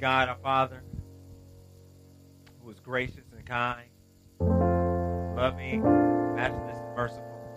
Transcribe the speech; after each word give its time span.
God, 0.00 0.30
our 0.30 0.38
Father, 0.42 0.82
who 2.62 2.70
is 2.70 2.80
gracious 2.80 3.26
and 3.36 3.44
kind, 3.44 3.86
loving, 5.36 5.82
matchless, 6.34 6.78
and 6.78 6.96
merciful, 6.96 7.54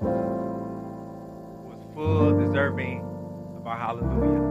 who 1.64 1.72
is 1.72 1.86
full, 1.94 2.38
deserving 2.38 3.00
of 3.56 3.66
our 3.66 3.78
hallelujah. 3.78 4.42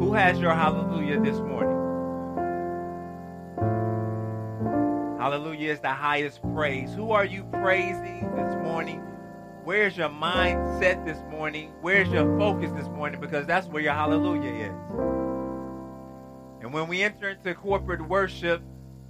Who 0.00 0.12
has 0.14 0.40
your 0.40 0.52
hallelujah 0.52 1.20
this 1.20 1.38
morning? 1.38 1.76
Hallelujah 5.20 5.70
is 5.70 5.78
the 5.78 5.90
highest 5.90 6.42
praise. 6.54 6.92
Who 6.92 7.12
are 7.12 7.24
you 7.24 7.44
praising 7.52 8.28
this 8.34 8.52
morning? 8.64 8.98
Where's 9.62 9.96
your 9.96 10.08
mindset 10.08 11.04
this 11.04 11.22
morning? 11.30 11.72
Where's 11.82 12.08
your 12.08 12.36
focus 12.36 12.72
this 12.72 12.88
morning? 12.88 13.20
Because 13.20 13.46
that's 13.46 13.68
where 13.68 13.82
your 13.82 13.94
hallelujah 13.94 14.70
is. 14.70 15.17
And 16.60 16.72
when 16.72 16.88
we 16.88 17.02
enter 17.02 17.30
into 17.30 17.54
corporate 17.54 18.06
worship, 18.06 18.62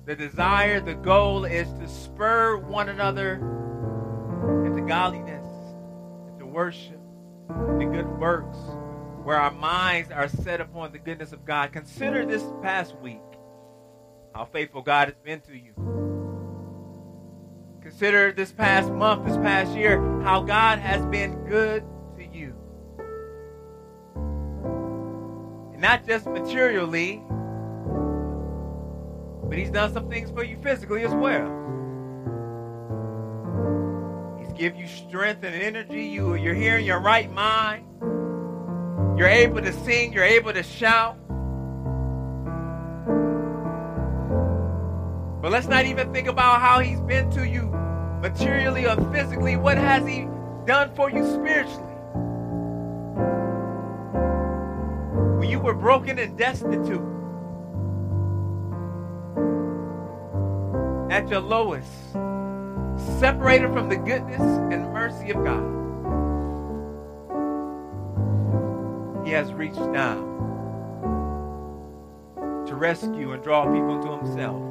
the 0.04 0.14
desire, 0.16 0.80
the 0.80 0.94
goal 0.94 1.44
is 1.44 1.70
to 1.74 1.88
spur 1.88 2.56
one 2.56 2.88
another 2.88 3.34
into 4.64 4.82
godliness, 4.86 5.46
into 6.32 6.46
worship, 6.46 7.00
into 7.50 7.86
good 7.86 8.08
works, 8.18 8.56
where 9.22 9.36
our 9.36 9.50
minds 9.50 10.10
are 10.10 10.28
set 10.28 10.60
upon 10.60 10.92
the 10.92 10.98
goodness 10.98 11.32
of 11.32 11.44
God. 11.44 11.72
Consider 11.72 12.24
this 12.24 12.44
past 12.62 12.96
week 13.00 13.20
how 14.34 14.46
faithful 14.46 14.82
God 14.82 15.08
has 15.08 15.16
been 15.24 15.40
to 15.42 15.56
you. 15.56 15.74
Consider 17.82 18.32
this 18.32 18.52
past 18.52 18.90
month, 18.90 19.26
this 19.26 19.36
past 19.38 19.72
year, 19.72 20.00
how 20.22 20.42
God 20.42 20.78
has 20.78 21.04
been 21.06 21.34
good 21.46 21.84
to 22.16 22.24
you. 22.24 22.54
And 25.72 25.80
not 25.80 26.06
just 26.06 26.26
materially, 26.26 27.22
but 29.48 29.58
He's 29.58 29.70
done 29.70 29.92
some 29.92 30.08
things 30.08 30.30
for 30.30 30.44
you 30.44 30.56
physically 30.62 31.04
as 31.04 31.12
well. 31.12 31.54
He's 34.38 34.52
give 34.52 34.76
you 34.76 34.86
strength 34.86 35.42
and 35.42 35.54
energy. 35.54 36.04
You, 36.04 36.34
you're 36.34 36.54
here 36.54 36.78
in 36.78 36.84
your 36.84 37.00
right 37.00 37.32
mind. 37.32 37.86
You're 39.18 39.28
able 39.28 39.62
to 39.62 39.72
sing. 39.72 40.12
You're 40.12 40.24
able 40.24 40.52
to 40.52 40.62
shout. 40.62 41.16
But 45.40 45.52
let's 45.52 45.66
not 45.66 45.86
even 45.86 46.12
think 46.12 46.28
about 46.28 46.60
how 46.60 46.80
he's 46.80 47.00
been 47.00 47.30
to 47.30 47.48
you 47.48 47.66
materially 48.20 48.86
or 48.86 48.96
physically. 49.12 49.56
What 49.56 49.78
has 49.78 50.06
he 50.06 50.28
done 50.66 50.94
for 50.94 51.10
you 51.10 51.24
spiritually? 51.32 51.84
When 55.38 55.48
you 55.48 55.58
were 55.60 55.74
broken 55.74 56.18
and 56.18 56.36
destitute, 56.36 57.17
at 61.18 61.28
your 61.28 61.40
lowest, 61.40 62.12
separated 63.18 63.72
from 63.72 63.88
the 63.88 63.96
goodness 63.96 64.40
and 64.40 64.92
mercy 64.92 65.32
of 65.32 65.42
God, 65.42 65.64
he 69.26 69.32
has 69.32 69.52
reached 69.52 69.92
down 69.92 70.22
to 72.68 72.74
rescue 72.76 73.32
and 73.32 73.42
draw 73.42 73.64
people 73.64 74.00
to 74.00 74.16
himself. 74.16 74.62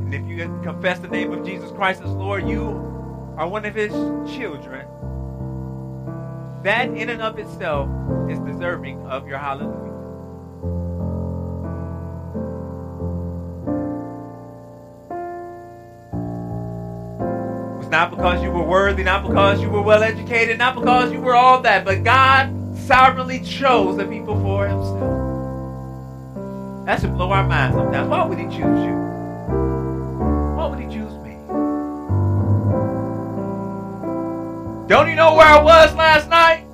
And 0.00 0.14
if 0.14 0.26
you 0.26 0.38
confess 0.62 0.98
the 0.98 1.08
name 1.08 1.34
of 1.34 1.44
Jesus 1.44 1.70
Christ 1.72 2.00
as 2.00 2.10
Lord, 2.12 2.48
you 2.48 2.68
are 3.36 3.46
one 3.46 3.66
of 3.66 3.74
his 3.74 3.92
children. 4.34 4.86
That 6.62 6.88
in 6.88 7.10
and 7.10 7.20
of 7.20 7.38
itself 7.38 7.90
is 8.30 8.38
deserving 8.38 9.06
of 9.08 9.28
your 9.28 9.36
hallelujah. 9.36 9.85
It's 17.86 17.92
not 17.92 18.10
because 18.10 18.42
you 18.42 18.50
were 18.50 18.64
worthy, 18.64 19.04
not 19.04 19.22
because 19.22 19.62
you 19.62 19.70
were 19.70 19.80
well 19.80 20.02
educated, 20.02 20.58
not 20.58 20.74
because 20.74 21.12
you 21.12 21.20
were 21.20 21.36
all 21.36 21.60
that, 21.62 21.84
but 21.84 22.02
God 22.02 22.52
sovereignly 22.78 23.38
chose 23.38 23.96
the 23.96 24.04
people 24.04 24.34
for 24.42 24.66
himself. 24.66 25.24
That 26.84 27.00
should 27.00 27.14
blow 27.14 27.30
our 27.30 27.46
minds 27.46 27.76
sometimes. 27.76 28.08
Why 28.08 28.26
would 28.26 28.38
he 28.38 28.46
choose 28.46 28.58
you? 28.58 28.92
Why 30.56 30.66
would 30.66 30.80
He 30.80 30.86
choose 30.86 31.12
me? 31.22 31.36
Don't 34.88 35.08
you 35.08 35.14
know 35.14 35.36
where 35.36 35.46
I 35.46 35.62
was 35.62 35.94
last 35.94 36.28
night? 36.28 36.64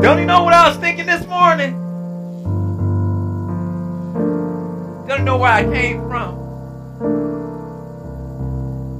Don't 0.00 0.20
you 0.20 0.24
know 0.24 0.44
what 0.44 0.54
I 0.54 0.68
was 0.68 0.78
thinking 0.78 1.06
this 1.06 1.26
morning? 1.26 1.72
Don't 5.08 5.18
you 5.18 5.24
know 5.24 5.38
where 5.38 5.50
I 5.50 5.64
came 5.64 6.08
from? 6.08 6.47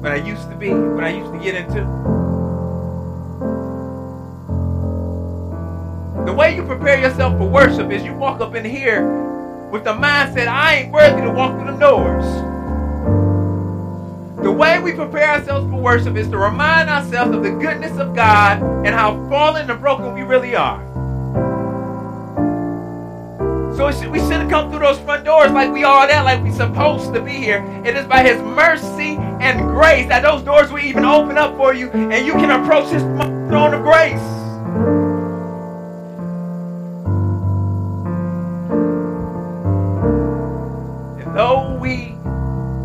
What 0.08 0.16
I 0.16 0.24
used 0.24 0.48
to 0.48 0.56
be, 0.56 0.70
what 0.70 1.04
I 1.04 1.10
used 1.10 1.30
to 1.34 1.38
get 1.38 1.54
into. 1.54 1.80
The 6.24 6.32
way 6.32 6.56
you 6.56 6.62
prepare 6.62 6.98
yourself 6.98 7.36
for 7.36 7.46
worship 7.46 7.90
is 7.90 8.02
you 8.02 8.14
walk 8.14 8.40
up 8.40 8.54
in 8.54 8.64
here 8.64 9.06
with 9.70 9.84
the 9.84 9.92
mindset, 9.92 10.48
I 10.48 10.76
ain't 10.76 10.92
worthy 10.94 11.20
to 11.20 11.30
walk 11.30 11.60
through 11.60 11.72
the 11.72 11.78
doors. 11.78 12.24
The 14.42 14.50
way 14.50 14.78
we 14.80 14.94
prepare 14.94 15.28
ourselves 15.28 15.70
for 15.70 15.76
worship 15.78 16.16
is 16.16 16.30
to 16.30 16.38
remind 16.38 16.88
ourselves 16.88 17.36
of 17.36 17.42
the 17.42 17.50
goodness 17.50 17.98
of 17.98 18.14
God 18.14 18.62
and 18.62 18.94
how 18.94 19.12
fallen 19.28 19.70
and 19.70 19.78
broken 19.78 20.14
we 20.14 20.22
really 20.22 20.56
are. 20.56 20.82
So 23.76 23.88
we 24.08 24.20
shouldn't 24.20 24.48
come 24.48 24.70
through 24.70 24.80
those 24.80 24.98
front 25.00 25.26
doors 25.26 25.52
like 25.52 25.70
we 25.70 25.84
are 25.84 26.06
there, 26.06 26.22
like 26.22 26.42
we're 26.42 26.54
supposed 26.54 27.12
to 27.12 27.20
be 27.20 27.32
here. 27.32 27.62
It 27.84 27.94
is 27.94 28.06
by 28.06 28.22
His 28.22 28.40
mercy 28.40 29.18
and 29.40 29.60
grace 29.68 30.08
that 30.08 30.22
those 30.22 30.42
doors 30.42 30.70
will 30.70 30.80
even 30.80 31.04
open 31.04 31.38
up 31.38 31.56
for 31.56 31.72
you 31.74 31.90
and 31.90 32.26
you 32.26 32.32
can 32.32 32.50
approach 32.62 32.90
His 32.90 33.02
throne 33.02 33.74
of 33.74 33.82
grace. 33.82 34.20
And 41.22 41.36
though 41.36 41.76
we 41.80 42.16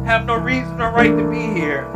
have 0.06 0.26
no 0.26 0.36
reason 0.36 0.80
or 0.82 0.92
right 0.92 1.16
to 1.16 1.30
be 1.30 1.60
here, 1.60 1.88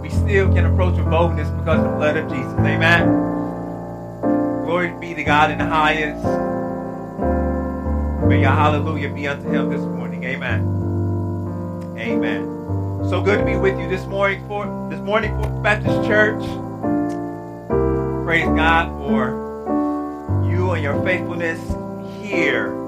we 0.00 0.10
still 0.10 0.52
can 0.52 0.66
approach 0.66 0.96
with 0.96 1.10
boldness 1.10 1.48
because 1.50 1.78
of 1.78 1.90
the 1.90 1.96
blood 1.96 2.16
of 2.16 2.30
Jesus. 2.30 2.52
Amen. 2.60 3.26
Glory 4.64 4.92
be 5.00 5.14
to 5.14 5.24
God 5.24 5.50
in 5.50 5.58
the 5.58 5.66
highest. 5.66 6.24
May 8.26 8.40
your 8.40 8.50
hallelujah 8.50 9.08
be 9.08 9.28
unto 9.28 9.48
him 9.48 9.70
this 9.70 9.80
morning. 9.80 10.24
Amen. 10.24 10.85
Amen. 11.96 12.44
So 13.08 13.22
good 13.22 13.38
to 13.38 13.44
be 13.44 13.56
with 13.56 13.78
you 13.78 13.88
this 13.88 14.06
morning 14.06 14.46
for 14.48 14.66
this 14.90 15.00
morning 15.00 15.30
for 15.42 15.48
Baptist 15.62 16.08
Church. 16.08 16.42
Praise 18.24 18.46
God 18.56 18.90
for 18.98 20.48
you 20.50 20.72
and 20.72 20.82
your 20.82 21.02
faithfulness 21.04 21.60
here 22.22 22.86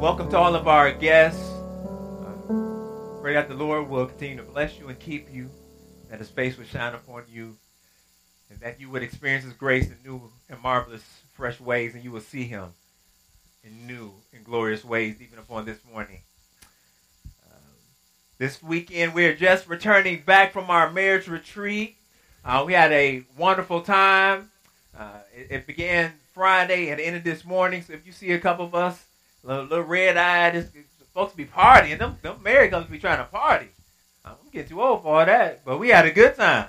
Welcome 0.00 0.30
to 0.30 0.38
all 0.38 0.54
of 0.54 0.68
our 0.68 0.92
guests. 0.92 1.42
Uh, 1.42 3.20
pray 3.20 3.34
that 3.34 3.48
the 3.48 3.54
Lord 3.54 3.88
will 3.88 4.06
continue 4.06 4.36
to 4.36 4.44
bless 4.44 4.78
you 4.78 4.88
and 4.88 4.96
keep 5.00 5.32
you, 5.34 5.50
that 6.08 6.20
his 6.20 6.30
face 6.30 6.56
will 6.56 6.66
shine 6.66 6.94
upon 6.94 7.24
you, 7.28 7.56
and 8.48 8.60
that 8.60 8.80
you 8.80 8.90
would 8.90 9.02
experience 9.02 9.44
his 9.44 9.54
grace 9.54 9.88
in 9.88 9.96
new 10.04 10.30
and 10.48 10.60
marvelous, 10.60 11.02
fresh 11.32 11.58
ways, 11.58 11.96
and 11.96 12.04
you 12.04 12.12
will 12.12 12.20
see 12.20 12.44
him 12.44 12.68
in 13.64 13.88
new 13.88 14.12
and 14.32 14.44
glorious 14.44 14.84
ways, 14.84 15.20
even 15.20 15.40
upon 15.40 15.64
this 15.64 15.80
morning. 15.92 16.20
Uh, 18.38 18.44
this 18.44 18.62
weekend, 18.62 19.14
we 19.14 19.26
are 19.26 19.34
just 19.34 19.68
returning 19.68 20.22
back 20.22 20.52
from 20.52 20.70
our 20.70 20.90
marriage 20.90 21.28
retreat. 21.28 21.96
Uh, 22.44 22.64
we 22.66 22.72
had 22.72 22.92
a 22.92 23.22
wonderful 23.36 23.80
time. 23.80 24.50
Uh, 24.96 25.18
it, 25.34 25.46
it 25.50 25.66
began 25.66 26.12
Friday 26.32 26.90
and 26.90 27.00
ended 27.00 27.24
this 27.24 27.44
morning. 27.44 27.82
So 27.82 27.92
if 27.92 28.06
you 28.06 28.12
see 28.12 28.32
a 28.32 28.38
couple 28.38 28.64
of 28.64 28.74
us 28.74 29.04
little, 29.42 29.64
little 29.64 29.84
red 29.84 30.16
eyed. 30.16 30.68
Folks 31.14 31.34
be 31.34 31.44
partying. 31.46 31.98
Them, 31.98 32.16
them 32.22 32.42
married 32.42 32.70
couples 32.70 32.90
be 32.90 32.98
trying 32.98 33.18
to 33.18 33.24
party. 33.24 33.68
I'm 34.24 34.34
getting 34.52 34.68
too 34.68 34.82
old 34.82 35.02
for 35.02 35.20
all 35.20 35.26
that, 35.26 35.64
but 35.64 35.78
we 35.78 35.88
had 35.88 36.06
a 36.06 36.12
good 36.12 36.36
time 36.36 36.68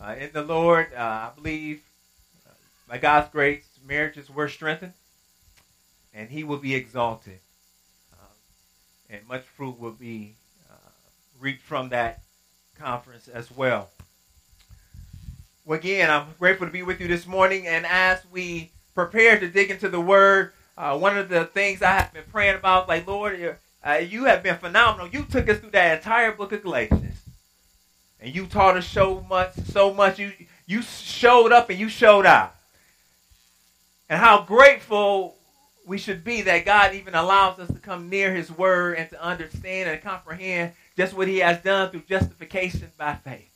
uh, 0.00 0.14
in 0.18 0.30
the 0.32 0.42
Lord. 0.42 0.92
Uh, 0.94 0.98
I 0.98 1.30
believe, 1.34 1.80
uh, 2.46 2.52
by 2.88 2.98
God's 2.98 3.30
grace, 3.30 3.64
marriages 3.86 4.28
were 4.28 4.48
strengthened, 4.48 4.94
and 6.12 6.28
He 6.28 6.44
will 6.44 6.58
be 6.58 6.74
exalted, 6.74 7.38
and 9.08 9.26
much 9.28 9.42
fruit 9.42 9.78
will 9.78 9.92
be 9.92 10.34
uh, 10.34 10.41
reaped 11.42 11.62
from 11.62 11.88
that 11.88 12.22
conference 12.78 13.26
as 13.26 13.50
well. 13.50 13.90
Well, 15.64 15.78
again, 15.78 16.08
I'm 16.08 16.26
grateful 16.38 16.66
to 16.66 16.72
be 16.72 16.82
with 16.82 17.00
you 17.00 17.08
this 17.08 17.26
morning, 17.26 17.66
and 17.66 17.84
as 17.84 18.22
we 18.30 18.70
prepare 18.94 19.38
to 19.38 19.48
dig 19.48 19.70
into 19.70 19.88
the 19.88 20.00
Word. 20.00 20.52
Uh, 20.76 20.98
one 20.98 21.18
of 21.18 21.28
the 21.28 21.44
things 21.46 21.82
I 21.82 21.92
have 21.92 22.12
been 22.12 22.24
praying 22.30 22.56
about, 22.56 22.88
like 22.88 23.06
Lord, 23.06 23.58
uh, 23.84 23.92
you 23.94 24.24
have 24.24 24.42
been 24.42 24.56
phenomenal. 24.56 25.08
You 25.08 25.24
took 25.24 25.48
us 25.48 25.58
through 25.58 25.70
that 25.70 25.98
entire 25.98 26.32
book 26.32 26.52
of 26.52 26.62
Galatians, 26.62 27.20
And 28.20 28.34
you 28.34 28.46
taught 28.46 28.76
us 28.76 28.86
so 28.86 29.24
much, 29.28 29.54
so 29.66 29.92
much. 29.92 30.18
You 30.18 30.32
you 30.66 30.82
showed 30.82 31.52
up 31.52 31.68
and 31.70 31.78
you 31.78 31.88
showed 31.88 32.24
out. 32.24 32.54
And 34.08 34.18
how 34.20 34.42
grateful 34.42 35.36
we 35.84 35.98
should 35.98 36.24
be 36.24 36.42
that 36.42 36.64
God 36.64 36.94
even 36.94 37.14
allows 37.14 37.58
us 37.58 37.68
to 37.68 37.78
come 37.78 38.08
near 38.08 38.34
his 38.34 38.50
word 38.50 38.98
and 38.98 39.10
to 39.10 39.22
understand 39.22 39.90
and 39.90 40.02
comprehend 40.02 40.72
just 40.96 41.14
what 41.14 41.28
he 41.28 41.38
has 41.38 41.62
done 41.62 41.90
through 41.90 42.02
justification 42.08 42.90
by 42.96 43.14
faith. 43.16 43.48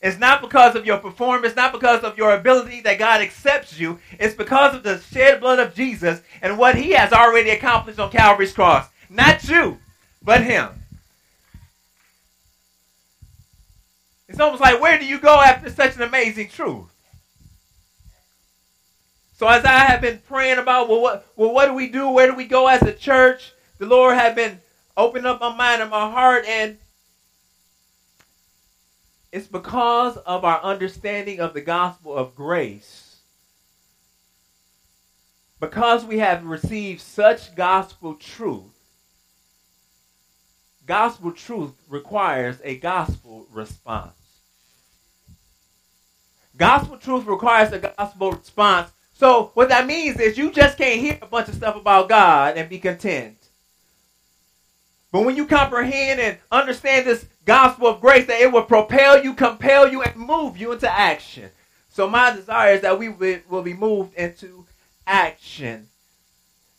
It's 0.00 0.18
not 0.18 0.40
because 0.40 0.76
of 0.76 0.86
your 0.86 0.98
performance, 0.98 1.56
not 1.56 1.72
because 1.72 2.04
of 2.04 2.16
your 2.16 2.34
ability 2.34 2.82
that 2.82 2.98
God 2.98 3.20
accepts 3.20 3.78
you. 3.78 3.98
It's 4.18 4.34
because 4.34 4.74
of 4.74 4.84
the 4.84 5.00
shed 5.00 5.40
blood 5.40 5.58
of 5.58 5.74
Jesus 5.74 6.22
and 6.40 6.56
what 6.56 6.76
he 6.76 6.92
has 6.92 7.12
already 7.12 7.50
accomplished 7.50 7.98
on 7.98 8.10
Calvary's 8.10 8.52
cross. 8.52 8.88
Not 9.10 9.48
you, 9.48 9.78
but 10.22 10.42
him. 10.44 10.68
It's 14.28 14.38
almost 14.38 14.60
like, 14.60 14.80
where 14.80 14.98
do 14.98 15.06
you 15.06 15.18
go 15.18 15.40
after 15.40 15.68
such 15.70 15.96
an 15.96 16.02
amazing 16.02 16.50
truth? 16.50 16.86
So 19.38 19.46
as 19.46 19.64
I 19.64 19.78
have 19.78 20.00
been 20.00 20.20
praying 20.26 20.58
about, 20.58 20.88
well, 20.88 21.00
what, 21.00 21.24
well, 21.36 21.54
what 21.54 21.66
do 21.66 21.74
we 21.74 21.86
do? 21.88 22.10
Where 22.10 22.26
do 22.26 22.34
we 22.34 22.44
go 22.44 22.66
as 22.66 22.82
a 22.82 22.92
church? 22.92 23.52
The 23.78 23.86
Lord 23.86 24.16
had 24.16 24.34
been 24.34 24.58
opening 24.96 25.26
up 25.26 25.40
my 25.40 25.54
mind 25.54 25.80
and 25.80 25.92
my 25.92 26.10
heart, 26.10 26.44
and 26.44 26.76
it's 29.30 29.46
because 29.46 30.16
of 30.16 30.44
our 30.44 30.60
understanding 30.60 31.38
of 31.38 31.54
the 31.54 31.60
gospel 31.60 32.16
of 32.16 32.34
grace. 32.34 33.20
Because 35.60 36.04
we 36.04 36.18
have 36.18 36.44
received 36.44 37.00
such 37.00 37.54
gospel 37.54 38.14
truth, 38.14 38.74
gospel 40.84 41.30
truth 41.30 41.74
requires 41.88 42.56
a 42.64 42.76
gospel 42.76 43.46
response. 43.52 44.16
Gospel 46.56 46.96
truth 46.96 47.24
requires 47.24 47.72
a 47.72 47.78
gospel 47.78 48.32
response. 48.32 48.90
So 49.18 49.50
what 49.54 49.68
that 49.70 49.88
means 49.88 50.20
is 50.20 50.38
you 50.38 50.52
just 50.52 50.78
can't 50.78 51.00
hear 51.00 51.18
a 51.20 51.26
bunch 51.26 51.48
of 51.48 51.56
stuff 51.56 51.74
about 51.74 52.08
God 52.08 52.56
and 52.56 52.68
be 52.68 52.78
content. 52.78 53.48
But 55.10 55.24
when 55.24 55.34
you 55.34 55.44
comprehend 55.44 56.20
and 56.20 56.38
understand 56.52 57.04
this 57.04 57.26
gospel 57.44 57.88
of 57.88 58.00
grace, 58.00 58.28
that 58.28 58.40
it 58.40 58.52
will 58.52 58.62
propel 58.62 59.20
you, 59.24 59.34
compel 59.34 59.90
you, 59.90 60.02
and 60.02 60.14
move 60.14 60.56
you 60.56 60.70
into 60.70 60.88
action. 60.88 61.50
So 61.90 62.08
my 62.08 62.32
desire 62.32 62.74
is 62.74 62.82
that 62.82 62.96
we 62.96 63.08
will 63.08 63.62
be 63.62 63.74
moved 63.74 64.14
into 64.14 64.66
action. 65.04 65.88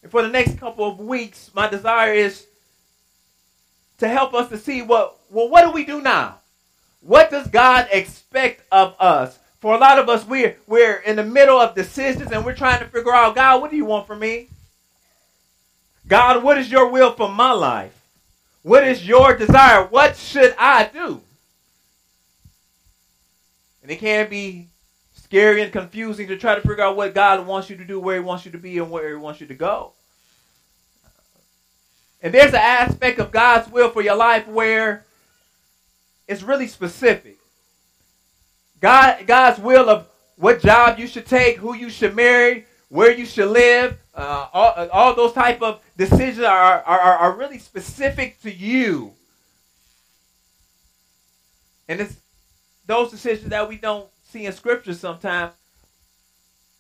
And 0.02 0.10
for 0.10 0.22
the 0.22 0.30
next 0.30 0.58
couple 0.60 0.90
of 0.90 0.98
weeks, 0.98 1.52
my 1.54 1.68
desire 1.68 2.14
is 2.14 2.48
to 3.98 4.08
help 4.08 4.34
us 4.34 4.48
to 4.48 4.58
see 4.58 4.82
what 4.82 5.18
well, 5.30 5.50
what 5.50 5.66
do 5.66 5.72
we 5.72 5.84
do 5.84 6.02
now? 6.02 6.38
What 7.02 7.32
does 7.32 7.48
God 7.48 7.90
expect 7.92 8.64
of 8.72 8.96
us? 8.98 9.39
For 9.60 9.76
a 9.76 9.78
lot 9.78 10.00
of 10.00 10.08
us, 10.08 10.26
we're 10.26 10.56
we're 10.68 10.98
in 10.98 11.18
the 11.18 11.24
middle 11.24 11.60
of 11.60 11.76
decisions 11.76 12.32
and 12.32 12.46
we're 12.46 12.56
trying 12.56 12.80
to 12.80 12.86
figure 12.86 13.14
out, 13.14 13.36
God, 13.36 13.62
what 13.62 13.72
do 13.72 13.78
you 13.78 13.86
want 13.86 14.08
from 14.08 14.20
me? 14.20 14.48
God, 16.08 16.44
what 16.44 16.58
is 16.58 16.72
your 16.72 16.90
will 16.90 17.12
for 17.12 17.30
my 17.30 17.52
life? 17.52 18.00
What 18.64 18.88
is 18.88 19.06
your 19.06 19.36
desire? 19.36 19.86
What 19.86 20.16
should 20.16 20.56
I 20.58 20.86
do? 20.86 21.22
And 23.82 23.92
it 23.92 24.00
can 24.00 24.30
be 24.30 24.68
scary 25.14 25.62
and 25.62 25.72
confusing 25.72 26.28
to 26.28 26.38
try 26.38 26.56
to 26.56 26.62
figure 26.62 26.84
out 26.84 26.96
what 26.96 27.14
God 27.14 27.46
wants 27.46 27.70
you 27.70 27.78
to 27.78 27.86
do, 27.86 28.00
where 28.00 28.16
He 28.16 28.22
wants 28.22 28.46
you 28.46 28.52
to 28.52 28.58
be, 28.58 28.78
and 28.78 28.90
where 28.90 29.10
He 29.10 29.16
wants 29.16 29.42
you 29.42 29.48
to 29.48 29.56
go. 29.56 29.94
And 32.22 32.34
there's 32.34 32.54
an 32.54 32.56
aspect 32.56 33.20
of 33.20 33.32
God's 33.32 33.72
will 33.72 33.90
for 33.90 34.02
your 34.02 34.16
life 34.16 34.48
where 34.48 35.06
it's 36.28 36.44
really 36.44 36.68
specific. 36.68 37.39
God, 38.80 39.26
God's 39.28 39.60
will 39.60 39.90
of 39.90 40.08
what 40.38 40.62
job 40.62 41.00
you 41.00 41.08
should 41.08 41.26
take, 41.26 41.58
who 41.58 41.76
you 41.76 41.90
should 41.90 42.16
marry, 42.16 42.66
where 42.88 43.12
you 43.12 43.26
should 43.26 43.50
live, 43.50 43.98
uh, 44.16 44.48
all, 44.54 44.90
all 44.92 45.16
those 45.16 45.34
type 45.34 45.62
of 45.62 45.82
decisions 45.98 46.46
are, 46.46 46.82
are, 46.82 47.00
are 47.00 47.38
really 47.38 47.60
specific 47.60 48.42
to 48.42 48.54
you. 48.54 49.14
And 51.88 52.02
it's 52.02 52.16
those 52.86 53.12
decisions 53.12 53.50
that 53.50 53.68
we 53.68 53.78
don't 53.78 54.08
see 54.24 54.46
in 54.46 54.54
scripture 54.54 54.94
sometimes. 54.94 55.54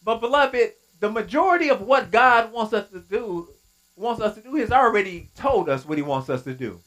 But 0.04 0.20
beloved, 0.20 0.74
the 1.00 1.12
majority 1.12 1.70
of 1.70 1.82
what 1.82 2.12
God 2.12 2.52
wants 2.52 2.74
us 2.74 2.90
to 2.90 3.00
do 3.00 3.50
wants 3.96 4.22
us 4.22 4.36
to 4.36 4.42
do, 4.42 4.56
He's 4.56 4.72
already 4.72 5.30
told 5.36 5.70
us 5.70 5.86
what 5.86 5.98
He 5.98 6.02
wants 6.02 6.30
us 6.30 6.44
to 6.44 6.54
do. 6.54 6.80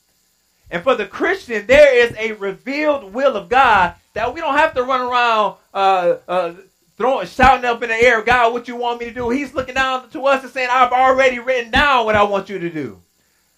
And 0.73 0.83
for 0.83 0.95
the 0.95 1.07
Christian, 1.07 1.67
there 1.67 1.95
is 1.95 2.17
a 2.17 2.33
revealed 2.33 3.13
will 3.13 3.37
of 3.37 3.51
God 3.51 3.95
that 4.15 4.33
we 4.33 4.41
don't 4.41 4.57
have 4.57 4.75
to 4.75 4.83
run 4.83 5.03
around 5.03 5.57
uh, 5.75 6.17
uh, 6.27 6.55
throwing, 6.97 7.27
shouting 7.27 7.67
up 7.67 7.83
in 7.83 7.91
the 7.91 7.95
air, 7.95 8.23
God, 8.23 8.55
what 8.55 8.67
you 8.67 8.77
want 8.77 8.99
me 8.99 9.05
to 9.07 9.15
do? 9.15 9.29
He's 9.29 9.53
looking 9.53 9.75
down 9.75 10.09
to 10.11 10.25
us 10.25 10.43
and 10.43 10.51
saying, 10.51 10.71
I've 10.73 10.93
already 10.93 11.39
written 11.39 11.71
down 11.71 12.07
what 12.07 12.17
I 12.17 12.23
want 12.23 12.49
you 12.49 12.59
to 12.59 12.71
do. 12.71 12.99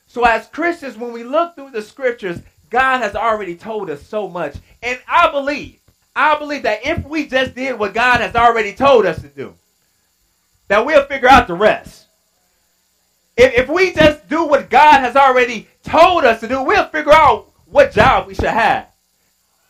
So 0.08 0.24
as 0.24 0.48
Christians, 0.48 0.96
when 0.96 1.12
we 1.12 1.22
look 1.22 1.54
through 1.54 1.70
the 1.70 1.82
scriptures, 1.82 2.40
God 2.68 2.98
has 2.98 3.14
already 3.14 3.54
told 3.54 3.90
us 3.90 4.02
so 4.02 4.28
much. 4.28 4.56
And 4.82 4.98
I 5.08 5.30
believe, 5.30 5.78
I 6.16 6.36
believe 6.36 6.64
that 6.64 6.84
if 6.84 7.06
we 7.06 7.28
just 7.28 7.54
did 7.54 7.78
what 7.78 7.94
God 7.94 8.20
has 8.22 8.34
already 8.34 8.74
told 8.74 9.06
us 9.06 9.22
to 9.22 9.28
do, 9.28 9.54
that 10.66 10.84
we'll 10.84 11.06
figure 11.06 11.28
out 11.28 11.46
the 11.46 11.54
rest. 11.54 12.03
If, 13.36 13.54
if 13.54 13.68
we 13.68 13.92
just 13.92 14.28
do 14.28 14.44
what 14.44 14.70
God 14.70 15.00
has 15.00 15.16
already 15.16 15.68
told 15.82 16.24
us 16.24 16.40
to 16.40 16.48
do, 16.48 16.62
we'll 16.62 16.88
figure 16.88 17.12
out 17.12 17.50
what 17.66 17.92
job 17.92 18.26
we 18.26 18.34
should 18.34 18.44
have. 18.44 18.88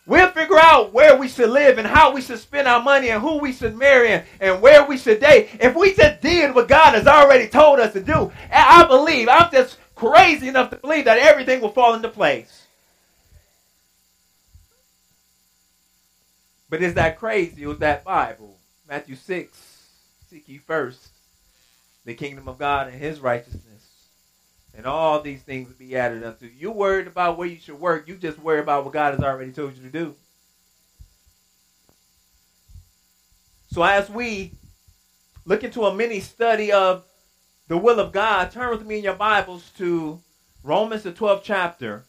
We'll 0.07 0.29
figure 0.29 0.59
out 0.59 0.93
where 0.93 1.17
we 1.17 1.27
should 1.27 1.49
live 1.49 1.79
and 1.79 1.87
how 1.87 2.13
we 2.13 2.21
should 2.21 2.37
spend 2.37 2.67
our 2.67 2.81
money 2.81 3.09
and 3.09 3.21
who 3.21 3.39
we 3.39 3.51
should 3.51 3.75
marry 3.75 4.09
and, 4.09 4.23
and 4.39 4.61
where 4.61 4.85
we 4.85 4.97
should 4.97 5.19
date. 5.19 5.49
If 5.59 5.75
we 5.75 5.95
just 5.95 6.21
did 6.21 6.53
what 6.53 6.67
God 6.67 6.93
has 6.93 7.07
already 7.07 7.47
told 7.47 7.79
us 7.79 7.93
to 7.93 8.03
do, 8.03 8.31
I 8.51 8.85
believe, 8.85 9.27
I'm 9.27 9.51
just 9.51 9.77
crazy 9.95 10.47
enough 10.47 10.69
to 10.69 10.75
believe 10.75 11.05
that 11.05 11.17
everything 11.17 11.59
will 11.59 11.71
fall 11.71 11.95
into 11.95 12.09
place. 12.09 12.67
But 16.69 16.83
is 16.83 16.93
that 16.95 17.17
crazy 17.17 17.63
is 17.63 17.79
that 17.79 18.03
Bible? 18.03 18.57
Matthew 18.87 19.15
6, 19.15 19.57
seek 20.29 20.47
ye 20.47 20.59
first 20.59 21.14
the 22.05 22.13
kingdom 22.13 22.47
of 22.47 22.57
God 22.57 22.87
and 22.87 22.97
his 22.97 23.19
righteousness. 23.19 23.63
And 24.77 24.85
all 24.85 25.21
these 25.21 25.41
things 25.41 25.67
will 25.67 25.75
be 25.75 25.97
added 25.97 26.23
unto 26.23 26.45
you. 26.45 26.51
You 26.57 26.71
worried 26.71 27.07
about 27.07 27.37
where 27.37 27.47
you 27.47 27.57
should 27.57 27.79
work. 27.79 28.07
You 28.07 28.15
just 28.15 28.39
worry 28.39 28.59
about 28.59 28.83
what 28.83 28.93
God 28.93 29.13
has 29.13 29.23
already 29.23 29.51
told 29.51 29.75
you 29.75 29.83
to 29.83 29.89
do. 29.89 30.15
So 33.71 33.83
as 33.83 34.09
we 34.09 34.53
look 35.45 35.63
into 35.63 35.85
a 35.85 35.93
mini 35.93 36.19
study 36.19 36.71
of 36.71 37.03
the 37.67 37.77
will 37.77 37.99
of 37.99 38.11
God, 38.11 38.51
turn 38.51 38.69
with 38.69 38.85
me 38.85 38.97
in 38.97 39.03
your 39.03 39.15
Bibles 39.15 39.69
to 39.77 40.21
Romans 40.63 41.03
the 41.03 41.11
12th 41.11 41.41
chapter. 41.43 42.05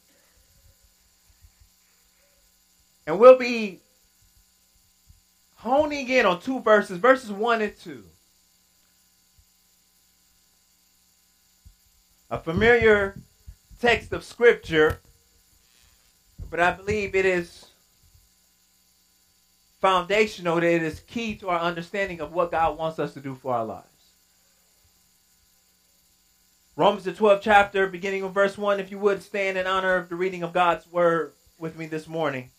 And 3.07 3.19
we'll 3.19 3.39
be 3.39 3.81
honing 5.57 6.09
in 6.09 6.27
on 6.27 6.41
two 6.41 6.61
verses, 6.61 6.99
verses 6.99 7.31
1 7.31 7.63
and 7.63 7.77
2. 7.79 8.05
A 12.31 12.39
familiar 12.39 13.17
text 13.81 14.13
of 14.13 14.25
scripture, 14.25 15.01
but 16.51 16.61
I 16.61 16.73
believe 16.73 17.15
it 17.15 17.25
is 17.27 17.67
foundational, 19.81 20.57
that 20.57 20.65
it 20.65 20.83
is 20.83 21.01
key 21.01 21.37
to 21.37 21.49
our 21.49 21.61
understanding 21.61 22.21
of 22.21 22.33
what 22.33 22.51
God 22.51 22.79
wants 22.79 22.99
us 22.99 23.15
to 23.15 23.21
do 23.21 23.35
for 23.35 23.55
our 23.55 23.65
lives. 23.65 23.87
Romans 26.75 27.05
the 27.05 27.13
12th 27.13 27.41
chapter, 27.43 27.87
beginning 27.87 28.23
with 28.23 28.35
verse 28.35 28.59
1, 28.59 28.81
if 28.81 28.91
you 28.91 28.99
would 28.99 29.23
stand 29.23 29.57
in 29.57 29.67
honor 29.67 29.97
of 29.97 30.09
the 30.09 30.17
reading 30.17 30.43
of 30.43 30.53
God's 30.53 30.87
word 30.91 31.33
with 31.59 31.79
me 31.79 31.87
this 31.87 32.07
morning. 32.07 32.51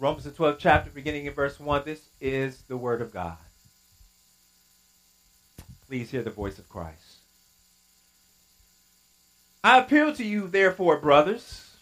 Romans 0.00 0.24
the 0.24 0.30
12th 0.30 0.56
chapter, 0.58 0.90
beginning 0.90 1.26
in 1.26 1.34
verse 1.34 1.60
1. 1.60 1.82
This 1.84 2.08
is 2.22 2.62
the 2.62 2.76
word 2.78 3.02
of 3.02 3.12
God. 3.12 3.36
Please 5.86 6.10
hear 6.10 6.22
the 6.22 6.30
voice 6.30 6.58
of 6.58 6.70
Christ. 6.70 7.18
I 9.62 9.80
appeal 9.80 10.14
to 10.14 10.24
you, 10.24 10.48
therefore, 10.48 10.96
brothers, 10.96 11.76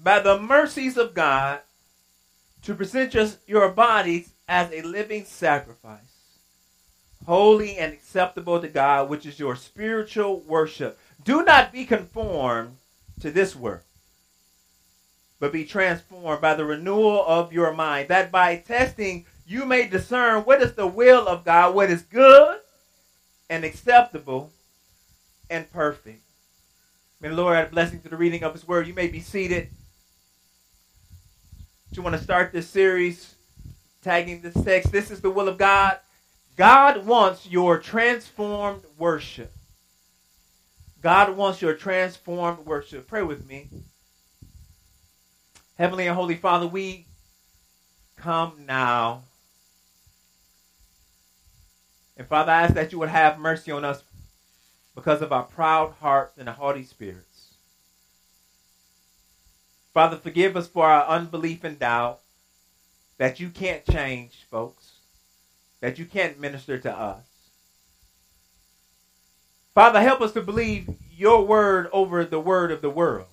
by 0.00 0.18
the 0.18 0.40
mercies 0.40 0.96
of 0.96 1.14
God, 1.14 1.60
to 2.62 2.74
present 2.74 3.14
your, 3.14 3.28
your 3.46 3.68
bodies 3.68 4.32
as 4.48 4.72
a 4.72 4.82
living 4.82 5.24
sacrifice, 5.24 6.00
holy 7.26 7.76
and 7.76 7.92
acceptable 7.92 8.60
to 8.60 8.66
God, 8.66 9.08
which 9.08 9.24
is 9.24 9.38
your 9.38 9.54
spiritual 9.54 10.40
worship. 10.40 10.98
Do 11.22 11.44
not 11.44 11.72
be 11.72 11.84
conformed 11.84 12.78
to 13.20 13.30
this 13.30 13.54
world 13.54 13.82
but 15.40 15.52
be 15.52 15.64
transformed 15.64 16.40
by 16.40 16.54
the 16.54 16.64
renewal 16.64 17.24
of 17.26 17.52
your 17.52 17.72
mind, 17.72 18.08
that 18.08 18.30
by 18.30 18.56
testing 18.56 19.26
you 19.46 19.64
may 19.64 19.88
discern 19.88 20.42
what 20.44 20.62
is 20.62 20.74
the 20.74 20.86
will 20.86 21.26
of 21.26 21.44
God, 21.44 21.74
what 21.74 21.90
is 21.90 22.02
good 22.02 22.60
and 23.48 23.64
acceptable 23.64 24.52
and 25.48 25.70
perfect. 25.72 26.22
May 27.20 27.30
the 27.30 27.34
Lord 27.34 27.56
add 27.56 27.66
a 27.66 27.70
blessing 27.70 28.00
to 28.02 28.08
the 28.08 28.16
reading 28.16 28.44
of 28.44 28.52
His 28.52 28.68
Word. 28.68 28.86
You 28.86 28.94
may 28.94 29.08
be 29.08 29.20
seated. 29.20 29.70
Do 31.92 31.96
you 31.96 32.02
want 32.02 32.16
to 32.16 32.22
start 32.22 32.52
this 32.52 32.68
series, 32.68 33.34
tagging 34.02 34.42
this 34.42 34.54
text. 34.62 34.92
This 34.92 35.10
is 35.10 35.20
the 35.20 35.30
will 35.30 35.48
of 35.48 35.58
God. 35.58 35.98
God 36.56 37.06
wants 37.06 37.48
your 37.48 37.78
transformed 37.78 38.82
worship. 38.98 39.52
God 41.02 41.36
wants 41.36 41.62
your 41.62 41.74
transformed 41.74 42.66
worship. 42.66 43.08
Pray 43.08 43.22
with 43.22 43.46
me. 43.46 43.68
Heavenly 45.80 46.08
and 46.08 46.14
Holy 46.14 46.34
Father, 46.34 46.66
we 46.66 47.06
come 48.14 48.66
now. 48.66 49.22
And 52.18 52.28
Father, 52.28 52.52
I 52.52 52.64
ask 52.64 52.74
that 52.74 52.92
you 52.92 52.98
would 52.98 53.08
have 53.08 53.38
mercy 53.38 53.72
on 53.72 53.82
us 53.82 54.02
because 54.94 55.22
of 55.22 55.32
our 55.32 55.44
proud 55.44 55.94
hearts 56.02 56.36
and 56.36 56.50
haughty 56.50 56.84
spirits. 56.84 57.54
Father, 59.94 60.18
forgive 60.18 60.54
us 60.54 60.68
for 60.68 60.84
our 60.84 61.06
unbelief 61.06 61.64
and 61.64 61.78
doubt 61.78 62.20
that 63.16 63.40
you 63.40 63.48
can't 63.48 63.86
change, 63.86 64.44
folks, 64.50 64.96
that 65.80 65.98
you 65.98 66.04
can't 66.04 66.38
minister 66.38 66.76
to 66.76 66.92
us. 66.92 67.24
Father, 69.74 70.02
help 70.02 70.20
us 70.20 70.32
to 70.32 70.42
believe 70.42 70.90
your 71.10 71.46
word 71.46 71.88
over 71.90 72.22
the 72.26 72.38
word 72.38 72.70
of 72.70 72.82
the 72.82 72.90
world. 72.90 73.29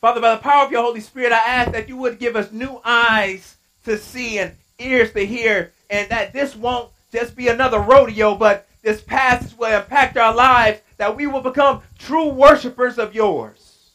Father, 0.00 0.20
by 0.20 0.34
the 0.34 0.40
power 0.40 0.64
of 0.64 0.72
your 0.72 0.82
Holy 0.82 1.00
Spirit, 1.00 1.32
I 1.32 1.38
ask 1.38 1.72
that 1.72 1.88
you 1.88 1.96
would 1.98 2.18
give 2.18 2.34
us 2.34 2.50
new 2.52 2.80
eyes 2.84 3.56
to 3.84 3.98
see 3.98 4.38
and 4.38 4.56
ears 4.78 5.12
to 5.12 5.26
hear, 5.26 5.72
and 5.90 6.08
that 6.10 6.32
this 6.32 6.56
won't 6.56 6.90
just 7.12 7.36
be 7.36 7.48
another 7.48 7.80
rodeo, 7.80 8.34
but 8.34 8.66
this 8.82 9.02
passage 9.02 9.56
will 9.58 9.78
impact 9.78 10.16
our 10.16 10.34
lives, 10.34 10.80
that 10.96 11.14
we 11.14 11.26
will 11.26 11.42
become 11.42 11.82
true 11.98 12.30
worshipers 12.30 12.98
of 12.98 13.14
yours. 13.14 13.90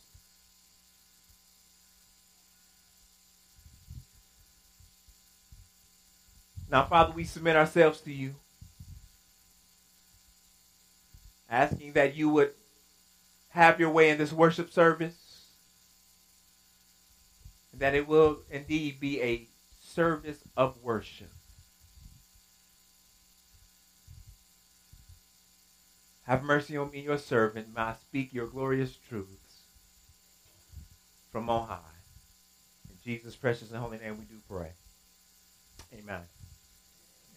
Now, 6.70 6.86
Father, 6.86 7.14
we 7.14 7.24
submit 7.24 7.56
ourselves 7.56 8.02
to 8.02 8.12
you, 8.12 8.36
asking 11.50 11.94
that 11.94 12.16
you 12.16 12.30
would 12.30 12.52
have 13.50 13.80
your 13.80 13.90
way 13.90 14.10
in 14.10 14.20
this 14.20 14.34
worship 14.34 14.72
service 14.72 15.25
that 17.80 17.96
it 17.96 18.08
will 18.08 18.40
indeed 18.50 19.00
be 19.00 19.22
a 19.22 19.48
service 19.80 20.40
of 20.56 20.76
worship. 20.82 21.32
Have 26.24 26.44
mercy 26.44 26.76
on 26.76 26.90
me, 26.90 27.02
your 27.02 27.20
servant. 27.20 27.68
May 27.76 27.82
I 27.82 27.94
speak 28.02 28.34
your 28.34 28.48
glorious 28.48 28.96
truths 28.96 29.62
from 31.32 31.50
on 31.50 31.68
high. 31.68 31.80
In 32.90 32.96
Jesus' 33.04 33.36
precious 33.36 33.70
and 33.72 33.80
holy 33.80 34.00
name 34.00 34.18
we 34.18 34.26
do 34.26 34.42
pray. 34.50 34.72
Amen. 35.94 36.22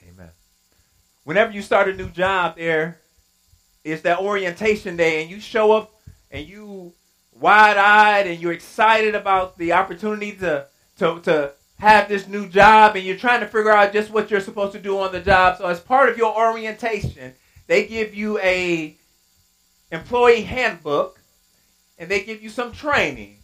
Amen. 0.08 0.30
Whenever 1.24 1.52
you 1.52 1.60
start 1.60 1.88
a 1.88 1.94
new 1.94 2.08
job, 2.08 2.56
there 2.56 2.98
is 3.84 4.02
that 4.02 4.20
orientation 4.20 4.96
day, 4.96 5.20
and 5.20 5.30
you 5.30 5.40
show 5.40 5.72
up 5.72 6.00
and 6.30 6.46
you 6.46 6.94
wide-eyed 7.40 8.26
and 8.26 8.40
you're 8.40 8.52
excited 8.52 9.14
about 9.14 9.58
the 9.58 9.72
opportunity 9.72 10.32
to, 10.32 10.66
to, 10.98 11.20
to 11.20 11.52
have 11.78 12.08
this 12.08 12.26
new 12.26 12.48
job 12.48 12.96
and 12.96 13.04
you're 13.04 13.16
trying 13.16 13.40
to 13.40 13.46
figure 13.46 13.70
out 13.70 13.92
just 13.92 14.10
what 14.10 14.30
you're 14.30 14.40
supposed 14.40 14.72
to 14.72 14.80
do 14.80 14.98
on 14.98 15.12
the 15.12 15.20
job. 15.20 15.58
So 15.58 15.66
as 15.66 15.80
part 15.80 16.08
of 16.08 16.18
your 16.18 16.36
orientation, 16.36 17.34
they 17.66 17.86
give 17.86 18.14
you 18.14 18.38
a 18.38 18.96
employee 19.92 20.42
handbook 20.42 21.20
and 21.98 22.10
they 22.10 22.24
give 22.24 22.42
you 22.42 22.48
some 22.48 22.72
training. 22.72 23.36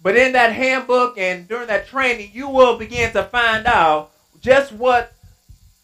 But 0.00 0.16
in 0.16 0.32
that 0.32 0.52
handbook 0.52 1.18
and 1.18 1.48
during 1.48 1.68
that 1.68 1.88
training, 1.88 2.30
you 2.32 2.48
will 2.48 2.78
begin 2.78 3.12
to 3.12 3.24
find 3.24 3.66
out 3.66 4.12
just 4.40 4.72
what 4.72 5.12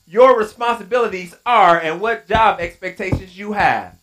your 0.07 0.39
responsibilities 0.39 1.35
are 1.45 1.81
and 1.81 2.01
what 2.01 2.29
job 2.29 2.61
expectations 2.61 3.37
you 3.37 3.53
have. 3.53 3.97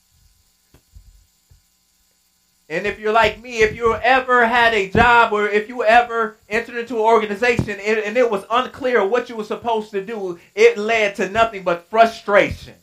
And 2.71 2.87
if 2.87 2.99
you're 2.99 3.11
like 3.11 3.41
me, 3.41 3.61
if 3.61 3.75
you 3.75 3.95
ever 3.95 4.47
had 4.47 4.73
a 4.73 4.89
job 4.89 5.33
or 5.33 5.45
if 5.45 5.67
you 5.67 5.83
ever 5.83 6.37
entered 6.47 6.77
into 6.77 6.95
an 6.95 7.01
organization 7.01 7.77
and, 7.81 8.15
it 8.15 8.31
was 8.31 8.45
unclear 8.49 9.05
what 9.05 9.27
you 9.27 9.35
were 9.35 9.43
supposed 9.43 9.91
to 9.91 10.05
do, 10.05 10.39
it 10.55 10.77
led 10.77 11.15
to 11.15 11.29
nothing 11.29 11.63
but 11.63 11.89
frustration. 11.89 12.75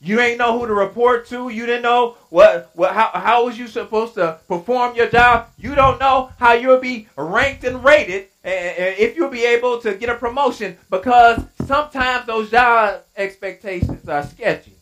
You 0.00 0.20
ain't 0.20 0.38
know 0.38 0.56
who 0.56 0.68
to 0.68 0.72
report 0.72 1.26
to. 1.30 1.48
You 1.48 1.66
didn't 1.66 1.82
know 1.82 2.16
what, 2.30 2.70
what 2.74 2.94
how, 2.94 3.10
how 3.14 3.46
was 3.46 3.58
you 3.58 3.66
supposed 3.66 4.14
to 4.14 4.38
perform 4.46 4.94
your 4.94 5.08
job. 5.08 5.48
You 5.58 5.74
don't 5.74 5.98
know 5.98 6.30
how 6.38 6.52
you'll 6.52 6.78
be 6.78 7.08
ranked 7.16 7.64
and 7.64 7.82
rated 7.82 8.28
and 8.44 8.96
if 8.96 9.16
you'll 9.16 9.28
be 9.28 9.44
able 9.44 9.80
to 9.80 9.94
get 9.94 10.08
a 10.08 10.14
promotion 10.14 10.76
because 10.88 11.42
sometimes 11.64 12.26
those 12.26 12.48
job 12.48 13.02
expectations 13.16 14.08
are 14.08 14.22
sketchy. 14.22 14.74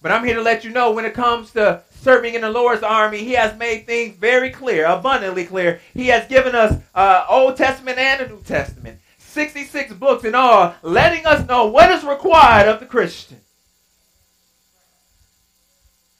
But 0.00 0.10
I'm 0.10 0.24
here 0.24 0.34
to 0.34 0.42
let 0.42 0.64
you 0.64 0.70
know 0.70 0.90
when 0.90 1.04
it 1.04 1.14
comes 1.14 1.52
to 1.52 1.84
serving 2.02 2.34
in 2.34 2.40
the 2.40 2.50
Lord's 2.50 2.82
army, 2.82 3.18
He 3.18 3.32
has 3.32 3.56
made 3.58 3.86
things 3.86 4.16
very 4.16 4.50
clear, 4.50 4.86
abundantly 4.86 5.44
clear. 5.44 5.80
He 5.94 6.08
has 6.08 6.26
given 6.28 6.54
us 6.54 6.80
uh, 6.94 7.24
Old 7.28 7.56
Testament 7.56 7.98
and 7.98 8.20
the 8.20 8.34
New 8.34 8.42
Testament, 8.42 8.98
66 9.18 9.94
books 9.94 10.24
in 10.24 10.34
all, 10.34 10.74
letting 10.82 11.24
us 11.26 11.46
know 11.48 11.66
what 11.66 11.90
is 11.90 12.04
required 12.04 12.68
of 12.68 12.80
the 12.80 12.86
Christian. 12.86 13.40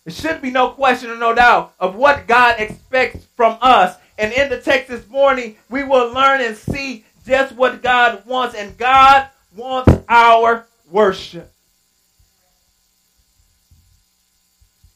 There 0.04 0.14
should 0.14 0.42
be 0.42 0.50
no 0.50 0.70
question 0.70 1.10
or 1.10 1.16
no 1.16 1.34
doubt 1.34 1.74
of 1.78 1.94
what 1.94 2.26
God 2.26 2.56
expects 2.58 3.26
from 3.36 3.56
us. 3.60 3.96
And 4.18 4.32
in 4.32 4.50
the 4.50 4.60
text 4.60 4.88
this 4.88 5.08
morning, 5.08 5.56
we 5.70 5.84
will 5.84 6.12
learn 6.12 6.40
and 6.40 6.56
see 6.56 7.04
just 7.24 7.54
what 7.54 7.82
God 7.82 8.26
wants. 8.26 8.56
And 8.56 8.76
God 8.76 9.28
wants 9.54 9.92
our 10.08 10.66
worship. 10.90 11.52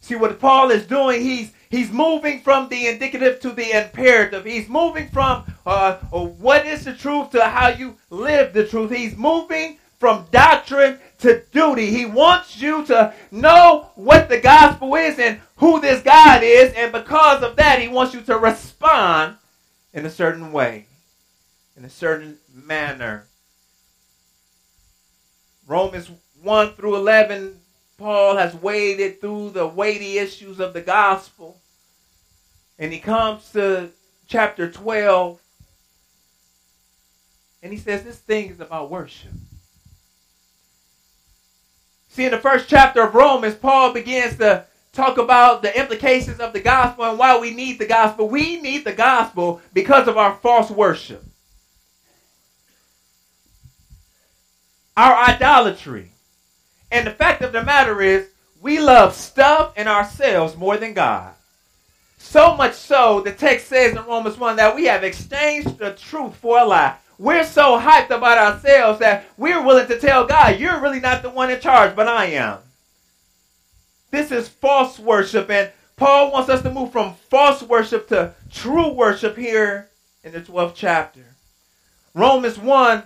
See 0.06 0.14
what 0.14 0.38
Paul 0.38 0.70
is 0.70 0.86
doing, 0.86 1.20
he's 1.20 1.50
he's 1.68 1.90
moving 1.90 2.40
from 2.40 2.68
the 2.68 2.86
indicative 2.86 3.40
to 3.40 3.50
the 3.50 3.76
imperative. 3.76 4.44
He's 4.44 4.68
moving 4.68 5.08
from 5.08 5.52
uh, 5.66 5.96
what 5.96 6.64
is 6.64 6.84
the 6.84 6.94
truth 6.94 7.30
to 7.30 7.42
how 7.42 7.70
you 7.70 7.96
live 8.08 8.52
the 8.52 8.68
truth. 8.68 8.92
He's 8.92 9.16
moving 9.16 9.78
from 9.98 10.28
doctrine 10.30 11.00
to 11.18 11.42
duty. 11.50 11.90
He 11.90 12.06
wants 12.06 12.62
you 12.62 12.84
to 12.84 13.14
know 13.32 13.90
what 13.96 14.28
the 14.28 14.38
gospel 14.40 14.94
is 14.94 15.18
and 15.18 15.40
who 15.56 15.80
this 15.80 16.04
God 16.04 16.44
is, 16.44 16.72
and 16.74 16.92
because 16.92 17.42
of 17.42 17.56
that, 17.56 17.80
he 17.80 17.88
wants 17.88 18.14
you 18.14 18.20
to 18.20 18.38
respond 18.38 19.38
in 19.92 20.06
a 20.06 20.10
certain 20.10 20.52
way, 20.52 20.86
in 21.76 21.84
a 21.84 21.90
certain 21.90 22.38
manner. 22.54 23.26
Romans 25.66 26.12
1 26.42 26.74
through 26.74 26.94
11 26.94 27.58
Paul 27.98 28.36
has 28.36 28.54
waded 28.54 29.20
through 29.20 29.50
the 29.50 29.66
weighty 29.66 30.18
issues 30.18 30.60
of 30.60 30.74
the 30.74 30.82
gospel. 30.82 31.60
And 32.78 32.92
he 32.92 32.98
comes 32.98 33.50
to 33.52 33.90
chapter 34.28 34.70
12 34.70 35.40
and 37.62 37.72
he 37.72 37.78
says 37.78 38.04
this 38.04 38.18
thing 38.18 38.50
is 38.50 38.60
about 38.60 38.90
worship. 38.90 39.32
See, 42.08 42.24
in 42.24 42.30
the 42.30 42.38
first 42.38 42.68
chapter 42.68 43.02
of 43.02 43.14
Romans, 43.14 43.56
Paul 43.56 43.92
begins 43.92 44.36
to 44.36 44.66
talk 44.92 45.18
about 45.18 45.62
the 45.62 45.78
implications 45.78 46.38
of 46.38 46.52
the 46.52 46.60
gospel 46.60 47.04
and 47.06 47.18
why 47.18 47.38
we 47.38 47.50
need 47.50 47.78
the 47.78 47.86
gospel. 47.86 48.28
We 48.28 48.60
need 48.60 48.84
the 48.84 48.92
gospel 48.92 49.60
because 49.72 50.06
of 50.06 50.16
our 50.16 50.34
false 50.36 50.70
worship, 50.70 51.24
our 54.96 55.14
idolatry. 55.28 56.12
And 56.90 57.06
the 57.06 57.12
fact 57.12 57.42
of 57.42 57.52
the 57.52 57.62
matter 57.62 58.00
is, 58.00 58.28
we 58.60 58.80
love 58.80 59.14
stuff 59.14 59.72
and 59.76 59.88
ourselves 59.88 60.56
more 60.56 60.76
than 60.76 60.94
God. 60.94 61.34
So 62.18 62.56
much 62.56 62.74
so, 62.74 63.20
the 63.20 63.32
text 63.32 63.68
says 63.68 63.96
in 63.96 64.04
Romans 64.04 64.38
1 64.38 64.56
that 64.56 64.74
we 64.74 64.86
have 64.86 65.04
exchanged 65.04 65.78
the 65.78 65.92
truth 65.92 66.34
for 66.36 66.58
a 66.58 66.64
lie. 66.64 66.96
We're 67.18 67.44
so 67.44 67.78
hyped 67.78 68.10
about 68.10 68.38
ourselves 68.38 68.98
that 68.98 69.24
we're 69.36 69.62
willing 69.62 69.86
to 69.88 69.98
tell 69.98 70.26
God, 70.26 70.58
you're 70.58 70.80
really 70.80 71.00
not 71.00 71.22
the 71.22 71.30
one 71.30 71.50
in 71.50 71.60
charge, 71.60 71.96
but 71.96 72.08
I 72.08 72.26
am. 72.26 72.58
This 74.10 74.30
is 74.30 74.48
false 74.48 74.98
worship, 74.98 75.50
and 75.50 75.70
Paul 75.96 76.30
wants 76.32 76.50
us 76.50 76.62
to 76.62 76.70
move 76.70 76.92
from 76.92 77.14
false 77.30 77.62
worship 77.62 78.08
to 78.08 78.34
true 78.50 78.88
worship 78.88 79.36
here 79.36 79.88
in 80.22 80.32
the 80.32 80.40
12th 80.40 80.74
chapter. 80.74 81.24
Romans 82.12 82.58
1 82.58 83.02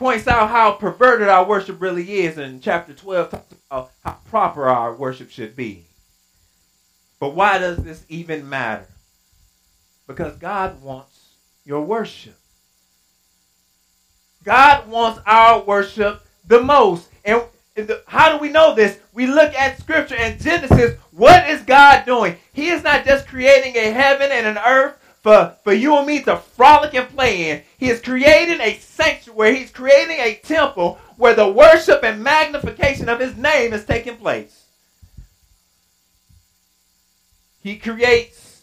points 0.00 0.26
out 0.26 0.48
how 0.48 0.72
perverted 0.72 1.28
our 1.28 1.44
worship 1.44 1.78
really 1.78 2.20
is, 2.20 2.38
and 2.38 2.62
chapter 2.62 2.94
12 2.94 3.30
talks 3.30 3.54
about 3.70 3.90
how 4.02 4.16
proper 4.30 4.64
our 4.64 4.94
worship 4.94 5.28
should 5.30 5.54
be. 5.54 5.84
But 7.20 7.34
why 7.34 7.58
does 7.58 7.76
this 7.76 8.02
even 8.08 8.48
matter? 8.48 8.86
Because 10.06 10.36
God 10.36 10.80
wants 10.80 11.34
your 11.66 11.82
worship. 11.82 12.38
God 14.42 14.88
wants 14.88 15.20
our 15.26 15.60
worship 15.60 16.26
the 16.46 16.62
most. 16.62 17.10
And 17.26 17.42
how 18.06 18.32
do 18.32 18.38
we 18.38 18.48
know 18.48 18.74
this? 18.74 18.98
We 19.12 19.26
look 19.26 19.52
at 19.52 19.80
scripture 19.80 20.16
and 20.16 20.40
Genesis. 20.40 20.98
What 21.10 21.46
is 21.50 21.60
God 21.60 22.06
doing? 22.06 22.36
He 22.54 22.68
is 22.68 22.82
not 22.82 23.04
just 23.04 23.28
creating 23.28 23.76
a 23.76 23.90
heaven 23.90 24.30
and 24.32 24.46
an 24.46 24.56
earth 24.66 24.96
for, 25.22 25.54
for 25.62 25.72
you 25.72 25.96
and 25.96 26.06
me 26.06 26.22
to 26.22 26.36
frolic 26.36 26.94
and 26.94 27.08
play 27.08 27.50
in. 27.50 27.62
He 27.78 27.90
is 27.90 28.00
creating 28.00 28.60
a 28.60 28.78
sanctuary. 28.78 29.56
He's 29.56 29.70
creating 29.70 30.18
a 30.18 30.40
temple 30.42 30.98
where 31.16 31.34
the 31.34 31.48
worship 31.48 32.02
and 32.02 32.22
magnification 32.22 33.08
of 33.08 33.20
his 33.20 33.36
name 33.36 33.72
is 33.72 33.84
taking 33.84 34.16
place. 34.16 34.64
He 37.62 37.76
creates 37.76 38.62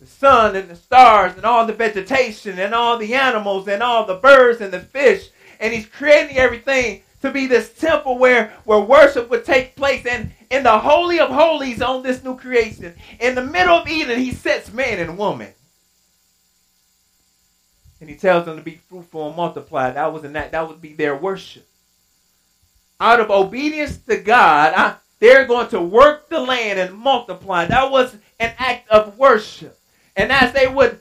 the 0.00 0.06
sun 0.06 0.56
and 0.56 0.68
the 0.68 0.76
stars 0.76 1.36
and 1.36 1.44
all 1.44 1.66
the 1.66 1.72
vegetation 1.72 2.58
and 2.58 2.74
all 2.74 2.98
the 2.98 3.14
animals 3.14 3.68
and 3.68 3.82
all 3.82 4.04
the 4.04 4.16
birds 4.16 4.60
and 4.60 4.72
the 4.72 4.80
fish. 4.80 5.30
And 5.60 5.72
he's 5.72 5.86
creating 5.86 6.36
everything 6.36 7.02
to 7.22 7.30
be 7.30 7.46
this 7.46 7.72
temple 7.72 8.18
where, 8.18 8.52
where 8.64 8.80
worship 8.80 9.28
would 9.30 9.44
take 9.44 9.76
place. 9.76 10.06
And 10.06 10.32
in 10.50 10.62
the 10.62 10.78
Holy 10.78 11.18
of 11.20 11.30
Holies 11.30 11.82
on 11.82 12.02
this 12.02 12.22
new 12.22 12.36
creation, 12.36 12.94
in 13.20 13.34
the 13.34 13.44
middle 13.44 13.76
of 13.76 13.88
Eden, 13.88 14.18
he 14.18 14.32
sets 14.32 14.72
man 14.72 14.98
and 14.98 15.18
woman. 15.18 15.52
And 18.00 18.08
he 18.08 18.16
tells 18.16 18.44
them 18.44 18.56
to 18.56 18.62
be 18.62 18.80
fruitful 18.88 19.26
and 19.26 19.36
multiply. 19.36 19.90
That 19.90 20.12
was 20.12 20.24
in 20.24 20.34
that 20.34 20.52
that 20.52 20.68
would 20.68 20.80
be 20.80 20.94
their 20.94 21.16
worship. 21.16 21.66
Out 23.00 23.20
of 23.20 23.30
obedience 23.30 23.96
to 23.98 24.16
God, 24.18 24.72
I, 24.76 24.94
they're 25.18 25.46
going 25.46 25.68
to 25.68 25.80
work 25.80 26.28
the 26.28 26.40
land 26.40 26.78
and 26.78 26.94
multiply. 26.94 27.66
That 27.66 27.90
was 27.90 28.14
an 28.38 28.54
act 28.58 28.88
of 28.88 29.18
worship. 29.18 29.78
And 30.16 30.30
as 30.30 30.52
they 30.52 30.68
would 30.68 31.00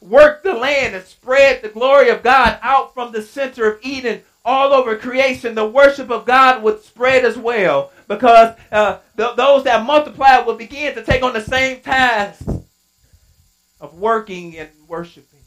work 0.00 0.42
the 0.42 0.54
land 0.54 0.94
and 0.94 1.04
spread 1.04 1.62
the 1.62 1.68
glory 1.68 2.08
of 2.08 2.22
God 2.22 2.58
out 2.62 2.94
from 2.94 3.12
the 3.12 3.22
center 3.22 3.70
of 3.70 3.80
Eden 3.82 4.22
all 4.44 4.72
over 4.72 4.96
creation, 4.96 5.54
the 5.54 5.66
worship 5.66 6.10
of 6.10 6.24
God 6.24 6.62
would 6.62 6.82
spread 6.82 7.24
as 7.24 7.36
well 7.36 7.92
because 8.08 8.56
uh, 8.72 8.98
th- 9.16 9.36
those 9.36 9.64
that 9.64 9.84
multiply 9.84 10.38
would 10.38 10.58
begin 10.58 10.94
to 10.94 11.04
take 11.04 11.22
on 11.22 11.32
the 11.32 11.40
same 11.40 11.80
task 11.80 12.46
of 13.80 13.94
working 13.94 14.56
and 14.58 14.70
worshiping. 14.88 15.40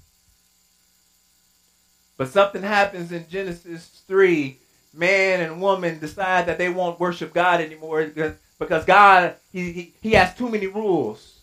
But 2.17 2.29
something 2.29 2.61
happens 2.61 3.11
in 3.11 3.27
Genesis 3.29 4.03
3. 4.07 4.57
Man 4.95 5.41
and 5.41 5.59
woman 5.59 5.99
decide 5.99 6.45
that 6.45 6.59
they 6.59 6.69
won't 6.69 6.99
worship 6.99 7.33
God 7.33 7.59
anymore 7.59 8.11
because, 8.59 8.85
God, 8.85 9.35
he, 9.51 9.71
he, 9.71 9.93
he 10.01 10.11
has 10.11 10.35
too 10.35 10.47
many 10.49 10.67
rules. 10.67 11.39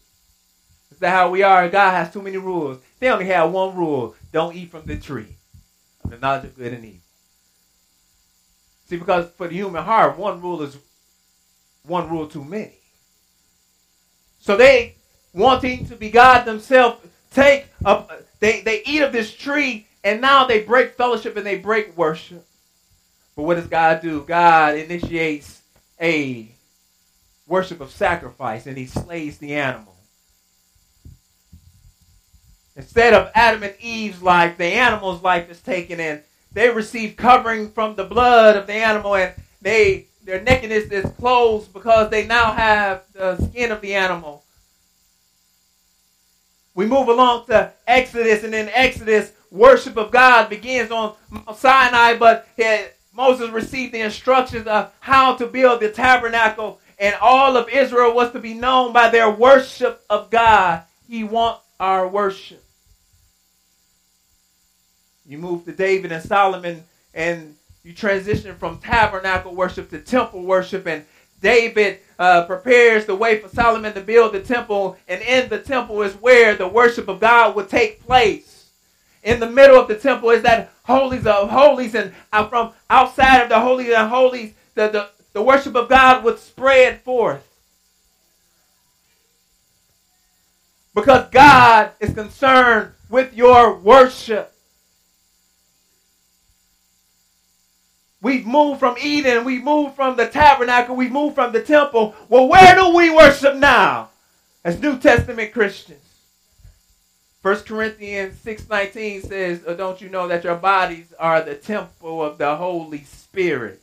Is 0.93 0.99
that 1.01 1.11
how 1.11 1.31
we 1.31 1.43
are? 1.43 1.69
God 1.69 1.91
has 1.91 2.13
too 2.13 2.23
many 2.23 2.37
rules. 2.37 2.79
They 3.01 3.11
only 3.11 3.27
have 3.27 3.51
one 3.51 3.77
rule 3.77 4.15
don't 4.33 4.55
eat 4.55 4.71
from 4.71 4.87
the 4.87 4.97
tree 4.97 5.37
of 6.05 6.11
the 6.11 6.19
knowledge 6.19 6.45
of 6.45 6.57
good 6.57 6.73
and 6.73 6.85
evil. 6.85 7.00
See, 8.91 8.97
because 8.97 9.31
for 9.37 9.47
the 9.47 9.55
human 9.55 9.85
heart, 9.85 10.19
one 10.19 10.43
rule 10.43 10.63
is 10.63 10.77
one 11.85 12.11
rule 12.11 12.27
too 12.27 12.43
many. 12.43 12.77
So 14.41 14.57
they, 14.57 14.97
wanting 15.33 15.87
to 15.87 15.95
be 15.95 16.11
God 16.11 16.43
themselves, 16.43 16.99
take 17.31 17.69
up, 17.85 18.11
they, 18.41 18.63
they 18.63 18.83
eat 18.85 19.03
of 19.03 19.13
this 19.13 19.33
tree, 19.33 19.87
and 20.03 20.21
now 20.21 20.45
they 20.45 20.63
break 20.65 20.97
fellowship 20.97 21.37
and 21.37 21.47
they 21.47 21.57
break 21.57 21.97
worship. 21.97 22.45
But 23.37 23.45
what 23.45 23.55
does 23.55 23.69
God 23.69 24.03
do? 24.03 24.25
God 24.25 24.75
initiates 24.77 25.63
a 26.01 26.49
worship 27.47 27.81
of 27.81 27.93
sacrifice, 27.93 28.67
and 28.67 28.77
he 28.77 28.87
slays 28.87 29.39
the 29.39 29.55
animal. 29.55 29.95
Instead 32.75 33.15
of 33.15 33.31
Adam 33.37 33.63
and 33.63 33.75
Eve's 33.79 34.21
life, 34.21 34.59
the 34.59 34.65
animal's 34.65 35.23
life 35.23 35.49
is 35.49 35.61
taken 35.61 36.01
in 36.01 36.23
they 36.53 36.71
receive 36.71 37.17
covering 37.17 37.71
from 37.71 37.97
the 37.97 38.05
blood 38.05 38.57
of 38.57 38.67
the 38.67 38.75
animal 38.75 39.15
and 39.15 39.35
they 39.63 40.07
their 40.23 40.41
nakedness 40.43 40.85
is 40.85 41.11
closed 41.13 41.73
because 41.73 42.11
they 42.11 42.27
now 42.27 42.53
have 42.53 43.05
the 43.13 43.37
skin 43.47 43.73
of 43.73 43.81
the 43.81 43.95
animal. 43.95 44.45
We 46.75 46.87
move 46.87 47.09
along 47.09 47.47
to 47.47 47.73
Exodus, 47.87 48.45
and 48.45 48.55
in 48.55 48.69
Exodus, 48.69 49.33
worship 49.51 49.97
of 49.97 50.11
God 50.11 50.49
begins 50.49 50.91
on 50.91 51.15
Sinai, 51.57 52.17
but 52.17 52.47
Moses 53.13 53.51
received 53.51 53.93
the 53.93 54.01
instructions 54.01 54.67
of 54.67 54.93
how 55.01 55.35
to 55.35 55.47
build 55.47 55.81
the 55.81 55.91
tabernacle, 55.91 56.81
and 56.99 57.15
all 57.21 57.57
of 57.57 57.69
Israel 57.69 58.15
was 58.15 58.31
to 58.33 58.39
be 58.39 58.55
known 58.55 58.93
by 58.93 59.09
their 59.09 59.31
worship 59.31 60.05
of 60.09 60.31
God. 60.31 60.83
He 61.09 61.25
wants 61.25 61.63
our 61.81 62.07
worship. 62.07 62.63
You 65.31 65.39
move 65.39 65.65
to 65.67 65.73
David 65.73 66.11
and 66.11 66.25
Solomon, 66.25 66.83
and 67.15 67.55
you 67.85 67.93
transition 67.93 68.57
from 68.57 68.79
tabernacle 68.79 69.55
worship 69.55 69.89
to 69.91 70.01
temple 70.01 70.43
worship. 70.43 70.89
And 70.89 71.05
David 71.41 72.01
uh, 72.19 72.47
prepares 72.47 73.07
the 73.07 73.15
way 73.15 73.39
for 73.39 73.49
Solomon 73.49 73.95
to 73.95 74.01
build 74.01 74.33
the 74.33 74.41
temple, 74.41 74.97
and 75.07 75.23
in 75.23 75.49
the 75.49 75.61
temple 75.61 76.03
is 76.03 76.15
where 76.15 76.57
the 76.57 76.67
worship 76.67 77.07
of 77.07 77.21
God 77.21 77.55
would 77.55 77.69
take 77.69 78.05
place. 78.05 78.73
In 79.23 79.39
the 79.39 79.49
middle 79.49 79.81
of 79.81 79.87
the 79.87 79.95
temple 79.95 80.31
is 80.31 80.43
that 80.43 80.73
holies 80.83 81.25
of 81.29 81.49
holies, 81.49 81.95
and 81.95 82.13
from 82.49 82.73
outside 82.91 83.43
of 83.43 83.51
the 83.51 83.61
holies 83.61 83.95
of 83.95 84.09
holies, 84.09 84.53
the, 84.75 84.89
the, 84.89 85.11
the 85.33 85.43
worship 85.43 85.77
of 85.77 85.89
God 85.89 86.25
would 86.25 86.41
spread 86.41 87.03
forth. 87.03 87.47
Because 90.93 91.31
God 91.31 91.93
is 92.01 92.15
concerned 92.15 92.95
with 93.09 93.33
your 93.33 93.77
worship. 93.77 94.53
We've 98.23 98.47
moved 98.47 98.81
from 98.81 98.97
Eden. 99.03 99.45
We've 99.45 99.65
moved 99.65 99.97
from 99.97 100.17
the 100.17 100.27
tabernacle. 100.27 100.95
We've 100.95 101.13
moved 101.13 101.35
from 101.35 101.53
the 101.53 101.63
temple. 101.63 102.15
Well, 102.29 102.49
where 102.49 102.75
do 102.75 102.95
we 102.95 103.11
worship 103.11 103.57
now 103.57 104.11
as 104.63 104.81
New 104.81 104.99
Testament 104.99 105.53
Christians? 105.53 106.01
1 107.43 107.61
Corinthians 107.61 108.39
6.19 108.45 109.27
says, 109.27 109.63
oh, 109.67 109.75
don't 109.75 110.03
you 110.03 110.11
know 110.11 110.29
that 110.29 110.45
your 110.45 110.57
bodies 110.57 111.15
are 111.19 111.41
the 111.41 111.55
temple 111.55 112.23
of 112.23 112.37
the 112.37 112.57
Holy 112.57 113.05
Spirit? 113.05 113.81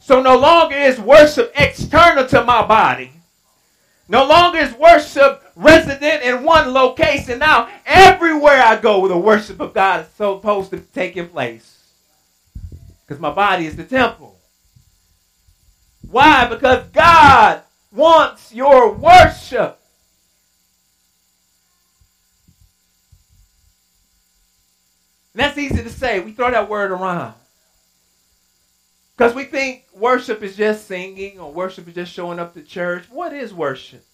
So 0.00 0.20
no 0.20 0.36
longer 0.36 0.76
is 0.76 1.00
worship 1.00 1.50
external 1.56 2.26
to 2.26 2.44
my 2.44 2.66
body. 2.66 3.12
No 4.08 4.26
longer 4.26 4.58
is 4.58 4.74
worship 4.74 5.42
resident 5.56 6.22
in 6.22 6.44
one 6.44 6.74
location. 6.74 7.38
Now, 7.38 7.70
everywhere 7.86 8.62
I 8.62 8.76
go, 8.76 9.08
the 9.08 9.16
worship 9.16 9.58
of 9.58 9.72
God 9.72 10.02
is 10.02 10.08
supposed 10.08 10.70
to 10.70 10.76
be 10.76 10.86
taking 10.94 11.28
place. 11.28 11.75
Because 13.06 13.20
my 13.20 13.30
body 13.30 13.66
is 13.66 13.76
the 13.76 13.84
temple. 13.84 14.38
Why? 16.10 16.46
Because 16.46 16.84
God 16.92 17.62
wants 17.92 18.52
your 18.52 18.92
worship. 18.92 19.80
And 25.34 25.40
that's 25.40 25.58
easy 25.58 25.82
to 25.82 25.90
say. 25.90 26.20
We 26.20 26.32
throw 26.32 26.50
that 26.50 26.68
word 26.68 26.90
around. 26.90 27.34
Because 29.16 29.34
we 29.34 29.44
think 29.44 29.84
worship 29.94 30.42
is 30.42 30.56
just 30.56 30.86
singing 30.86 31.38
or 31.38 31.52
worship 31.52 31.88
is 31.88 31.94
just 31.94 32.12
showing 32.12 32.38
up 32.38 32.54
to 32.54 32.62
church. 32.62 33.04
What 33.10 33.32
is 33.32 33.52
worship? 33.52 34.04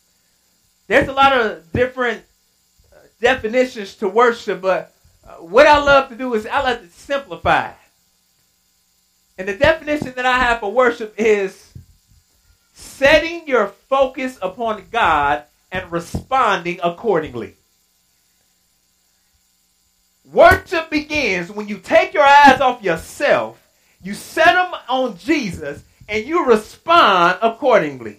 There's 0.87 1.09
a 1.09 1.12
lot 1.12 1.33
of 1.33 1.72
different 1.72 2.22
uh, 2.92 2.96
definitions 3.20 3.94
to 3.96 4.09
worship, 4.09 4.61
but 4.61 4.94
uh, 5.26 5.35
what 5.35 5.66
I 5.66 5.78
love 5.78 6.09
to 6.11 6.16
do 6.16 6.35
is 6.35 6.46
I 6.46 6.62
like 6.62 6.83
to 6.83 6.88
simplify. 6.88 7.72
And 9.38 9.49
the 9.49 9.57
definition 9.57 10.12
that 10.16 10.27
I 10.27 10.38
have 10.38 10.61
for 10.61 10.71
worship 10.71 11.14
is 11.16 11.73
setting 12.75 13.47
your 13.47 13.68
focus 13.68 14.38
upon 14.42 14.85
God 14.90 15.45
and 15.71 15.90
responding 15.90 16.79
accordingly. 16.83 17.57
Worship 20.25 20.90
begins 20.90 21.51
when 21.51 21.68
you 21.68 21.79
take 21.79 22.14
your 22.14 22.25
eyes 22.25 22.61
off 22.61 22.83
yourself, 22.83 23.59
you 24.03 24.14
set 24.14 24.55
them 24.55 24.73
on 24.88 25.16
Jesus, 25.18 25.83
and 26.09 26.27
you 26.27 26.47
respond 26.47 27.38
accordingly. 27.42 28.18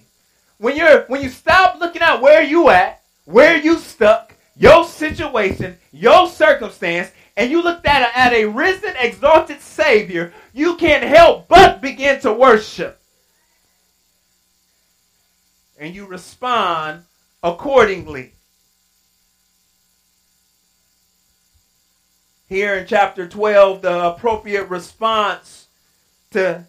When 0.58 0.76
you're 0.76 1.04
when 1.06 1.22
you 1.22 1.30
stop 1.30 1.80
looking 1.80 2.02
at 2.02 2.22
where 2.22 2.44
you 2.44 2.70
at, 2.70 3.02
where 3.26 3.58
you 3.58 3.78
stuck, 3.78 4.34
your 4.56 4.86
situation, 4.86 5.78
your 5.92 6.30
circumstance, 6.30 7.12
and 7.36 7.50
you 7.50 7.64
look 7.64 7.86
at 7.86 8.02
a, 8.02 8.18
at 8.18 8.34
a 8.34 8.46
risen, 8.46 8.94
exalted 9.00 9.62
Savior, 9.62 10.34
you 10.54 10.76
can't 10.76 11.04
help 11.04 11.48
but 11.48 11.82
begin 11.82 12.20
to 12.22 12.32
worship. 12.32 13.00
And 15.80 15.96
you 15.96 16.06
respond 16.06 17.04
accordingly. 17.42 18.34
Here 22.48 22.76
in 22.76 22.86
chapter 22.86 23.28
12, 23.28 23.82
the 23.82 24.06
appropriate 24.10 24.66
response 24.66 25.68
to, 26.32 26.64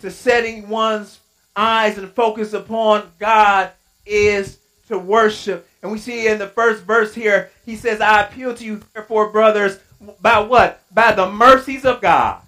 to 0.00 0.10
setting 0.10 0.68
one's 0.68 1.18
eyes 1.56 1.96
and 1.96 2.10
focus 2.10 2.52
upon 2.52 3.10
God 3.18 3.70
is 4.04 4.58
to 4.88 4.98
worship. 4.98 5.66
And 5.82 5.90
we 5.90 5.98
see 5.98 6.28
in 6.28 6.38
the 6.38 6.46
first 6.46 6.84
verse 6.84 7.12
here, 7.12 7.50
he 7.66 7.76
says, 7.76 8.00
I 8.00 8.22
appeal 8.22 8.54
to 8.54 8.64
you, 8.64 8.80
therefore, 8.94 9.30
brothers, 9.30 9.80
by 10.20 10.38
what? 10.38 10.80
By 10.92 11.12
the 11.12 11.30
mercies 11.30 11.84
of 11.84 12.00
God. 12.00 12.40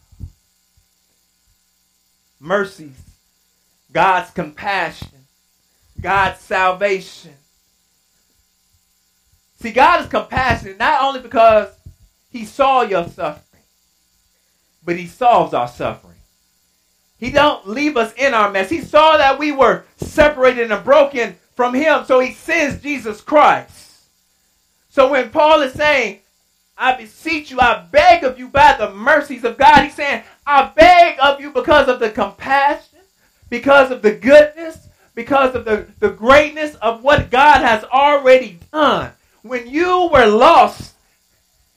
Mercies. 2.39 3.01
God's 3.93 4.31
compassion. 4.31 5.09
God's 6.01 6.41
salvation. 6.41 7.35
See, 9.61 9.73
God 9.73 10.03
is 10.03 10.09
compassionate 10.09 10.79
not 10.79 11.03
only 11.03 11.21
because 11.21 11.69
he 12.31 12.45
saw 12.45 12.83
your 12.83 13.09
suffering, 13.09 13.63
but 14.85 14.97
he 14.97 15.07
solves 15.07 15.55
our 15.55 15.69
suffering. 15.69 16.13
He 17.19 17.31
don't 17.31 17.67
leave 17.67 17.97
us 17.97 18.13
in 18.15 18.35
our 18.35 18.51
mess. 18.51 18.69
He 18.69 18.83
saw 18.83 19.17
that 19.17 19.39
we 19.39 19.53
were 19.53 19.85
separated 19.97 20.71
and 20.71 20.85
broken 20.85 21.37
from 21.55 21.75
him, 21.75 22.05
so 22.05 22.21
he 22.21 22.33
sends 22.33 22.83
Jesus 22.83 23.21
Christ. 23.21 23.93
So 24.91 25.11
when 25.11 25.31
Paul 25.31 25.63
is 25.63 25.73
saying, 25.73 26.21
I 26.77 26.97
beseech 26.97 27.51
you, 27.51 27.61
I 27.61 27.87
beg 27.91 28.25
of 28.25 28.39
you 28.39 28.49
by 28.49 28.77
the 28.79 28.91
mercies 28.93 29.45
of 29.45 29.57
God, 29.57 29.85
he's 29.85 29.95
saying, 29.95 30.25
I 30.47 30.71
beg 30.75 31.19
of 31.21 31.41
you 31.41 31.51
because 31.51 31.89
of 31.89 32.01
the 32.01 32.11
compassion, 32.11 32.99
because 33.49 33.91
of 33.91 34.03
the 34.03 34.13
goodness, 34.13 34.89
because 35.15 35.55
of 35.55 35.65
the, 35.65 35.87
the 36.01 36.11
greatness 36.11 36.75
of 36.77 37.03
what 37.03 37.31
God 37.31 37.61
has 37.61 37.85
already 37.85 38.59
done. 38.73 39.13
When 39.43 39.69
you 39.69 40.09
were 40.13 40.27
lost 40.27 40.95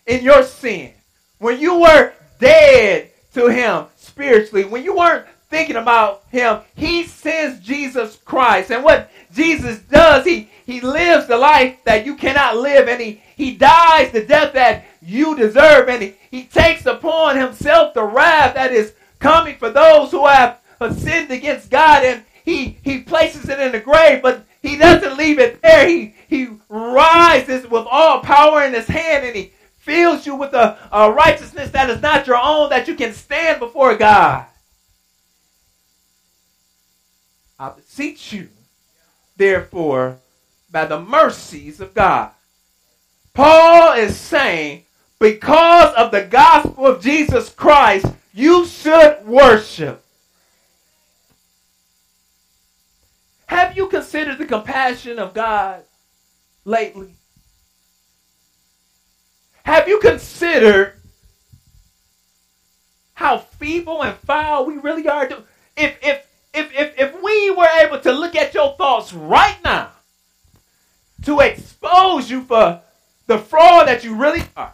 in 0.07 0.23
your 0.23 0.43
sin, 0.43 0.93
when 1.37 1.59
you 1.59 1.81
were 1.81 2.13
dead 2.39 3.11
to 3.33 3.47
Him 3.47 3.85
spiritually, 3.97 4.65
when 4.65 4.83
you 4.83 4.95
weren't 4.95 5.27
thinking 5.49 5.75
about 5.75 6.23
Him, 6.29 6.59
He 6.75 7.03
sends 7.03 7.65
Jesus 7.65 8.17
Christ. 8.25 8.71
And 8.71 8.83
what 8.83 9.09
Jesus 9.33 9.79
does, 9.79 10.25
He, 10.25 10.49
he 10.65 10.81
lives 10.81 11.27
the 11.27 11.37
life 11.37 11.77
that 11.85 12.05
you 12.05 12.15
cannot 12.15 12.57
live, 12.57 12.87
and 12.87 13.01
He, 13.01 13.21
he 13.35 13.55
dies 13.55 14.11
the 14.11 14.25
death 14.25 14.53
that 14.53 14.85
you 15.01 15.35
deserve, 15.35 15.89
and 15.89 16.01
He, 16.01 16.15
he 16.29 16.43
takes 16.43 16.85
upon 16.85 17.37
Himself 17.37 17.93
the 17.93 18.03
wrath 18.03 18.55
that 18.55 18.71
is 18.71 18.93
coming 19.19 19.57
for 19.57 19.69
those 19.69 20.11
who 20.11 20.25
have 20.27 20.59
sinned 20.97 21.31
against 21.31 21.69
God, 21.69 22.03
and 22.03 22.23
He, 22.43 22.77
he 22.83 22.99
places 22.99 23.49
it 23.49 23.59
in 23.59 23.71
the 23.71 23.79
grave, 23.79 24.21
but 24.21 24.45
He 24.61 24.77
doesn't 24.77 25.17
leave 25.17 25.39
it 25.39 25.61
there. 25.61 25.87
He, 25.87 26.15
he 26.27 26.49
rises 26.69 27.65
with 27.67 27.87
all 27.89 28.19
power 28.19 28.63
in 28.63 28.73
His 28.73 28.87
hand, 28.87 29.25
and 29.25 29.35
He 29.35 29.53
fills 29.77 30.25
you 30.25 30.35
with 30.35 30.53
a, 30.53 30.77
a 30.91 31.11
righteousness 31.11 31.69
that 31.71 31.89
is 31.89 32.01
not 32.01 32.27
your 32.27 32.35
own, 32.35 32.69
that 32.69 32.89
you 32.89 32.95
can 32.95 33.13
stand 33.13 33.59
before 33.59 33.95
God. 33.95 34.45
I 37.59 37.69
beseech 37.69 38.33
you, 38.33 38.49
therefore, 39.35 40.19
by 40.71 40.85
the 40.85 40.99
mercies 40.99 41.79
of 41.79 41.93
God. 41.93 42.31
Paul 43.33 43.93
is 43.93 44.17
saying, 44.17 44.83
because 45.19 45.93
of 45.95 46.11
the 46.11 46.25
gospel 46.25 46.85
of 46.85 47.01
Jesus 47.01 47.49
Christ, 47.49 48.05
you 48.33 48.65
should 48.65 49.25
worship. 49.25 50.03
Have 53.47 53.75
you 53.75 53.87
considered 53.87 54.37
the 54.37 54.45
compassion 54.45 55.17
of 55.17 55.33
God 55.33 55.83
lately? 56.65 57.15
Have 59.63 59.87
you 59.87 59.99
considered 59.99 60.93
how 63.13 63.39
feeble 63.39 64.03
and 64.03 64.15
foul 64.17 64.65
we 64.65 64.77
really 64.77 65.07
are? 65.07 65.29
If, 65.75 65.97
if, 66.01 66.26
if, 66.57 66.73
if, 66.73 66.93
if 66.97 67.23
we 67.23 67.51
were 67.51 67.67
able 67.79 67.99
to 67.99 68.11
look 68.11 68.35
at 68.35 68.53
your 68.53 68.75
thoughts 68.75 69.13
right 69.13 69.57
now 69.63 69.91
to 71.23 71.39
expose 71.39 72.29
you 72.29 72.41
for 72.41 72.81
the 73.27 73.37
fraud 73.37 73.87
that 73.87 74.03
you 74.03 74.15
really 74.15 74.43
are, 74.55 74.73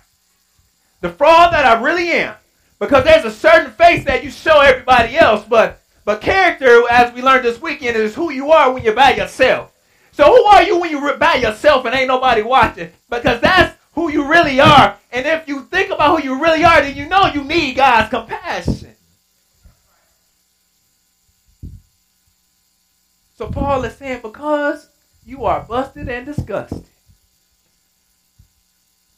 the 1.02 1.10
fraud 1.10 1.54
that 1.54 1.66
I 1.66 1.82
really 1.82 2.10
am, 2.12 2.36
because 2.80 3.04
there's 3.04 3.26
a 3.26 3.32
certain 3.32 3.72
face 3.72 4.06
that 4.06 4.24
you 4.24 4.32
show 4.32 4.62
everybody 4.62 5.18
else, 5.18 5.46
but 5.46 5.80
but 6.06 6.20
character, 6.22 6.84
as 6.90 7.14
we 7.14 7.22
learned 7.22 7.46
this 7.46 7.62
weekend, 7.62 7.96
is 7.96 8.14
who 8.14 8.30
you 8.30 8.52
are 8.52 8.74
when 8.74 8.84
you're 8.84 8.94
by 8.94 9.16
yourself. 9.16 9.72
So 10.12 10.26
who 10.26 10.44
are 10.46 10.62
you 10.62 10.80
when 10.80 10.92
you're 10.92 11.18
by 11.18 11.36
yourself 11.36 11.86
and 11.86 11.96
ain't 11.96 12.10
nobody 12.10 12.42
watching? 12.42 12.92
Because 13.10 13.40
that's 13.40 13.78
who 13.94 14.12
you 14.12 14.28
really 14.28 14.60
are. 14.60 14.98
And 15.12 15.26
if 15.26 15.48
you 15.48 15.64
think 15.64 15.92
about 15.92 16.20
who 16.20 16.28
you 16.28 16.42
really 16.42 16.64
are, 16.66 16.82
then 16.82 16.98
you 16.98 17.08
know 17.08 17.28
you 17.28 17.44
need 17.44 17.76
God's 17.76 18.10
compassion. 18.10 18.93
So 23.36 23.50
Paul 23.50 23.84
is 23.84 23.96
saying, 23.96 24.22
because 24.22 24.90
you 25.26 25.46
are 25.46 25.62
busted 25.62 26.08
and 26.08 26.26
disgusted, 26.26 26.86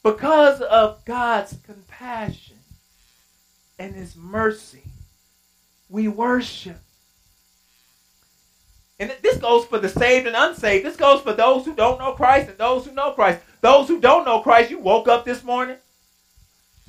because 0.04 0.62
of 0.62 1.04
God's 1.06 1.58
compassion 1.66 2.58
and 3.78 3.96
his 3.96 4.16
mercy, 4.16 4.84
we 5.90 6.08
worship. 6.08 6.78
And 9.00 9.14
this 9.22 9.38
goes 9.38 9.66
for 9.66 9.78
the 9.78 9.90
saved 9.90 10.26
and 10.28 10.36
unsaved. 10.36 10.86
This 10.86 10.96
goes 10.96 11.22
for 11.22 11.34
those 11.34 11.66
who 11.66 11.76
don't 11.76 12.00
know 12.00 12.14
Christ 12.14 12.50
and 12.50 12.58
those 12.58 12.86
who 12.86 12.94
know 12.94 13.12
Christ. 13.12 13.42
Those 13.60 13.90
who 13.90 14.00
don't 14.00 14.24
know 14.24 14.40
Christ, 14.40 14.72
you 14.72 14.80
woke 14.80 15.10
up 15.10 15.26
this 15.26 15.44
morning. 15.44 15.76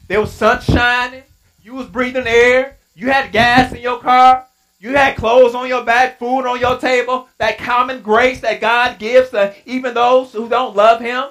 There 0.07 0.21
was 0.21 0.33
sun 0.33 0.61
shining. 0.61 1.25
You 1.63 1.75
was 1.75 1.89
breathing 1.89 2.29
air. 2.29 2.77
You 2.95 3.11
had 3.11 3.33
gas 3.33 3.73
in 3.73 3.83
your 3.83 3.99
car. 3.99 4.46
You 4.79 4.91
had 4.91 5.17
clothes 5.17 5.55
on 5.55 5.69
your 5.69 5.85
back, 5.85 6.19
food 6.19 6.47
on 6.47 6.61
your 6.61 6.79
table. 6.79 7.29
That 7.39 7.59
common 7.59 8.03
grace 8.03 8.41
that 8.41 8.61
God 8.61 8.99
gives 8.99 9.31
to 9.31 9.55
even 9.65 9.95
those 9.95 10.33
who 10.33 10.49
don't 10.49 10.77
love 10.77 11.01
Him. 11.01 11.25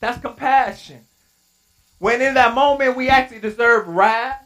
That's 0.00 0.20
compassion. 0.20 1.00
When 1.98 2.20
in 2.20 2.34
that 2.34 2.54
moment 2.54 2.96
we 2.96 3.08
actually 3.08 3.40
deserve 3.40 3.88
wrath. 3.88 4.42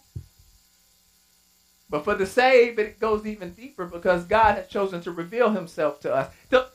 But 1.88 2.04
for 2.04 2.14
the 2.14 2.26
saved, 2.26 2.78
it 2.78 3.00
goes 3.00 3.26
even 3.26 3.52
deeper 3.52 3.84
because 3.84 4.24
God 4.24 4.54
has 4.54 4.68
chosen 4.68 5.00
to 5.02 5.10
reveal 5.10 5.50
Himself 5.50 5.98
to 6.00 6.14
us. 6.14 6.32
The, 6.48 6.68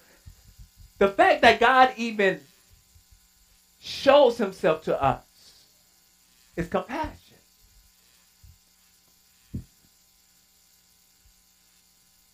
the 0.98 1.08
fact 1.08 1.42
that 1.42 1.62
God 1.62 1.94
even 1.96 2.42
shows 3.86 4.38
himself 4.38 4.84
to 4.84 5.02
us 5.02 5.22
is 6.58 6.68
compassion. 6.68 7.25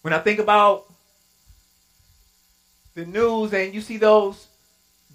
When 0.02 0.14
I 0.14 0.20
think 0.20 0.40
about 0.40 0.86
the 2.96 3.06
news 3.06 3.54
and 3.54 3.74
you 3.74 3.82
see 3.82 3.98
those 3.98 4.48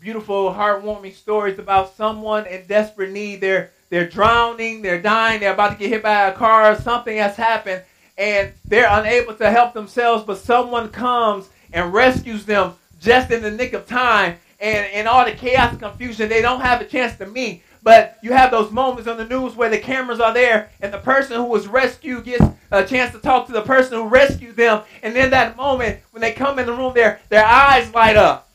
beautiful, 0.00 0.52
heartwarming 0.52 1.14
stories 1.14 1.58
about 1.58 1.96
someone 1.96 2.46
in 2.46 2.66
desperate 2.66 3.10
need, 3.10 3.40
they're 3.40 3.70
they're 3.88 4.08
drowning, 4.08 4.82
they're 4.82 5.00
dying, 5.00 5.40
they're 5.40 5.52
about 5.52 5.72
to 5.72 5.78
get 5.78 5.90
hit 5.90 6.02
by 6.02 6.28
a 6.28 6.32
car, 6.32 6.74
something 6.80 7.16
has 7.18 7.36
happened, 7.36 7.82
and 8.18 8.52
they're 8.64 8.88
unable 8.90 9.34
to 9.34 9.48
help 9.48 9.74
themselves, 9.74 10.24
but 10.24 10.38
someone 10.38 10.88
comes 10.88 11.48
and 11.72 11.92
rescues 11.92 12.44
them 12.44 12.74
just 13.00 13.30
in 13.30 13.42
the 13.42 13.50
nick 13.50 13.74
of 13.74 13.86
time 13.86 14.36
and 14.60 14.92
in 14.92 15.06
all 15.06 15.24
the 15.24 15.32
chaos 15.32 15.70
and 15.70 15.80
confusion, 15.80 16.28
they 16.28 16.42
don't 16.42 16.60
have 16.60 16.80
a 16.80 16.84
chance 16.84 17.16
to 17.18 17.26
meet. 17.26 17.62
But 17.86 18.18
you 18.20 18.32
have 18.32 18.50
those 18.50 18.72
moments 18.72 19.06
on 19.06 19.16
the 19.16 19.24
news 19.24 19.54
where 19.54 19.70
the 19.70 19.78
cameras 19.78 20.18
are 20.18 20.34
there 20.34 20.70
and 20.80 20.92
the 20.92 20.98
person 20.98 21.36
who 21.36 21.44
was 21.44 21.68
rescued 21.68 22.24
gets 22.24 22.44
a 22.72 22.84
chance 22.84 23.12
to 23.12 23.20
talk 23.20 23.46
to 23.46 23.52
the 23.52 23.62
person 23.62 23.96
who 23.96 24.08
rescued 24.08 24.56
them. 24.56 24.82
And 25.04 25.16
in 25.16 25.30
that 25.30 25.56
moment, 25.56 26.00
when 26.10 26.20
they 26.20 26.32
come 26.32 26.58
in 26.58 26.66
the 26.66 26.72
room, 26.72 26.94
their, 26.94 27.20
their 27.28 27.44
eyes 27.44 27.94
light 27.94 28.16
up. 28.16 28.50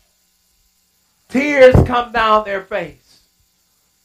Tears 1.30 1.74
come 1.88 2.12
down 2.12 2.44
their 2.44 2.60
face. 2.60 3.22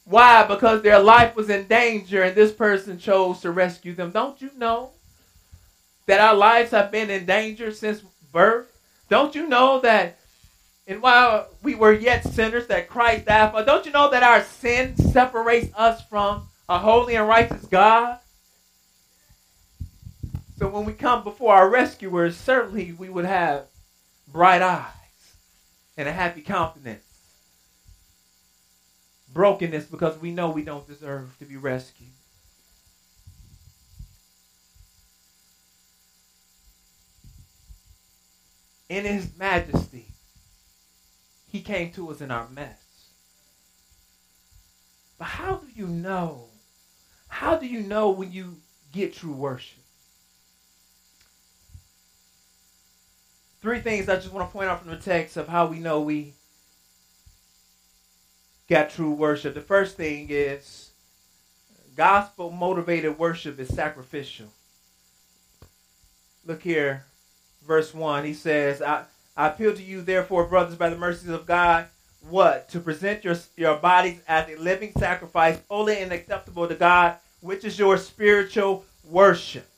Why? 0.04 0.46
Because 0.46 0.82
their 0.82 1.00
life 1.00 1.34
was 1.34 1.50
in 1.50 1.66
danger 1.66 2.22
and 2.22 2.36
this 2.36 2.52
person 2.52 2.96
chose 2.96 3.40
to 3.40 3.50
rescue 3.50 3.96
them. 3.96 4.12
Don't 4.12 4.40
you 4.40 4.52
know 4.56 4.90
that 6.06 6.20
our 6.20 6.36
lives 6.36 6.70
have 6.70 6.92
been 6.92 7.10
in 7.10 7.26
danger 7.26 7.72
since 7.72 8.00
birth? 8.30 8.70
Don't 9.08 9.34
you 9.34 9.48
know 9.48 9.80
that 9.80 10.20
and 10.86 11.02
while 11.02 11.48
we 11.62 11.74
were 11.74 11.92
yet 11.92 12.24
sinners, 12.24 12.68
that 12.68 12.88
Christ 12.88 13.26
died 13.26 13.50
for. 13.50 13.64
Don't 13.64 13.86
you 13.86 13.92
know 13.92 14.10
that 14.10 14.22
our 14.22 14.42
sin 14.42 14.96
separates 14.96 15.74
us 15.74 16.02
from 16.08 16.46
a 16.68 16.78
holy 16.78 17.16
and 17.16 17.26
righteous 17.26 17.64
God? 17.66 18.18
So 20.58 20.68
when 20.68 20.84
we 20.84 20.92
come 20.92 21.24
before 21.24 21.54
our 21.54 21.68
rescuers, 21.68 22.36
certainly 22.36 22.92
we 22.92 23.08
would 23.08 23.24
have 23.24 23.64
bright 24.28 24.62
eyes 24.62 24.92
and 25.96 26.08
a 26.08 26.12
happy 26.12 26.40
countenance. 26.40 27.02
Brokenness 29.32 29.86
because 29.86 30.18
we 30.18 30.30
know 30.30 30.50
we 30.50 30.62
don't 30.62 30.86
deserve 30.86 31.36
to 31.40 31.44
be 31.44 31.56
rescued. 31.56 32.08
In 38.88 39.04
his 39.04 39.36
majesty, 39.36 40.06
he 41.56 41.62
came 41.62 41.90
to 41.90 42.10
us 42.10 42.20
in 42.20 42.30
our 42.30 42.46
mess. 42.50 42.76
But 45.18 45.24
how 45.24 45.56
do 45.56 45.66
you 45.74 45.86
know? 45.86 46.44
How 47.28 47.56
do 47.56 47.66
you 47.66 47.80
know 47.80 48.10
when 48.10 48.30
you 48.30 48.58
get 48.92 49.14
true 49.14 49.32
worship? 49.32 49.78
Three 53.62 53.80
things 53.80 54.06
I 54.08 54.16
just 54.16 54.32
want 54.32 54.46
to 54.46 54.52
point 54.52 54.68
out 54.68 54.82
from 54.82 54.90
the 54.90 54.98
text 54.98 55.38
of 55.38 55.48
how 55.48 55.66
we 55.66 55.78
know 55.78 56.02
we 56.02 56.34
got 58.68 58.90
true 58.90 59.12
worship. 59.12 59.54
The 59.54 59.62
first 59.62 59.96
thing 59.96 60.26
is 60.28 60.90
gospel 61.96 62.50
motivated 62.50 63.18
worship 63.18 63.58
is 63.58 63.74
sacrificial. 63.74 64.48
Look 66.44 66.62
here, 66.62 67.06
verse 67.66 67.94
1. 67.94 68.26
He 68.26 68.34
says, 68.34 68.82
I, 68.82 69.06
I 69.36 69.48
appeal 69.48 69.74
to 69.74 69.82
you, 69.82 70.02
therefore, 70.02 70.46
brothers, 70.46 70.76
by 70.76 70.88
the 70.88 70.96
mercies 70.96 71.28
of 71.28 71.46
God, 71.46 71.86
what? 72.28 72.68
To 72.70 72.80
present 72.80 73.24
your, 73.24 73.36
your 73.56 73.76
bodies 73.76 74.20
as 74.26 74.48
a 74.48 74.56
living 74.56 74.92
sacrifice, 74.98 75.60
holy 75.68 75.98
and 75.98 76.12
acceptable 76.12 76.66
to 76.66 76.74
God, 76.74 77.16
which 77.40 77.64
is 77.64 77.78
your 77.78 77.98
spiritual 77.98 78.84
worship. 79.04 79.68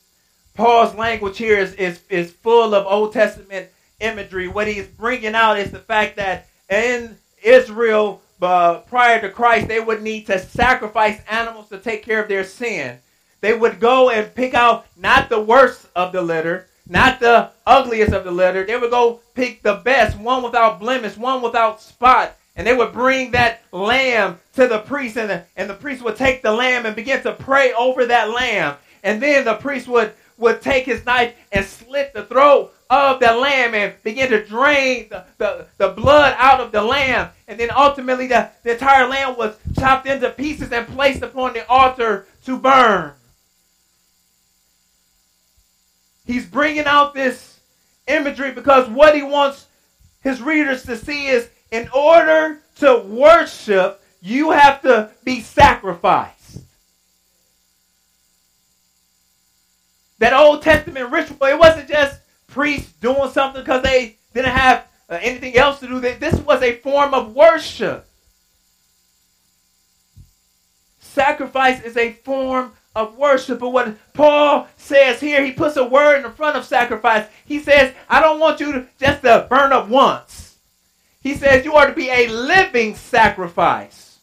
Paul's 0.54 0.94
language 0.94 1.38
here 1.38 1.58
is, 1.58 1.74
is, 1.74 2.00
is 2.08 2.32
full 2.32 2.74
of 2.74 2.86
Old 2.86 3.12
Testament 3.12 3.68
imagery. 4.00 4.48
What 4.48 4.68
he's 4.68 4.86
bringing 4.86 5.34
out 5.34 5.58
is 5.58 5.70
the 5.70 5.78
fact 5.78 6.16
that 6.16 6.48
in 6.70 7.16
Israel, 7.42 8.22
uh, 8.40 8.78
prior 8.80 9.20
to 9.20 9.30
Christ, 9.30 9.68
they 9.68 9.80
would 9.80 10.02
need 10.02 10.26
to 10.26 10.38
sacrifice 10.38 11.20
animals 11.28 11.68
to 11.68 11.78
take 11.78 12.04
care 12.04 12.22
of 12.22 12.28
their 12.28 12.44
sin. 12.44 12.98
They 13.40 13.54
would 13.54 13.80
go 13.80 14.10
and 14.10 14.34
pick 14.34 14.54
out 14.54 14.86
not 14.96 15.28
the 15.28 15.40
worst 15.40 15.86
of 15.94 16.12
the 16.12 16.22
litter, 16.22 16.67
not 16.88 17.20
the 17.20 17.51
ugliest 17.66 18.12
of 18.12 18.24
the 18.24 18.31
litter. 18.31 18.64
They 18.64 18.77
would 18.77 18.90
go 18.90 19.20
pick 19.35 19.62
the 19.62 19.74
best, 19.85 20.18
one 20.18 20.42
without 20.42 20.81
blemish, 20.81 21.16
one 21.16 21.42
without 21.42 21.81
spot. 21.81 22.35
And 22.57 22.66
they 22.66 22.74
would 22.74 22.92
bring 22.92 23.31
that 23.33 23.62
lamb 23.70 24.40
to 24.55 24.66
the 24.66 24.81
priest, 24.81 25.16
and 25.16 25.31
the, 25.31 25.44
and 25.57 25.70
the 25.70 25.74
priest 25.74 26.03
would 26.03 26.16
take 26.16 26.42
the 26.42 26.53
lamb 26.53 26.87
and 26.87 26.96
begin 26.96 27.22
to 27.22 27.33
pray 27.33 27.72
over 27.72 28.07
that 28.07 28.31
lamb. 28.31 28.77
And 29.05 29.22
then 29.22 29.44
the 29.44 29.55
priest 29.55 29.87
would, 29.87 30.12
would 30.38 30.61
take 30.61 30.85
his 30.85 31.07
knife 31.07 31.35
and 31.53 31.64
slit 31.64 32.12
the 32.14 32.24
throat 32.24 32.72
of 32.90 33.20
the 33.20 33.33
lamb 33.33 33.74
and 33.74 33.94
begin 34.03 34.31
to 34.31 34.44
drain 34.44 35.09
the, 35.11 35.24
the, 35.37 35.66
the 35.77 35.88
blood 35.90 36.35
out 36.38 36.61
of 36.61 36.72
the 36.72 36.83
lamb. 36.83 37.29
And 37.46 37.61
then 37.61 37.70
ultimately, 37.70 38.27
the, 38.27 38.51
the 38.64 38.72
entire 38.72 39.07
lamb 39.07 39.37
was 39.37 39.57
chopped 39.79 40.07
into 40.07 40.31
pieces 40.31 40.72
and 40.72 40.87
placed 40.88 41.22
upon 41.22 41.53
the 41.53 41.68
altar 41.68 42.27
to 42.46 42.59
burn. 42.59 43.12
He's 46.28 46.44
bringing 46.44 46.84
out 46.84 47.14
this 47.14 47.58
imagery 48.06 48.52
because 48.52 48.86
what 48.90 49.16
he 49.16 49.22
wants 49.22 49.66
his 50.20 50.42
readers 50.42 50.82
to 50.84 50.94
see 50.94 51.26
is 51.26 51.48
in 51.70 51.88
order 51.88 52.60
to 52.80 52.98
worship, 52.98 54.02
you 54.20 54.50
have 54.50 54.82
to 54.82 55.10
be 55.24 55.40
sacrificed. 55.40 56.60
That 60.18 60.34
Old 60.34 60.60
Testament 60.60 61.10
ritual, 61.10 61.38
it 61.46 61.58
wasn't 61.58 61.88
just 61.88 62.20
priests 62.46 62.92
doing 63.00 63.30
something 63.30 63.62
because 63.62 63.82
they 63.82 64.18
didn't 64.34 64.52
have 64.52 64.86
uh, 65.08 65.18
anything 65.22 65.56
else 65.56 65.80
to 65.80 65.86
do. 65.86 65.98
This 65.98 66.38
was 66.40 66.60
a 66.60 66.76
form 66.76 67.14
of 67.14 67.34
worship. 67.34 68.06
Sacrifice 71.00 71.80
is 71.82 71.96
a 71.96 72.12
form 72.12 72.72
of 72.98 73.16
worship. 73.16 73.61
But 73.61 73.70
what 73.70 73.96
Paul 74.12 74.68
says 74.76 75.20
here, 75.20 75.44
he 75.44 75.52
puts 75.52 75.76
a 75.76 75.84
word 75.84 76.24
in 76.24 76.32
front 76.32 76.56
of 76.56 76.64
sacrifice. 76.64 77.26
He 77.46 77.61
says, 77.61 77.94
I 78.08 78.20
don't 78.20 78.40
want 78.40 78.61
you 78.61 78.72
to 78.72 78.87
just 78.98 79.22
to 79.22 79.46
burn 79.48 79.72
up 79.72 79.88
once. 79.88 80.58
He 81.22 81.34
says 81.34 81.64
you 81.64 81.74
are 81.74 81.87
to 81.87 81.92
be 81.92 82.11
a 82.11 82.28
living 82.28 82.94
sacrifice. 82.94 84.18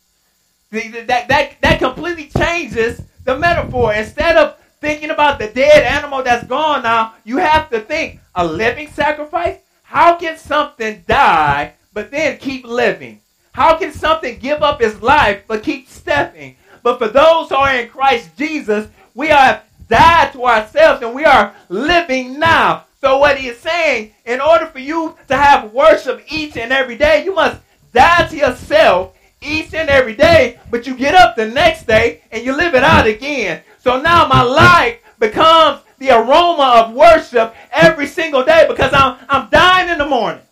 That, 0.72 1.28
that, 1.30 1.56
that 1.62 1.80
completely 1.80 2.30
changes 2.38 3.02
the 3.24 3.38
metaphor. 3.38 3.94
Instead 3.94 4.36
of 4.36 4.58
thinking 4.82 5.10
about 5.10 5.40
the 5.40 5.48
dead 5.48 5.84
animal 5.84 6.22
that's 6.22 6.46
gone 6.46 6.84
now, 6.84 7.14
you 7.24 7.38
have 7.38 7.70
to 7.70 7.80
think 7.80 8.20
a 8.36 8.46
living 8.46 8.90
sacrifice? 8.90 9.58
How 9.84 10.16
can 10.16 10.38
something 10.38 11.04
die 11.08 11.74
but 11.94 12.12
then 12.12 12.38
keep 12.38 12.66
living? 12.66 13.22
How 13.54 13.78
can 13.78 13.94
something 13.94 14.38
give 14.40 14.62
up 14.62 14.82
its 14.82 15.02
life 15.02 15.44
but 15.48 15.64
keep 15.64 15.88
stepping? 15.88 16.58
But 16.86 17.00
for 17.00 17.08
those 17.08 17.50
who 17.50 17.56
are 17.56 17.76
in 17.76 17.90
Christ 17.90 18.38
Jesus, 18.38 18.88
we 19.16 19.32
are 19.32 19.60
died 19.90 20.32
to 20.34 20.46
ourselves 20.46 21.02
and 21.02 21.16
we 21.16 21.26
are 21.26 21.56
living 21.68 22.38
now. 22.38 22.84
So 23.02 23.18
what 23.18 23.40
he 23.40 23.48
is 23.48 23.58
saying, 23.58 24.14
in 24.24 24.40
order 24.40 24.68
for 24.68 24.78
you 24.78 25.18
to 25.28 25.36
have 25.36 25.74
worship 25.74 26.24
each 26.30 26.58
and 26.58 26.72
every 26.72 26.96
day, 26.96 27.26
you 27.26 27.34
must 27.34 27.60
die 27.92 28.28
to 28.28 28.38
yourself 28.38 29.18
each 29.42 29.74
and 29.74 29.90
every 29.90 30.16
day, 30.16 30.60
but 30.70 30.86
you 30.86 30.96
get 30.96 31.16
up 31.16 31.36
the 31.36 31.48
next 31.48 31.88
day 31.88 32.22
and 32.32 32.46
you 32.46 32.56
live 32.56 32.76
it 32.76 32.84
out 32.84 33.08
again. 33.08 33.64
So 33.80 34.00
now 34.00 34.28
my 34.28 34.44
life 34.44 35.00
becomes 35.18 35.82
the 35.98 36.12
aroma 36.12 36.84
of 36.86 36.94
worship 36.94 37.56
every 37.72 38.06
single 38.06 38.44
day 38.44 38.68
because 38.70 38.94
I'm, 38.94 39.18
I'm 39.28 39.50
dying 39.50 39.90
in 39.90 39.98
the 39.98 40.06
morning. 40.06 40.44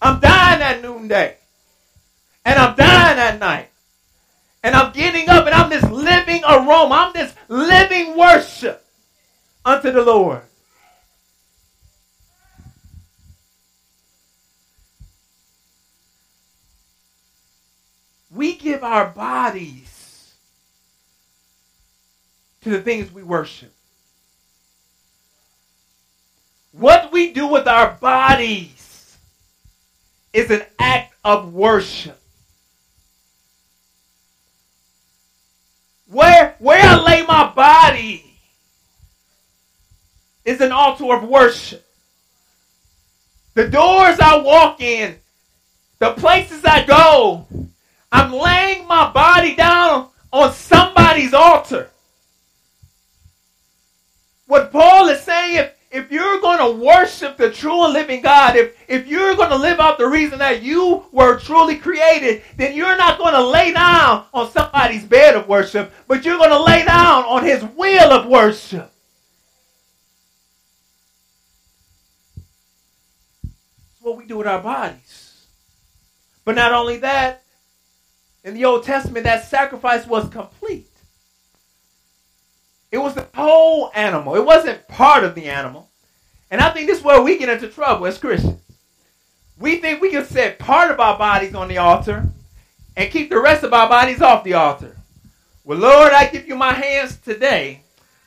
I'm 0.00 0.20
dying 0.20 0.62
at 0.62 0.80
noonday. 0.80 1.36
And 2.46 2.58
I'm 2.58 2.74
dying 2.76 3.18
at 3.18 3.38
night. 3.38 3.68
And 4.62 4.74
I'm 4.74 4.92
getting 4.92 5.28
up 5.28 5.46
and 5.46 5.54
I'm 5.54 5.70
this 5.70 5.84
living 5.84 6.42
aroma. 6.44 6.94
I'm 6.94 7.12
this 7.12 7.34
living 7.48 8.16
worship 8.16 8.84
unto 9.64 9.92
the 9.92 10.02
Lord. 10.02 10.42
We 18.30 18.56
give 18.56 18.84
our 18.84 19.08
bodies 19.08 20.34
to 22.62 22.70
the 22.70 22.82
things 22.82 23.12
we 23.12 23.22
worship. 23.22 23.72
What 26.72 27.10
we 27.10 27.32
do 27.32 27.46
with 27.46 27.66
our 27.66 27.92
bodies 28.00 29.16
is 30.32 30.50
an 30.50 30.62
act 30.78 31.14
of 31.24 31.52
worship. 31.52 32.17
Where, 36.10 36.56
where 36.58 36.80
I 36.82 37.02
lay 37.02 37.22
my 37.26 37.52
body 37.52 38.24
is 40.44 40.60
an 40.60 40.72
altar 40.72 41.14
of 41.14 41.28
worship. 41.28 41.84
The 43.54 43.68
doors 43.68 44.18
I 44.18 44.38
walk 44.38 44.80
in, 44.80 45.16
the 45.98 46.12
places 46.12 46.64
I 46.64 46.84
go, 46.84 47.46
I'm 48.10 48.32
laying 48.32 48.86
my 48.86 49.12
body 49.12 49.54
down 49.54 50.08
on 50.32 50.52
somebody's 50.52 51.34
altar. 51.34 51.90
What 54.46 54.72
Paul 54.72 55.08
is 55.08 55.20
saying, 55.20 55.68
if, 55.90 56.10
you're 56.12 56.40
going 56.40 56.58
to 56.58 56.84
worship 56.84 57.36
the 57.36 57.50
true 57.50 57.84
and 57.84 57.92
living 57.92 58.20
God, 58.20 58.56
if, 58.56 58.76
if 58.88 59.06
you're 59.06 59.34
going 59.36 59.50
to 59.50 59.56
live 59.56 59.80
out 59.80 59.98
the 59.98 60.06
reason 60.06 60.38
that 60.38 60.62
you 60.62 61.06
were 61.12 61.38
truly 61.38 61.76
created, 61.76 62.42
then 62.56 62.74
you're 62.74 62.96
not 62.96 63.18
going 63.18 63.34
to 63.34 63.46
lay 63.46 63.72
down 63.72 64.26
on 64.34 64.50
somebody's 64.50 65.04
bed 65.04 65.34
of 65.34 65.48
worship, 65.48 65.92
but 66.06 66.24
you're 66.24 66.38
going 66.38 66.50
to 66.50 66.62
lay 66.62 66.84
down 66.84 67.24
on 67.24 67.44
his 67.44 67.62
wheel 67.62 68.12
of 68.12 68.26
worship. 68.26 68.92
That's 73.42 74.02
what 74.02 74.16
we 74.16 74.26
do 74.26 74.38
with 74.38 74.46
our 74.46 74.60
bodies. 74.60 75.46
But 76.44 76.54
not 76.54 76.72
only 76.72 76.98
that, 76.98 77.42
in 78.44 78.54
the 78.54 78.64
Old 78.64 78.84
Testament, 78.84 79.24
that 79.24 79.44
sacrifice 79.44 80.06
was 80.06 80.28
complete. 80.28 80.87
It 82.90 82.98
was 82.98 83.14
the 83.14 83.26
whole 83.34 83.90
animal. 83.94 84.34
It 84.36 84.44
wasn't 84.44 84.86
part 84.88 85.24
of 85.24 85.34
the 85.34 85.46
animal. 85.46 85.88
And 86.50 86.60
I 86.60 86.70
think 86.70 86.86
this 86.86 86.98
is 86.98 87.04
where 87.04 87.22
we 87.22 87.38
get 87.38 87.48
into 87.48 87.68
trouble 87.68 88.06
as 88.06 88.18
Christians. 88.18 88.60
We 89.58 89.76
think 89.76 90.00
we 90.00 90.10
can 90.10 90.24
set 90.24 90.58
part 90.58 90.90
of 90.90 91.00
our 91.00 91.18
bodies 91.18 91.54
on 91.54 91.68
the 91.68 91.78
altar 91.78 92.26
and 92.96 93.10
keep 93.10 93.28
the 93.28 93.40
rest 93.40 93.64
of 93.64 93.72
our 93.72 93.88
bodies 93.88 94.22
off 94.22 94.44
the 94.44 94.54
altar. 94.54 94.96
Well, 95.64 95.78
Lord, 95.78 96.12
I 96.12 96.28
give 96.28 96.48
you 96.48 96.54
my 96.54 96.72
hands 96.72 97.18
today, 97.18 97.82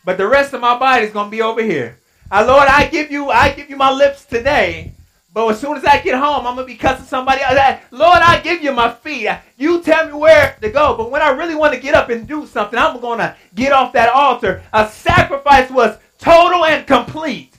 but 0.06 0.18
the 0.18 0.28
rest 0.28 0.54
of 0.54 0.62
my 0.62 0.78
body 0.78 1.06
is 1.06 1.12
going 1.12 1.28
to 1.28 1.32
be 1.32 1.42
over 1.42 1.64
here. 1.64 1.98
Uh, 2.30 2.46
Lord, 2.48 2.68
I 2.68 2.88
give 2.88 3.12
you, 3.12 3.30
I 3.30 3.52
give 3.52 3.70
you 3.70 3.76
my 3.76 3.92
lips 3.92 4.26
today, 4.26 4.94
but 5.34 5.48
as 5.48 5.62
soon 5.62 5.78
as 5.78 5.86
I 5.86 6.02
get 6.02 6.16
home, 6.20 6.46
I'm 6.46 6.56
gonna 6.56 6.66
be 6.66 6.76
cussing 6.76 7.06
somebody 7.06 7.42
else. 7.42 7.82
Lord, 7.92 8.20
I 8.22 8.42
give 8.42 8.62
you 8.62 8.74
my 8.74 8.92
feet. 8.92 9.30
You 9.58 9.82
tell 9.82 10.06
me 10.06 10.14
where 10.14 10.58
to 10.62 10.70
go. 10.70 10.98
But 10.98 11.10
when 11.10 11.22
I 11.22 11.30
really 11.30 11.56
want 11.56 11.74
to 11.74 11.80
get 11.80 11.96
up 11.96 12.10
and 12.10 12.28
do 12.28 12.46
something, 12.46 12.78
I'm 12.78 13.00
gonna 13.00 13.38
get 13.56 13.72
off 13.72 13.94
that 13.94 14.10
altar. 14.10 14.62
A 14.74 14.90
sacrifice 14.90 15.70
was 15.72 15.98
total 16.18 16.66
and 16.66 16.86
complete. 16.86 17.58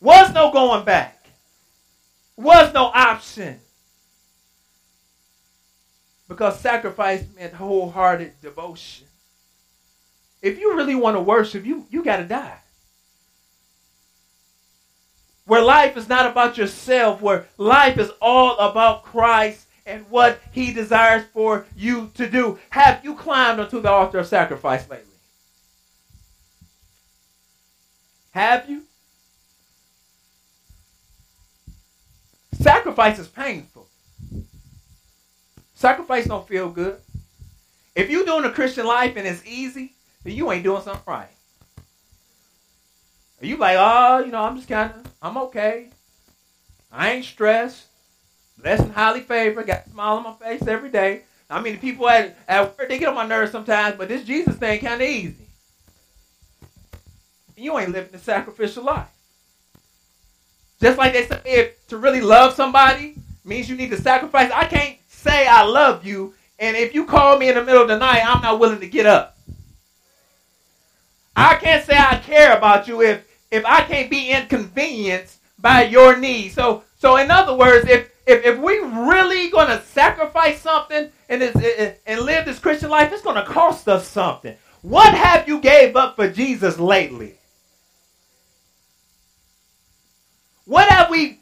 Was 0.00 0.32
no 0.34 0.52
going 0.52 0.84
back. 0.84 1.26
Was 2.36 2.74
no 2.74 2.86
option. 2.86 3.58
Because 6.28 6.60
sacrifice 6.60 7.24
meant 7.34 7.54
wholehearted 7.54 8.38
devotion. 8.42 9.06
If 10.42 10.58
you 10.58 10.76
really 10.76 10.94
want 10.94 11.16
to 11.16 11.20
worship, 11.20 11.64
you, 11.64 11.86
you 11.90 12.04
got 12.04 12.18
to 12.18 12.24
die 12.24 12.58
where 15.48 15.62
life 15.62 15.96
is 15.96 16.08
not 16.10 16.26
about 16.30 16.58
yourself, 16.58 17.22
where 17.22 17.48
life 17.56 17.98
is 17.98 18.10
all 18.20 18.58
about 18.58 19.02
Christ 19.02 19.66
and 19.86 20.04
what 20.10 20.40
he 20.52 20.74
desires 20.74 21.24
for 21.32 21.64
you 21.74 22.10
to 22.14 22.28
do. 22.28 22.58
Have 22.68 23.02
you 23.02 23.14
climbed 23.14 23.58
onto 23.58 23.80
the 23.80 23.88
altar 23.88 24.18
of 24.18 24.26
sacrifice 24.26 24.88
lately? 24.90 25.06
Have 28.32 28.68
you? 28.68 28.82
Sacrifice 32.60 33.18
is 33.18 33.26
painful. 33.26 33.88
Sacrifice 35.74 36.26
don't 36.26 36.46
feel 36.46 36.68
good. 36.68 37.00
If 37.94 38.10
you're 38.10 38.26
doing 38.26 38.44
a 38.44 38.52
Christian 38.52 38.84
life 38.84 39.16
and 39.16 39.26
it's 39.26 39.44
easy, 39.46 39.94
then 40.24 40.34
you 40.34 40.52
ain't 40.52 40.64
doing 40.64 40.82
something 40.82 41.02
right. 41.06 41.30
You 43.40 43.56
like, 43.56 43.76
oh, 43.78 44.24
you 44.24 44.32
know, 44.32 44.42
I'm 44.42 44.56
just 44.56 44.68
kind 44.68 44.92
of, 44.92 45.12
I'm 45.22 45.36
okay. 45.38 45.90
I 46.90 47.12
ain't 47.12 47.24
stressed. 47.24 47.86
Blessed 48.58 48.84
and 48.84 48.92
highly 48.92 49.20
favored. 49.20 49.66
Got 49.66 49.86
a 49.86 49.90
smile 49.90 50.16
on 50.16 50.24
my 50.24 50.32
face 50.34 50.66
every 50.66 50.90
day. 50.90 51.22
I 51.48 51.60
mean, 51.60 51.74
the 51.74 51.78
people 51.78 52.08
at, 52.08 52.36
at 52.48 52.76
work, 52.76 52.88
they 52.88 52.98
get 52.98 53.08
on 53.08 53.14
my 53.14 53.26
nerves 53.26 53.52
sometimes, 53.52 53.96
but 53.96 54.08
this 54.08 54.24
Jesus 54.24 54.56
thing 54.56 54.80
kind 54.80 55.00
of 55.00 55.08
easy. 55.08 55.46
You 57.56 57.78
ain't 57.78 57.92
living 57.92 58.12
the 58.12 58.18
sacrificial 58.18 58.84
life. 58.84 59.08
Just 60.80 60.98
like 60.98 61.12
they 61.12 61.26
say, 61.26 61.40
if 61.44 61.86
to 61.88 61.96
really 61.96 62.20
love 62.20 62.54
somebody 62.54 63.14
means 63.44 63.68
you 63.68 63.76
need 63.76 63.90
to 63.90 64.00
sacrifice. 64.00 64.50
I 64.52 64.64
can't 64.66 64.98
say 65.08 65.46
I 65.46 65.64
love 65.64 66.04
you, 66.04 66.34
and 66.58 66.76
if 66.76 66.94
you 66.94 67.04
call 67.04 67.38
me 67.38 67.48
in 67.48 67.54
the 67.54 67.64
middle 67.64 67.82
of 67.82 67.88
the 67.88 67.98
night, 67.98 68.22
I'm 68.24 68.42
not 68.42 68.60
willing 68.60 68.80
to 68.80 68.88
get 68.88 69.06
up. 69.06 69.36
I 71.34 71.56
can't 71.56 71.84
say 71.84 71.96
I 71.96 72.18
care 72.18 72.56
about 72.56 72.86
you 72.86 73.00
if 73.00 73.27
if 73.50 73.64
I 73.64 73.82
can't 73.82 74.10
be 74.10 74.30
inconvenienced 74.30 75.38
by 75.58 75.84
your 75.84 76.16
needs. 76.16 76.54
So 76.54 76.84
so 76.98 77.16
in 77.16 77.30
other 77.30 77.54
words, 77.54 77.88
if 77.88 78.10
if, 78.26 78.44
if 78.44 78.58
we 78.58 78.78
really 78.78 79.48
going 79.48 79.68
to 79.68 79.82
sacrifice 79.86 80.60
something 80.60 81.10
and, 81.30 81.42
and 82.06 82.20
live 82.20 82.44
this 82.44 82.58
Christian 82.58 82.90
life, 82.90 83.10
it's 83.10 83.22
going 83.22 83.36
to 83.36 83.44
cost 83.44 83.88
us 83.88 84.06
something. 84.06 84.54
What 84.82 85.14
have 85.14 85.48
you 85.48 85.60
gave 85.60 85.96
up 85.96 86.16
for 86.16 86.30
Jesus 86.30 86.78
lately? 86.78 87.38
What 90.66 90.88
have 90.90 91.10
we 91.10 91.38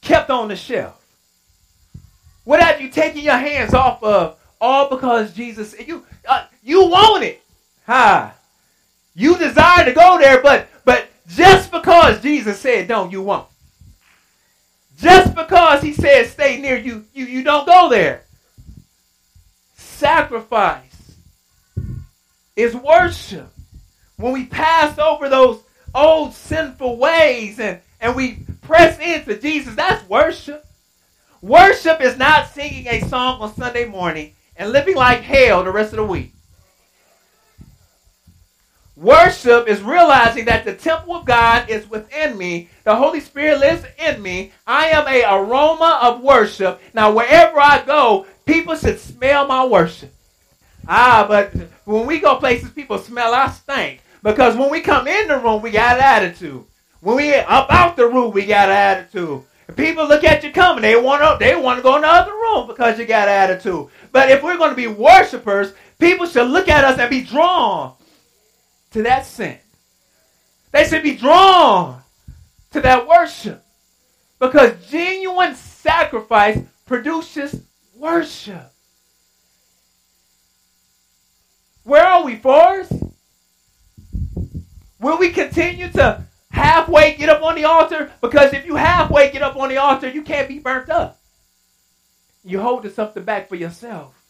kept 0.00 0.30
on 0.30 0.48
the 0.48 0.56
shelf? 0.56 0.98
What 2.44 2.60
have 2.62 2.80
you 2.80 2.88
taken 2.88 3.20
your 3.20 3.36
hands 3.36 3.74
off 3.74 4.02
of? 4.02 4.38
All 4.60 4.88
because 4.88 5.34
Jesus, 5.34 5.74
you 5.86 6.04
uh, 6.26 6.46
you 6.62 6.88
want 6.88 7.24
it. 7.24 7.42
Ha. 7.86 8.34
You 9.14 9.36
desire 9.36 9.84
to 9.84 9.92
go 9.92 10.18
there, 10.18 10.40
but 10.40 10.68
just 11.34 11.70
because 11.70 12.20
Jesus 12.20 12.58
said 12.58 12.88
don't, 12.88 13.10
you 13.10 13.22
won't. 13.22 13.48
Just 14.98 15.34
because 15.34 15.82
he 15.82 15.92
said 15.92 16.26
stay 16.26 16.60
near 16.60 16.76
you, 16.76 17.06
you, 17.14 17.24
you 17.24 17.42
don't 17.42 17.66
go 17.66 17.88
there. 17.88 18.24
Sacrifice 19.74 21.16
is 22.54 22.74
worship. 22.74 23.48
When 24.16 24.32
we 24.32 24.46
pass 24.46 24.98
over 24.98 25.28
those 25.28 25.62
old 25.94 26.34
sinful 26.34 26.98
ways 26.98 27.58
and, 27.58 27.80
and 28.00 28.14
we 28.14 28.38
press 28.60 28.98
into 28.98 29.38
Jesus, 29.38 29.74
that's 29.74 30.06
worship. 30.08 30.66
Worship 31.40 32.00
is 32.00 32.16
not 32.16 32.50
singing 32.50 32.86
a 32.86 33.00
song 33.08 33.40
on 33.40 33.54
Sunday 33.54 33.86
morning 33.86 34.34
and 34.56 34.70
living 34.70 34.96
like 34.96 35.22
hell 35.22 35.64
the 35.64 35.72
rest 35.72 35.92
of 35.92 35.96
the 35.96 36.04
week. 36.04 36.32
Worship 39.02 39.66
is 39.66 39.82
realizing 39.82 40.44
that 40.44 40.64
the 40.64 40.74
temple 40.74 41.16
of 41.16 41.24
God 41.24 41.68
is 41.68 41.90
within 41.90 42.38
me. 42.38 42.68
The 42.84 42.94
Holy 42.94 43.18
Spirit 43.18 43.58
lives 43.58 43.84
in 43.98 44.22
me. 44.22 44.52
I 44.64 44.90
am 44.90 45.08
a 45.08 45.24
aroma 45.24 45.98
of 46.00 46.22
worship. 46.22 46.80
Now, 46.94 47.10
wherever 47.12 47.58
I 47.58 47.82
go, 47.84 48.26
people 48.46 48.76
should 48.76 49.00
smell 49.00 49.48
my 49.48 49.64
worship. 49.64 50.14
Ah, 50.86 51.26
but 51.28 51.52
when 51.84 52.06
we 52.06 52.20
go 52.20 52.36
places, 52.36 52.70
people 52.70 52.96
smell 52.98 53.34
our 53.34 53.50
stink. 53.50 54.02
Because 54.22 54.56
when 54.56 54.70
we 54.70 54.80
come 54.80 55.08
in 55.08 55.26
the 55.26 55.38
room, 55.38 55.62
we 55.62 55.72
got 55.72 55.96
an 55.96 56.04
attitude. 56.04 56.64
When 57.00 57.16
we 57.16 57.34
up 57.34 57.72
out 57.72 57.96
the 57.96 58.06
room, 58.06 58.30
we 58.30 58.46
got 58.46 58.68
an 58.68 58.76
attitude. 58.76 59.42
People 59.74 60.06
look 60.06 60.22
at 60.22 60.44
you 60.44 60.52
coming, 60.52 60.82
they 60.82 60.94
want 60.94 61.22
to 61.22 61.44
they 61.44 61.56
want 61.56 61.78
to 61.78 61.82
go 61.82 61.96
in 61.96 62.02
the 62.02 62.08
other 62.08 62.30
room 62.30 62.68
because 62.68 63.00
you 63.00 63.06
got 63.06 63.26
an 63.26 63.50
attitude. 63.50 63.88
But 64.12 64.30
if 64.30 64.44
we're 64.44 64.58
going 64.58 64.70
to 64.70 64.76
be 64.76 64.86
worshipers, 64.86 65.72
people 65.98 66.26
should 66.26 66.48
look 66.48 66.68
at 66.68 66.84
us 66.84 67.00
and 67.00 67.10
be 67.10 67.22
drawn 67.22 67.94
to 68.92 69.02
that 69.02 69.26
sin. 69.26 69.58
They 70.72 70.84
should 70.84 71.02
be 71.02 71.16
drawn 71.16 72.02
to 72.72 72.80
that 72.80 73.06
worship. 73.06 73.62
Because 74.38 74.74
genuine 74.88 75.54
sacrifice 75.54 76.58
produces 76.86 77.62
worship. 77.94 78.72
Where 81.84 82.04
are 82.04 82.24
we, 82.24 82.36
Forrest? 82.36 82.92
Will 85.00 85.18
we 85.18 85.30
continue 85.30 85.90
to 85.90 86.24
halfway 86.50 87.16
get 87.16 87.28
up 87.28 87.42
on 87.42 87.56
the 87.56 87.64
altar? 87.64 88.12
Because 88.20 88.52
if 88.52 88.64
you 88.64 88.76
halfway 88.76 89.30
get 89.30 89.42
up 89.42 89.56
on 89.56 89.68
the 89.68 89.78
altar, 89.78 90.08
you 90.08 90.22
can't 90.22 90.48
be 90.48 90.58
burnt 90.58 90.90
up. 90.90 91.18
You're 92.44 92.62
holding 92.62 92.92
something 92.92 93.24
back 93.24 93.48
for 93.48 93.56
yourself. 93.56 94.21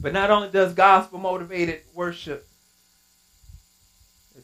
But 0.00 0.12
not 0.12 0.30
only 0.30 0.48
does 0.48 0.72
gospel 0.72 1.18
motivated 1.18 1.82
worship 1.94 2.46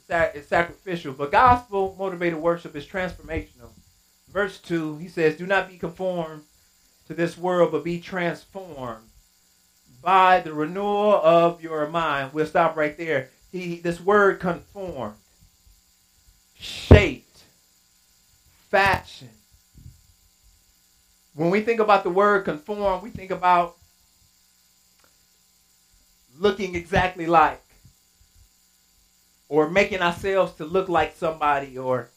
it's, 0.08 0.48
sacrificial, 0.48 1.12
but 1.12 1.32
gospel 1.32 1.96
motivated 1.98 2.38
worship 2.38 2.76
is 2.76 2.84
transformational. 2.84 3.70
Verse 4.28 4.58
2, 4.60 4.98
he 4.98 5.08
says, 5.08 5.36
Do 5.36 5.46
not 5.46 5.68
be 5.68 5.78
conformed 5.78 6.42
to 7.06 7.14
this 7.14 7.38
world, 7.38 7.72
but 7.72 7.84
be 7.84 8.00
transformed 8.00 9.06
by 10.02 10.40
the 10.40 10.52
renewal 10.52 11.14
of 11.14 11.62
your 11.62 11.88
mind. 11.88 12.32
We'll 12.32 12.46
stop 12.46 12.76
right 12.76 12.96
there. 12.96 13.30
He, 13.50 13.76
this 13.76 14.00
word 14.00 14.40
conformed, 14.40 15.16
shaped, 16.54 17.44
fashion. 18.68 19.30
When 21.34 21.50
we 21.50 21.60
think 21.60 21.80
about 21.80 22.02
the 22.02 22.10
word 22.10 22.44
conform, 22.44 23.02
we 23.02 23.10
think 23.10 23.30
about 23.30 23.76
looking 26.38 26.74
exactly 26.74 27.26
like 27.26 27.62
or 29.48 29.70
making 29.70 30.00
ourselves 30.00 30.54
to 30.54 30.64
look 30.64 30.88
like 30.88 31.16
somebody 31.16 31.78
or 31.78 32.08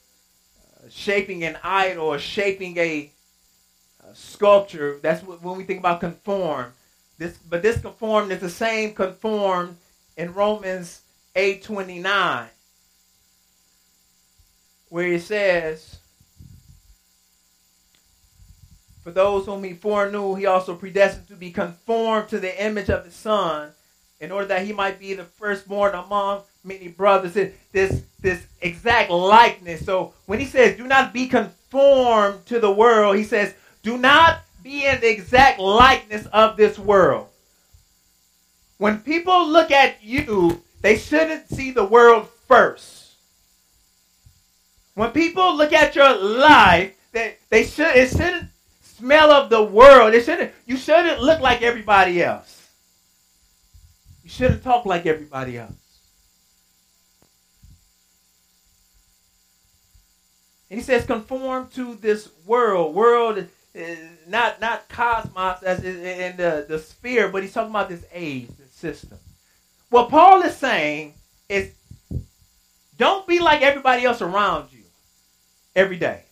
uh, 0.78 0.88
shaping 0.90 1.44
an 1.44 1.58
idol 1.64 2.08
or 2.08 2.20
shaping 2.20 2.78
a, 2.78 3.12
a 4.10 4.16
sculpture. 4.16 5.00
That's 5.02 5.24
what, 5.24 5.42
when 5.42 5.58
we 5.58 5.64
think 5.64 5.80
about 5.80 6.00
conform. 6.00 6.74
This 7.18 7.38
but 7.38 7.62
this 7.62 7.82
conform 7.82 8.32
is 8.32 8.40
the 8.40 8.50
same 8.50 8.94
conform 8.94 9.78
in 10.20 10.34
romans 10.34 11.02
8.29 11.36 12.48
where 14.90 15.08
it 15.08 15.22
says 15.22 16.00
for 19.02 19.12
those 19.12 19.46
whom 19.46 19.64
he 19.64 19.74
foreknew 19.74 20.36
he 20.36 20.46
also 20.46 20.76
predestined 20.76 21.28
to 21.30 21.36
be 21.36 21.52
conformed 21.52 22.28
to 22.30 22.40
the 22.40 22.64
image 22.64 22.90
of 22.90 23.06
his 23.06 23.14
son 23.14 23.72
in 24.20 24.32
order 24.32 24.48
that 24.48 24.66
he 24.66 24.74
might 24.74 25.00
be 25.00 25.14
the 25.14 25.24
firstborn 25.24 25.96
among 25.96 26.42
many 26.64 26.88
brothers. 26.88 27.34
This 27.34 28.04
this 28.22 28.46
exact 28.62 29.10
likeness. 29.10 29.86
So 29.86 30.14
when 30.26 30.40
he 30.40 30.46
says, 30.46 30.78
"Do 30.78 30.86
not 30.88 31.14
be 31.14 31.28
conformed 31.28 32.46
to 32.48 32.60
the 32.60 32.72
world," 32.72 33.16
he 33.16 33.24
says, 33.24 33.54
"Do 33.84 33.98
not 33.98 34.42
be 34.64 34.86
in 34.86 35.00
the 35.00 35.10
exact 35.10 35.60
likeness 35.60 36.26
of 36.28 36.58
this 36.58 36.78
world." 36.78 37.28
When 38.78 39.00
people 39.00 39.48
look 39.48 39.72
at 39.72 40.04
you, 40.04 40.64
they 40.82 40.98
shouldn't 40.98 41.50
see 41.50 41.72
the 41.72 41.84
world 41.84 42.30
first. 42.48 43.14
When 44.96 45.12
people 45.12 45.56
look 45.56 45.72
at 45.72 45.96
your 45.96 46.14
life, 46.16 46.94
they, 47.12 47.36
they 47.50 47.64
should 47.66 47.96
it 47.96 48.10
shouldn't 48.10 48.50
smell 48.82 49.32
of 49.32 49.50
the 49.50 49.64
world. 49.64 50.14
It 50.14 50.26
shouldn't 50.26 50.52
you 50.66 50.78
shouldn't 50.78 51.22
look 51.22 51.40
like 51.40 51.62
everybody 51.62 52.22
else. 52.22 52.59
You 54.30 54.36
shouldn't 54.36 54.64
talk 54.64 54.86
like 54.86 55.08
everybody 55.08 55.58
else. 55.58 55.74
And 60.70 60.80
he 60.80 60.84
says, 60.84 61.04
conform 61.04 61.68
to 61.74 61.96
this 61.96 62.30
world. 62.46 62.94
World 62.94 63.48
not 64.28 64.62
not 64.62 64.88
cosmos 64.88 65.64
as 65.64 65.84
in 65.84 66.38
the, 66.38 66.64
the 66.70 66.78
sphere, 66.78 67.30
but 67.30 67.42
he's 67.42 67.54
talking 67.54 67.72
about 67.72 67.90
this 67.90 68.06
age, 68.14 68.50
this 68.60 68.72
system. 68.72 69.18
What 69.90 70.12
Paul 70.12 70.44
is 70.44 70.56
saying 70.56 71.16
is 71.50 71.72
don't 73.00 73.26
be 73.26 73.40
like 73.40 73.64
everybody 73.64 74.04
else 74.04 74.22
around 74.22 74.72
you 74.72 74.84
every 75.76 75.98
day. 75.98 76.26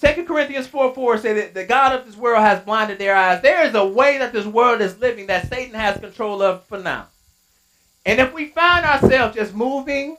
Second 0.00 0.24
Corinthians 0.24 0.66
4 0.66 0.94
4 0.94 1.18
says 1.18 1.36
that 1.36 1.52
the 1.52 1.66
God 1.66 1.92
of 1.92 2.06
this 2.06 2.16
world 2.16 2.42
has 2.42 2.64
blinded 2.64 2.98
their 2.98 3.14
eyes. 3.14 3.42
There 3.42 3.66
is 3.66 3.74
a 3.74 3.86
way 3.86 4.16
that 4.16 4.32
this 4.32 4.46
world 4.46 4.80
is 4.80 4.98
living 4.98 5.26
that 5.26 5.50
Satan 5.50 5.74
has 5.74 6.00
control 6.00 6.40
of 6.40 6.64
for 6.64 6.78
now. 6.78 7.08
And 8.06 8.18
if 8.18 8.32
we 8.32 8.46
find 8.46 8.86
ourselves 8.86 9.36
just 9.36 9.54
moving 9.54 10.16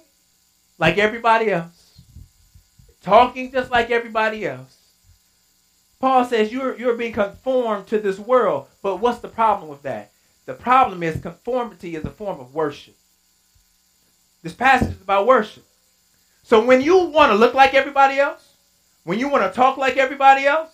like 0.78 1.00
everybody 1.00 1.50
else, 1.50 2.00
talking 3.02 3.52
just 3.52 3.72
like 3.72 3.90
everybody 3.90 4.46
else, 4.46 4.78
Paul 6.00 6.26
says 6.26 6.52
you're, 6.54 6.78
you're 6.78 6.96
being 6.96 7.14
conformed 7.14 7.88
to 7.88 7.98
this 7.98 8.20
world. 8.20 8.68
But 8.84 8.98
what's 8.98 9.18
the 9.18 9.30
problem 9.30 9.68
with 9.68 9.82
that? 9.82 10.12
The 10.46 10.54
problem 10.54 11.02
is 11.02 11.20
conformity 11.20 11.96
is 11.96 12.06
a 12.06 12.12
form 12.12 12.40
of 12.40 12.54
worship. 12.54 12.96
This 14.44 14.54
passage 14.54 14.90
is 14.90 15.02
about 15.02 15.26
worship. 15.26 15.66
So 16.44 16.64
when 16.64 16.82
you 16.82 17.00
want 17.06 17.32
to 17.32 17.36
look 17.36 17.56
like 17.56 17.74
everybody 17.74 18.20
else, 18.20 18.51
when 19.04 19.20
you 19.20 19.30
want 19.30 19.44
to 19.44 19.56
talk 19.56 19.78
like 19.78 19.98
everybody 19.98 20.46
else, 20.46 20.70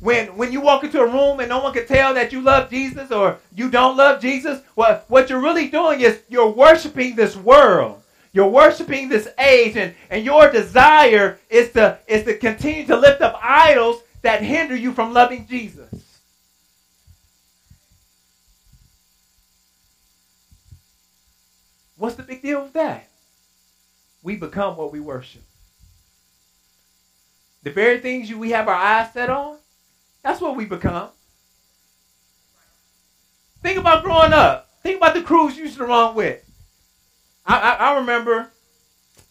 When 0.00 0.36
when 0.36 0.52
you 0.52 0.60
walk 0.60 0.84
into 0.84 1.00
a 1.00 1.06
room 1.06 1.40
and 1.40 1.48
no 1.48 1.62
one 1.62 1.72
can 1.72 1.86
tell 1.86 2.14
that 2.14 2.32
you 2.32 2.42
love 2.42 2.70
Jesus 2.70 3.10
or 3.10 3.38
you 3.54 3.70
don't 3.70 3.96
love 3.96 4.20
Jesus, 4.20 4.60
what 4.74 5.04
what 5.08 5.30
you're 5.30 5.40
really 5.40 5.68
doing 5.68 6.00
is 6.02 6.20
you're 6.28 6.50
worshiping 6.50 7.16
this 7.16 7.36
world. 7.36 8.02
You're 8.32 8.48
worshiping 8.48 9.08
this 9.08 9.28
age, 9.38 9.76
and, 9.78 9.94
and 10.10 10.22
your 10.24 10.50
desire 10.52 11.38
is 11.48 11.72
to 11.72 11.98
is 12.06 12.24
to 12.24 12.36
continue 12.36 12.86
to 12.86 12.96
lift 12.96 13.22
up 13.22 13.40
idols 13.42 14.02
that 14.22 14.42
hinder 14.42 14.76
you 14.76 14.92
from 14.92 15.14
loving 15.14 15.46
Jesus. 15.48 15.88
What's 21.96 22.16
the 22.16 22.24
big 22.24 22.42
deal 22.42 22.62
with 22.64 22.74
that? 22.74 23.08
We 24.22 24.36
become 24.36 24.76
what 24.76 24.92
we 24.92 25.00
worship. 25.00 25.45
The 27.66 27.72
very 27.72 27.98
things 27.98 28.30
you, 28.30 28.38
we 28.38 28.50
have 28.50 28.68
our 28.68 28.76
eyes 28.76 29.12
set 29.12 29.28
on, 29.28 29.56
that's 30.22 30.40
what 30.40 30.54
we 30.54 30.66
become. 30.66 31.08
Think 33.60 33.76
about 33.76 34.04
growing 34.04 34.32
up. 34.32 34.70
Think 34.84 34.98
about 34.98 35.14
the 35.14 35.22
crews 35.22 35.56
you 35.56 35.64
used 35.64 35.78
to 35.78 35.84
run 35.84 36.14
with. 36.14 36.48
I, 37.44 37.58
I, 37.58 37.72
I 37.72 37.98
remember, 37.98 38.52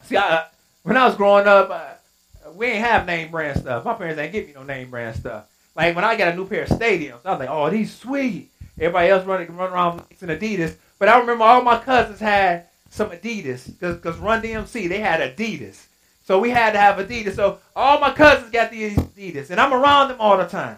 see, 0.03 0.17
I, 0.17 0.47
when 0.83 0.97
I 0.97 1.05
was 1.05 1.15
growing 1.15 1.47
up, 1.47 1.69
uh, 1.69 2.51
we 2.51 2.65
ain't 2.65 2.83
have 2.83 3.05
name 3.05 3.31
brand 3.31 3.57
stuff. 3.57 3.85
My 3.85 3.93
parents 3.93 4.19
ain't 4.19 4.33
give 4.33 4.47
me 4.47 4.53
no 4.53 4.63
name 4.63 4.89
brand 4.89 5.15
stuff. 5.15 5.45
Like 5.73 5.95
when 5.95 6.03
I 6.03 6.17
got 6.17 6.33
a 6.33 6.35
new 6.35 6.45
pair 6.45 6.63
of 6.63 6.67
stadiums, 6.67 7.21
I 7.23 7.31
was 7.31 7.39
like, 7.39 7.49
oh, 7.49 7.69
these 7.69 7.95
sweet. 7.95 8.51
Everybody 8.77 9.11
else 9.11 9.25
running 9.25 9.55
run 9.55 9.71
around 9.71 10.03
in 10.19 10.27
Adidas. 10.27 10.75
But 10.99 11.07
I 11.07 11.19
remember 11.19 11.45
all 11.45 11.61
my 11.61 11.79
cousins 11.79 12.19
had 12.19 12.67
some 12.89 13.11
Adidas 13.11 13.79
because 13.79 14.17
Run 14.17 14.41
DMC 14.41 14.89
they 14.89 14.99
had 14.99 15.21
Adidas. 15.21 15.85
So 16.25 16.39
we 16.39 16.49
had 16.49 16.73
to 16.73 16.79
have 16.79 16.97
Adidas. 16.97 17.35
So 17.35 17.59
all 17.75 17.99
my 17.99 18.11
cousins 18.11 18.51
got 18.51 18.71
these 18.71 18.97
Adidas, 18.97 19.51
and 19.51 19.59
I'm 19.59 19.73
around 19.73 20.09
them 20.09 20.17
all 20.19 20.37
the 20.37 20.47
time. 20.47 20.77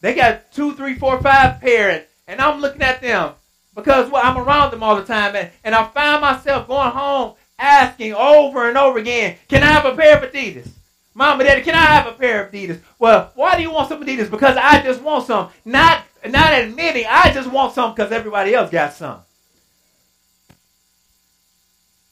They 0.00 0.14
got 0.14 0.52
two, 0.52 0.74
three, 0.74 0.94
four, 0.94 1.20
five 1.20 1.60
pair, 1.60 1.90
and, 1.90 2.04
and 2.26 2.40
I'm 2.40 2.60
looking 2.60 2.82
at 2.82 3.00
them 3.00 3.32
because 3.74 4.10
well, 4.10 4.22
I'm 4.24 4.36
around 4.36 4.72
them 4.72 4.82
all 4.82 4.96
the 4.96 5.04
time, 5.04 5.34
and, 5.36 5.50
and 5.64 5.74
I 5.74 5.84
find 5.84 6.20
myself 6.20 6.66
going 6.66 6.90
home 6.90 7.34
asking 7.58 8.14
over 8.14 8.68
and 8.68 8.76
over 8.76 8.98
again, 8.98 9.36
"Can 9.48 9.62
I 9.62 9.66
have 9.66 9.86
a 9.86 9.96
pair 9.96 10.16
of 10.16 10.30
Adidas?" 10.30 10.68
Mama, 11.14 11.42
Daddy, 11.42 11.62
can 11.62 11.74
I 11.74 11.78
have 11.78 12.06
a 12.06 12.12
pair 12.12 12.44
of 12.44 12.52
Adidas? 12.52 12.80
Well, 12.98 13.32
why 13.34 13.56
do 13.56 13.62
you 13.62 13.72
want 13.72 13.88
some 13.88 14.04
Adidas? 14.04 14.30
Because 14.30 14.56
I 14.56 14.82
just 14.82 15.02
want 15.02 15.26
some. 15.26 15.50
Not 15.64 16.04
not 16.26 16.52
admitting 16.52 17.06
I 17.08 17.32
just 17.32 17.50
want 17.50 17.74
some 17.74 17.94
because 17.94 18.12
everybody 18.12 18.54
else 18.54 18.70
got 18.70 18.92
some. 18.92 19.20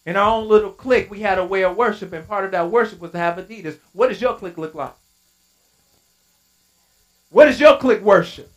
In 0.07 0.17
our 0.17 0.31
own 0.31 0.49
little 0.49 0.71
clique, 0.71 1.11
we 1.11 1.21
had 1.21 1.39
a 1.39 1.45
way 1.45 1.65
of 1.65 1.77
worship, 1.77 2.13
and 2.13 2.27
part 2.27 2.45
of 2.45 2.53
that 2.53 2.71
worship 2.71 3.01
was 3.01 3.11
to 3.11 3.19
have 3.19 3.37
Adidas. 3.37 3.79
What 3.93 4.09
does 4.09 4.21
your 4.21 4.37
clique 4.37 4.57
look 4.57 4.75
like? 4.75 4.95
What 7.31 7.47
does 7.47 7.59
your 7.59 7.77
clique 7.77 8.03
worship? 8.03 8.51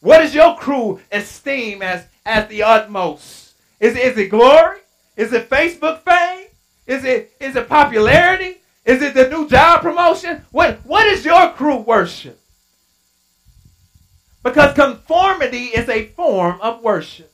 What 0.00 0.18
does 0.18 0.32
your 0.32 0.56
crew 0.56 1.00
esteem 1.10 1.82
as, 1.82 2.06
as 2.24 2.48
the 2.48 2.62
utmost? 2.62 3.54
Is, 3.80 3.96
is 3.96 4.16
it 4.16 4.30
glory? 4.30 4.78
Is 5.16 5.32
it 5.32 5.50
Facebook 5.50 6.02
fame? 6.02 6.46
Is 6.86 7.04
it 7.04 7.32
is 7.38 7.54
it 7.54 7.68
popularity? 7.68 8.56
Is 8.84 9.02
it 9.02 9.14
the 9.14 9.28
new 9.28 9.48
job 9.48 9.82
promotion? 9.82 10.44
What 10.50 10.78
what 10.84 11.06
is 11.06 11.24
your 11.24 11.52
crew 11.52 11.76
worship? 11.76 12.40
Because 14.42 14.74
conformity 14.74 15.66
is 15.66 15.88
a 15.88 16.06
form 16.06 16.60
of 16.60 16.82
worship. 16.82 17.29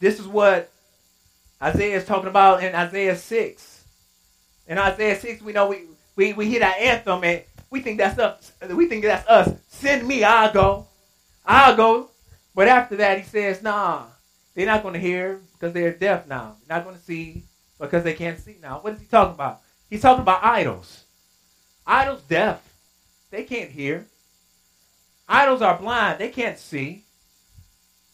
This 0.00 0.18
is 0.18 0.26
what 0.26 0.72
Isaiah 1.62 1.98
is 1.98 2.06
talking 2.06 2.28
about 2.28 2.64
in 2.64 2.74
Isaiah 2.74 3.16
6. 3.16 3.84
In 4.66 4.78
Isaiah 4.78 5.20
6, 5.20 5.42
we 5.42 5.52
know 5.52 5.68
we, 5.68 5.82
we, 6.16 6.32
we 6.32 6.46
hear 6.46 6.60
that 6.60 6.78
anthem 6.80 7.22
and 7.22 7.42
we 7.70 7.80
think 7.82 7.98
that's 7.98 8.18
us. 8.18 8.52
We 8.68 8.86
think 8.86 9.04
that's 9.04 9.28
us. 9.28 9.54
Send 9.68 10.08
me, 10.08 10.24
I'll 10.24 10.52
go. 10.52 10.86
I'll 11.44 11.76
go. 11.76 12.10
But 12.54 12.68
after 12.68 12.96
that, 12.96 13.18
he 13.18 13.24
says, 13.24 13.62
nah, 13.62 14.04
they're 14.54 14.66
not 14.66 14.82
going 14.82 14.94
to 14.94 15.00
hear 15.00 15.40
because 15.52 15.74
they're 15.74 15.92
deaf 15.92 16.26
now. 16.26 16.56
They're 16.66 16.78
not 16.78 16.84
going 16.84 16.96
to 16.96 17.02
see 17.02 17.42
because 17.78 18.02
they 18.02 18.14
can't 18.14 18.38
see 18.38 18.56
now. 18.60 18.78
What 18.80 18.94
is 18.94 19.00
he 19.00 19.06
talking 19.06 19.34
about? 19.34 19.60
He's 19.90 20.02
talking 20.02 20.22
about 20.22 20.42
idols. 20.42 21.04
Idols 21.86 22.22
deaf. 22.22 22.62
They 23.30 23.44
can't 23.44 23.70
hear. 23.70 24.06
Idols 25.28 25.62
are 25.62 25.78
blind. 25.78 26.18
They 26.18 26.30
can't 26.30 26.58
see. 26.58 27.04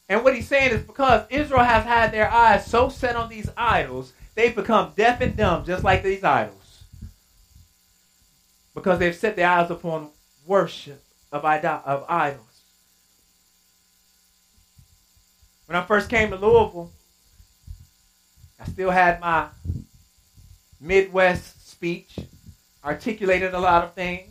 And 0.09 0.22
what 0.22 0.34
he's 0.34 0.46
saying 0.46 0.72
is 0.72 0.82
because 0.82 1.26
Israel 1.30 1.64
has 1.64 1.84
had 1.84 2.12
their 2.12 2.30
eyes 2.30 2.66
so 2.66 2.88
set 2.88 3.16
on 3.16 3.28
these 3.28 3.50
idols, 3.57 4.12
they've 4.34 4.54
become 4.54 4.92
deaf 4.96 5.20
and 5.20 5.36
dumb 5.36 5.64
just 5.64 5.82
like 5.82 6.02
these 6.02 6.22
idols. 6.22 6.84
Because 8.74 8.98
they've 8.98 9.16
set 9.16 9.36
their 9.36 9.48
eyes 9.48 9.70
upon 9.70 10.11
worship 10.46 11.02
of, 11.32 11.44
of 11.44 12.04
idols. 12.09 12.42
When 15.66 15.74
I 15.74 15.84
first 15.84 16.09
came 16.09 16.30
to 16.30 16.36
Louisville, 16.36 16.92
I 18.61 18.66
still 18.66 18.90
had 18.90 19.20
my 19.20 19.48
Midwest 20.80 21.68
speech, 21.68 22.16
articulated 22.84 23.54
a 23.54 23.59
lot 23.59 23.82
of 23.82 23.94
things. 23.94 24.30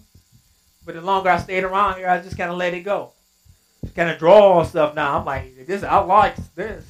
But 0.85 0.95
the 0.95 1.01
longer 1.01 1.29
I 1.29 1.39
stayed 1.39 1.63
around 1.63 1.97
here, 1.97 2.07
I 2.07 2.21
just 2.21 2.37
kind 2.37 2.51
of 2.51 2.57
let 2.57 2.73
it 2.73 2.81
go 2.81 3.14
kind 3.93 4.09
of 4.09 4.17
draw 4.19 4.63
stuff 4.63 4.95
now. 4.95 5.19
I'm 5.19 5.25
like, 5.25 5.65
this 5.65 5.83
I 5.83 5.99
like 5.99 6.35
this. 6.55 6.85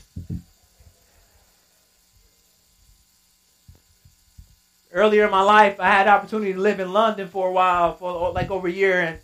Earlier 4.91 5.25
in 5.25 5.31
my 5.31 5.41
life, 5.41 5.79
I 5.79 5.87
had 5.87 6.07
opportunity 6.07 6.53
to 6.53 6.59
live 6.59 6.79
in 6.79 6.93
London 6.93 7.27
for 7.27 7.49
a 7.49 7.51
while, 7.51 7.95
for 7.95 8.31
like 8.31 8.49
over 8.49 8.67
a 8.67 8.71
year, 8.71 9.01
and 9.01 9.19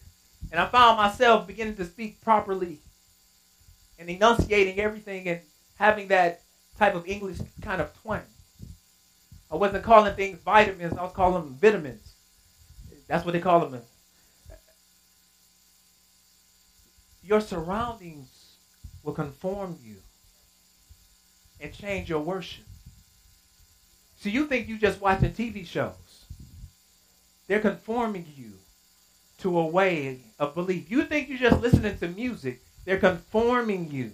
and 0.52 0.60
I 0.60 0.66
found 0.66 0.98
myself 0.98 1.48
beginning 1.48 1.78
to 1.78 1.86
speak 1.86 2.20
properly 2.22 2.80
and 3.98 4.10
enunciating 4.10 4.80
everything 4.80 5.28
and 5.30 5.40
having 5.78 6.10
that 6.10 6.42
type 6.78 6.96
of 6.96 7.08
English 7.08 7.38
kind 7.62 7.80
of 7.82 7.94
twang. 8.02 8.24
I 9.50 9.56
wasn't 9.56 9.84
calling 9.84 10.14
things 10.16 10.40
vitamins; 10.44 10.98
I 10.98 11.04
was 11.04 11.14
calling 11.14 11.42
them 11.42 11.58
vitamins. 11.62 12.16
That's 13.08 13.24
what 13.26 13.32
they 13.32 13.40
call 13.40 13.62
them 13.62 13.82
Your 17.32 17.40
surroundings 17.40 18.58
will 19.04 19.14
conform 19.14 19.78
you 19.82 19.96
and 21.62 21.72
change 21.72 22.10
your 22.10 22.20
worship. 22.20 22.66
So 24.20 24.28
you 24.28 24.48
think 24.48 24.68
you 24.68 24.78
just 24.78 25.00
watching 25.00 25.32
TV 25.32 25.66
shows. 25.66 26.26
They're 27.48 27.62
conforming 27.62 28.26
you 28.36 28.52
to 29.38 29.60
a 29.60 29.66
way 29.66 30.20
of 30.40 30.56
belief. 30.56 30.92
You 30.92 31.06
think 31.06 31.30
you're 31.30 31.38
just 31.38 31.62
listening 31.62 31.98
to 32.00 32.10
music. 32.10 32.60
They're 32.84 33.00
conforming 33.00 33.90
you 33.90 34.12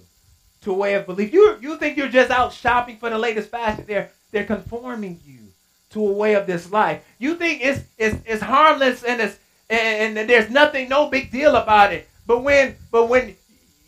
to 0.61 0.71
a 0.73 0.75
way 0.75 0.93
of 0.93 1.07
belief. 1.07 1.33
You, 1.33 1.57
you 1.59 1.77
think 1.77 1.97
you're 1.97 2.09
just 2.09 2.29
out 2.29 2.53
shopping 2.53 2.97
for 2.97 3.09
the 3.09 3.17
latest 3.17 3.49
fashion. 3.49 3.85
They're, 3.87 4.11
they're 4.31 4.45
conforming 4.45 5.19
you 5.25 5.39
to 5.89 6.07
a 6.07 6.11
way 6.11 6.35
of 6.35 6.45
this 6.45 6.71
life. 6.71 7.03
You 7.17 7.33
think 7.33 7.61
it's, 7.63 7.81
it's, 7.97 8.17
it's 8.27 8.43
harmless 8.43 9.03
and, 9.03 9.19
it's, 9.19 9.39
and, 9.71 10.19
and 10.19 10.29
there's 10.29 10.51
nothing, 10.51 10.87
no 10.87 11.09
big 11.09 11.31
deal 11.31 11.55
about 11.55 11.93
it. 11.93 12.07
But 12.27 12.43
when 12.43 12.75
but 12.91 13.07
when 13.07 13.35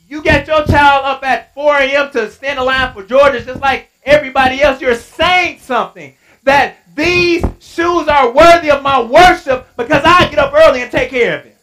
you 0.07 0.23
get 0.23 0.47
your 0.47 0.65
child 0.65 1.05
up 1.05 1.23
at 1.23 1.53
4 1.53 1.77
a.m. 1.77 2.11
to 2.11 2.31
stand 2.31 2.57
in 2.57 2.65
line 2.65 2.93
for 2.93 3.03
Jordans, 3.03 3.45
just 3.45 3.61
like 3.61 3.91
everybody 4.03 4.61
else, 4.61 4.81
you're 4.81 4.95
saying 4.95 5.59
something 5.59 6.15
that 6.43 6.77
these 6.95 7.43
shoes 7.59 8.07
are 8.07 8.31
worthy 8.31 8.71
of 8.71 8.81
my 8.81 9.01
worship 9.01 9.67
because 9.77 10.01
I 10.03 10.27
get 10.29 10.39
up 10.39 10.53
early 10.53 10.81
and 10.81 10.91
take 10.91 11.11
care 11.11 11.39
of 11.39 11.45
it. 11.45 11.57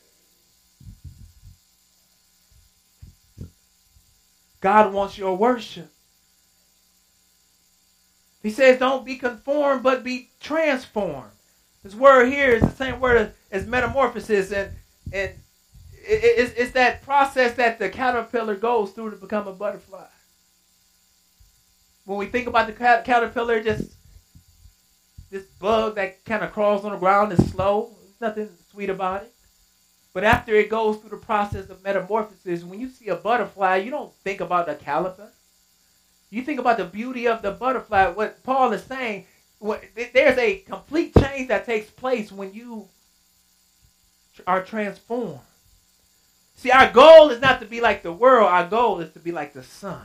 God 4.61 4.93
wants 4.93 5.18
your 5.18 5.37
worship. 5.37 5.91
He 8.43 8.51
says, 8.51 8.79
don't 8.79 9.05
be 9.05 9.16
conformed, 9.16 9.83
but 9.83 10.05
be 10.05 10.31
transformed. 10.41 11.31
This 11.83 11.95
word 11.95 12.27
here 12.27 12.53
is 12.53 12.62
the 12.62 12.70
same 12.70 13.01
word 13.01 13.33
as 13.51 13.66
metamorphosis. 13.66 14.53
And, 14.53 14.70
and 15.12 15.33
it's, 16.07 16.53
it's 16.55 16.73
that 16.73 17.03
process 17.03 17.55
that 17.55 17.79
the 17.79 17.89
caterpillar 17.89 18.57
goes 18.57 18.93
through 18.93 19.11
to 19.11 19.17
become 19.17 19.47
a 19.47 19.53
butterfly. 19.53 20.07
When 22.05 22.19
we 22.19 22.27
think 22.27 22.47
about 22.47 22.69
the 22.69 22.73
caterpillar, 22.73 23.63
just 23.63 23.93
this 25.31 25.45
bug 25.45 25.97
that 25.97 26.25
kind 26.25 26.45
of 26.45 26.53
crawls 26.53 26.85
on 26.85 26.93
the 26.93 26.99
ground 26.99 27.33
is 27.33 27.51
slow. 27.51 27.97
There's 28.01 28.21
nothing 28.21 28.49
sweet 28.71 28.91
about 28.91 29.23
it. 29.25 29.33
But 30.15 30.25
after 30.25 30.55
it 30.55 30.71
goes 30.71 30.97
through 30.97 31.11
the 31.11 31.17
process 31.17 31.69
of 31.69 31.83
metamorphosis, 31.83 32.65
when 32.65 32.81
you 32.81 32.89
see 32.89 33.09
a 33.09 33.17
butterfly, 33.17 33.77
you 33.77 33.91
don't 33.91 34.15
think 34.25 34.41
about 34.41 34.67
the 34.67 34.75
caliper. 34.75 35.29
You 36.31 36.43
think 36.43 36.59
about 36.59 36.79
the 36.79 36.85
beauty 36.85 37.27
of 37.27 37.43
the 37.43 37.51
butterfly. 37.51 38.09
What 38.09 38.43
Paul 38.43 38.73
is 38.73 38.83
saying, 38.85 39.27
there's 39.61 40.39
a 40.39 40.59
complete 40.61 41.13
change 41.19 41.49
that 41.49 41.67
takes 41.67 41.91
place 41.91 42.33
when 42.33 42.55
you 42.55 42.89
are 44.47 44.63
transformed. 44.63 45.41
See, 46.57 46.71
our 46.71 46.91
goal 46.91 47.31
is 47.31 47.41
not 47.41 47.61
to 47.61 47.67
be 47.67 47.81
like 47.81 48.03
the 48.03 48.13
world, 48.13 48.51
our 48.51 48.67
goal 48.67 49.01
is 49.01 49.13
to 49.13 49.19
be 49.19 49.31
like 49.31 49.53
the 49.53 49.63
Son. 49.63 50.01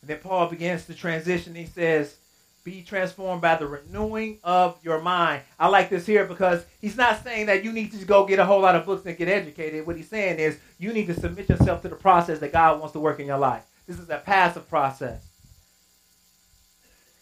And 0.00 0.10
then 0.10 0.18
Paul 0.18 0.48
begins 0.48 0.84
to 0.86 0.94
transition. 0.94 1.54
He 1.54 1.66
says, 1.66 2.16
be 2.64 2.82
transformed 2.82 3.40
by 3.42 3.56
the 3.56 3.66
renewing 3.66 4.38
of 4.42 4.76
your 4.82 5.00
mind. 5.00 5.42
I 5.58 5.68
like 5.68 5.90
this 5.90 6.06
here 6.06 6.26
because 6.26 6.64
he's 6.80 6.96
not 6.96 7.22
saying 7.22 7.46
that 7.46 7.64
you 7.64 7.72
need 7.72 7.92
to 7.92 8.04
go 8.04 8.26
get 8.26 8.38
a 8.38 8.44
whole 8.44 8.60
lot 8.60 8.74
of 8.74 8.86
books 8.86 9.06
and 9.06 9.16
get 9.16 9.28
educated. 9.28 9.86
What 9.86 9.96
he's 9.96 10.08
saying 10.08 10.38
is 10.38 10.58
you 10.78 10.92
need 10.92 11.06
to 11.06 11.14
submit 11.14 11.48
yourself 11.48 11.82
to 11.82 11.88
the 11.88 11.96
process 11.96 12.40
that 12.40 12.52
God 12.52 12.78
wants 12.80 12.92
to 12.92 13.00
work 13.00 13.20
in 13.20 13.26
your 13.26 13.38
life. 13.38 13.64
This 13.86 13.98
is 13.98 14.10
a 14.10 14.18
passive 14.18 14.68
process. 14.68 15.31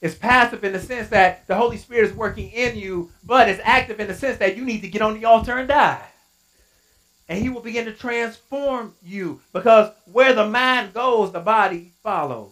It's 0.00 0.14
passive 0.14 0.64
in 0.64 0.72
the 0.72 0.80
sense 0.80 1.08
that 1.08 1.46
the 1.46 1.54
Holy 1.54 1.76
Spirit 1.76 2.10
is 2.10 2.16
working 2.16 2.50
in 2.50 2.76
you, 2.76 3.10
but 3.22 3.48
it's 3.48 3.60
active 3.62 4.00
in 4.00 4.08
the 4.08 4.14
sense 4.14 4.38
that 4.38 4.56
you 4.56 4.64
need 4.64 4.80
to 4.80 4.88
get 4.88 5.02
on 5.02 5.14
the 5.14 5.26
altar 5.26 5.58
and 5.58 5.68
die. 5.68 6.02
And 7.28 7.38
he 7.38 7.48
will 7.48 7.60
begin 7.60 7.84
to 7.84 7.92
transform 7.92 8.94
you 9.02 9.40
because 9.52 9.92
where 10.10 10.32
the 10.32 10.48
mind 10.48 10.94
goes, 10.94 11.32
the 11.32 11.40
body 11.40 11.92
follows. 12.02 12.50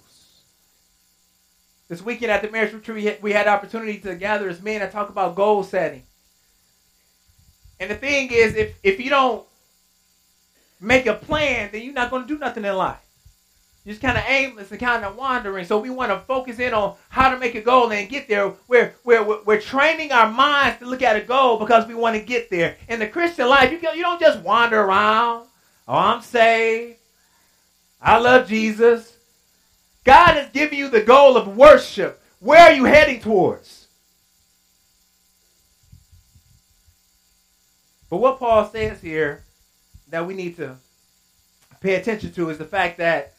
This 1.89 2.03
weekend 2.03 2.31
at 2.31 2.43
the 2.43 2.51
marriage 2.51 2.75
retreat, 2.75 3.23
we 3.23 3.33
had 3.33 3.49
opportunity 3.49 3.99
to 4.01 4.15
gather 4.15 4.49
as 4.49 4.61
men 4.61 4.83
and 4.83 4.93
talk 4.93 5.09
about 5.09 5.35
goal 5.35 5.65
setting. 5.65 6.03
And 7.81 7.91
the 7.91 7.97
thing 7.97 8.31
is, 8.31 8.55
if, 8.57 8.77
if 8.83 9.01
you 9.01 9.09
don't 9.09 9.45
make 10.81 11.07
a 11.07 11.15
plan, 11.15 11.71
then 11.73 11.83
you're 11.83 11.95
not 11.95 12.11
going 12.11 12.23
to 12.23 12.29
do 12.29 12.39
nothing 12.39 12.65
in 12.65 12.77
life. 12.77 13.08
Just 13.87 14.03
kind 14.03 14.19
of 14.19 14.25
aimless 14.27 14.71
and 14.71 14.81
kind 14.81 15.05
of 15.05 15.17
wandering. 15.17 15.65
So 15.65 15.79
we 15.79 15.89
want 15.89 16.13
to 16.13 16.19
focus 16.27 16.59
in 16.59 16.75
on 16.75 16.97
how 17.09 17.31
to 17.31 17.39
make 17.39 17.55
a 17.55 17.63
goal 17.63 17.91
and 17.91 18.09
get 18.09 18.29
there. 18.29 18.53
We're, 18.67 18.95
we're, 19.03 19.43
we're 19.45 19.61
training 19.61 20.13
our 20.13 20.31
minds 20.31 20.79
to 20.81 20.87
look 20.87 21.01
at 21.01 21.17
a 21.17 21.23
goal 21.23 21.59
because 21.59 21.87
we 21.87 21.95
want 21.95 22.17
to 22.17 22.23
get 22.23 22.51
there. 22.51 22.77
In 22.89 22.99
the 22.99 23.07
Christian 23.07 23.49
life, 23.49 23.71
you, 23.73 23.79
you 23.95 24.03
don't 24.03 24.21
just 24.21 24.41
wander 24.41 24.79
around. 24.81 25.47
Oh, 25.87 25.95
I'm 25.95 26.21
saved. 26.21 26.99
I 28.01 28.19
love 28.19 28.47
Jesus. 28.47 29.17
God 30.05 30.35
has 30.35 30.51
given 30.51 30.79
you 30.79 30.89
the 30.89 31.03
goal 31.03 31.37
of 31.37 31.57
worship. 31.57 32.23
Where 32.41 32.61
are 32.61 32.73
you 32.73 32.85
heading 32.85 33.21
towards? 33.21 33.87
But 38.11 38.19
what 38.19 38.39
Paul 38.39 38.69
says 38.71 39.01
here 39.01 39.45
that 40.09 40.27
we 40.27 40.35
need 40.35 40.57
to 40.57 40.77
pay 41.81 41.95
attention 41.95 42.33
to 42.33 42.51
is 42.51 42.59
the 42.59 42.65
fact 42.65 42.99
that 42.99 43.35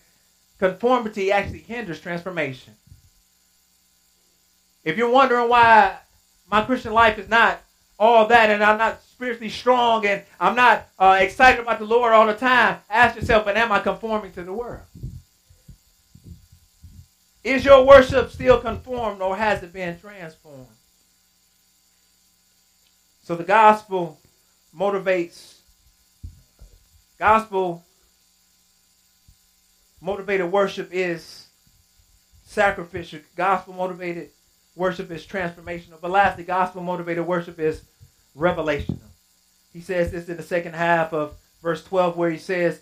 conformity 0.59 1.31
actually 1.31 1.59
hinders 1.59 1.99
transformation. 1.99 2.75
If 4.83 4.97
you're 4.97 5.09
wondering 5.09 5.49
why 5.49 5.97
my 6.49 6.63
Christian 6.63 6.93
life 6.93 7.17
is 7.17 7.29
not 7.29 7.61
all 7.97 8.27
that 8.27 8.49
and 8.49 8.63
I'm 8.63 8.77
not 8.77 9.01
spiritually 9.03 9.49
strong 9.49 10.05
and 10.05 10.23
I'm 10.39 10.55
not 10.55 10.87
uh, 10.97 11.17
excited 11.19 11.59
about 11.59 11.79
the 11.79 11.85
Lord 11.85 12.13
all 12.13 12.27
the 12.27 12.33
time, 12.33 12.79
ask 12.89 13.15
yourself, 13.15 13.47
and 13.47 13.57
am 13.57 13.71
I 13.71 13.79
conforming 13.79 14.31
to 14.33 14.43
the 14.43 14.53
world? 14.53 14.83
Is 17.43 17.65
your 17.65 17.85
worship 17.85 18.31
still 18.31 18.59
conformed 18.59 19.21
or 19.21 19.35
has 19.35 19.63
it 19.63 19.73
been 19.73 19.99
transformed? 19.99 20.67
So 23.23 23.35
the 23.35 23.43
gospel 23.43 24.19
motivates, 24.75 25.55
gospel 27.17 27.83
motivated 30.01 30.51
worship 30.51 30.89
is 30.91 31.47
sacrificial. 32.43 33.19
Gospel 33.35 33.73
motivated 33.73 34.29
worship 34.75 35.11
is 35.11 35.25
transformational. 35.25 35.99
But 36.01 36.11
lastly, 36.11 36.43
gospel 36.43 36.81
motivated 36.81 37.25
worship 37.25 37.59
is 37.59 37.83
revelational. 38.35 38.99
He 39.73 39.81
says 39.81 40.11
this 40.11 40.29
in 40.29 40.37
the 40.37 40.43
second 40.43 40.73
half 40.73 41.13
of 41.13 41.35
verse 41.61 41.83
12, 41.83 42.17
where 42.17 42.29
he 42.31 42.37
says, 42.37 42.81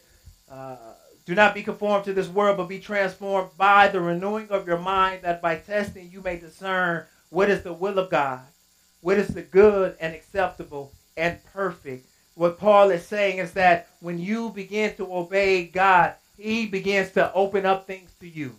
uh, 0.49 0.77
do 1.25 1.35
not 1.35 1.53
be 1.53 1.63
conformed 1.63 2.05
to 2.05 2.13
this 2.13 2.29
world, 2.29 2.55
but 2.55 2.69
be 2.69 2.79
transformed 2.79 3.49
by 3.57 3.89
the 3.89 3.99
renewing 3.99 4.47
of 4.49 4.65
your 4.65 4.77
mind, 4.77 5.23
that 5.23 5.41
by 5.41 5.57
testing 5.57 6.09
you 6.09 6.21
may 6.21 6.39
discern 6.39 7.05
what 7.29 7.49
is 7.49 7.63
the 7.63 7.73
will 7.73 7.99
of 7.99 8.09
God, 8.09 8.39
what 9.01 9.17
is 9.17 9.27
the 9.27 9.41
good 9.41 9.97
and 9.99 10.15
acceptable 10.15 10.93
and 11.17 11.43
perfect. 11.53 12.07
What 12.35 12.57
Paul 12.57 12.91
is 12.91 13.05
saying 13.05 13.39
is 13.39 13.51
that 13.53 13.89
when 13.99 14.19
you 14.19 14.51
begin 14.51 14.95
to 14.95 15.13
obey 15.13 15.65
God, 15.65 16.13
He 16.37 16.67
begins 16.67 17.11
to 17.11 17.33
open 17.33 17.65
up 17.65 17.87
things 17.87 18.11
to 18.19 18.27
you. 18.27 18.55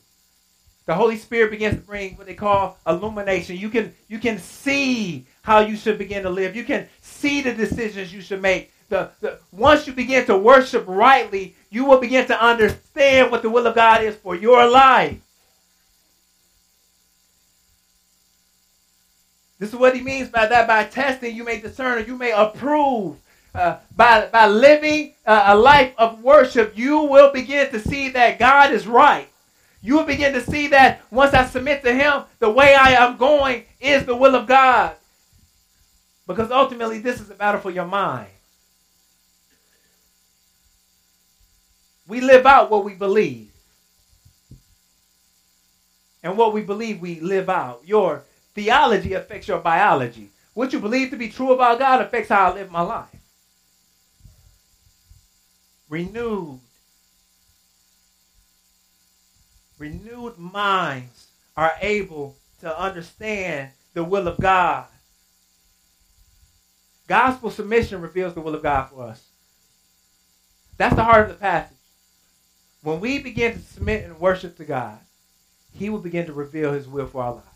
The 0.87 0.95
Holy 0.95 1.17
Spirit 1.17 1.51
begins 1.51 1.77
to 1.77 1.83
bring 1.83 2.17
what 2.17 2.27
they 2.27 2.35
call 2.35 2.79
illumination. 2.87 3.57
You 3.57 3.69
can 3.69 3.95
you 4.09 4.19
can 4.19 4.39
see 4.39 5.27
how 5.43 5.61
you 5.61 5.77
should 5.77 5.99
begin 5.99 6.23
to 6.23 6.31
live. 6.31 6.57
You 6.57 6.65
can 6.65 6.89
see 7.03 7.41
the 7.41 7.55
decisions 7.55 8.13
you 8.13 8.21
should 8.21 8.43
make. 8.43 8.73
The, 8.89 9.11
the, 9.21 9.39
once 9.53 9.87
you 9.87 9.93
begin 9.93 10.25
to 10.27 10.37
worship 10.39 10.85
rightly, 10.89 11.55
you 11.69 11.85
will 11.85 11.99
begin 11.99 12.27
to 12.29 12.43
understand 12.43 13.31
what 13.31 13.43
the 13.43 13.51
will 13.51 13.67
of 13.67 13.75
God 13.75 14.03
is 14.03 14.17
for 14.17 14.35
your 14.35 14.67
life. 14.69 15.21
This 19.59 19.71
is 19.71 19.77
what 19.77 19.95
he 19.95 20.01
means 20.01 20.31
by 20.31 20.47
that. 20.47 20.67
By 20.67 20.85
testing, 20.85 21.37
you 21.37 21.45
may 21.45 21.61
discern, 21.61 21.99
or 21.99 22.07
you 22.07 22.17
may 22.17 22.31
approve. 22.31 23.17
Uh, 23.55 23.79
by, 23.97 24.27
by 24.27 24.47
living 24.47 25.15
uh, 25.27 25.45
a 25.47 25.57
life 25.57 25.93
of 25.99 26.23
worship, 26.23 26.77
you 26.77 27.01
will 27.03 27.33
begin 27.33 27.71
to 27.71 27.81
see 27.81 28.11
that 28.11 28.39
God 28.39 28.73
is 28.73 28.87
right. 28.87 29.29
You 29.81 29.97
will 29.97 30.05
begin 30.05 30.33
to 30.35 30.41
see 30.41 30.69
that 30.69 31.03
once 31.11 31.35
I 31.35 31.47
submit 31.47 31.83
to 31.85 31.95
Him, 31.95 32.25
the 32.39 32.51
way 32.51 32.75
I 32.75 32.93
am 32.93 33.17
going 33.17 33.65
is 33.81 34.05
the 34.05 34.17
will 34.17 34.35
of 34.35 34.47
God. 34.47 34.95
Because 36.27 36.51
ultimately, 36.51 36.99
this 36.99 37.21
is 37.21 37.31
a 37.31 37.35
battle 37.35 37.61
for 37.61 37.71
your 37.71 37.87
mind. 37.87 38.29
We 42.07 42.21
live 42.21 42.47
out 42.47 42.71
what 42.71 42.85
we 42.85 42.95
believe. 42.95 43.51
And 46.23 46.37
what 46.37 46.53
we 46.53 46.63
believe, 46.63 47.01
we 47.01 47.21
live 47.21 47.49
out. 47.49 47.83
Your 47.85 48.25
theology 48.55 49.15
affects 49.15 49.49
your 49.49 49.61
biology. 49.61 50.31
What 50.55 50.73
you 50.73 50.81
believe 50.81 51.11
to 51.11 51.17
be 51.17 51.29
true 51.29 51.53
about 51.53 51.79
God 51.79 52.03
affects 52.03 52.31
how 52.31 52.51
I 52.51 52.55
live 52.55 52.71
my 52.71 52.81
life. 52.81 53.18
Renewed. 55.89 56.61
Renewed 59.79 60.39
minds 60.39 61.29
are 61.57 61.73
able 61.81 62.37
to 62.61 62.81
understand 62.81 63.71
the 63.95 64.05
will 64.05 64.29
of 64.29 64.39
God. 64.39 64.87
Gospel 67.07 67.51
submission 67.51 68.01
reveals 68.01 68.35
the 68.35 68.41
will 68.41 68.55
of 68.55 68.63
God 68.63 68.85
for 68.85 69.05
us. 69.05 69.25
That's 70.77 70.95
the 70.95 71.05
heart 71.05 71.23
of 71.23 71.29
the 71.29 71.35
passage. 71.35 71.77
When 72.83 73.01
we 73.01 73.19
begin 73.19 73.55
to 73.55 73.59
submit 73.59 74.05
and 74.05 74.21
worship 74.21 74.57
to 74.59 74.65
God, 74.65 74.99
He 75.73 75.91
will 75.91 75.99
begin 75.99 76.27
to 76.27 76.33
reveal 76.33 76.73
His 76.73 76.87
will 76.87 77.07
for 77.07 77.23
our 77.23 77.35
lives. 77.35 77.47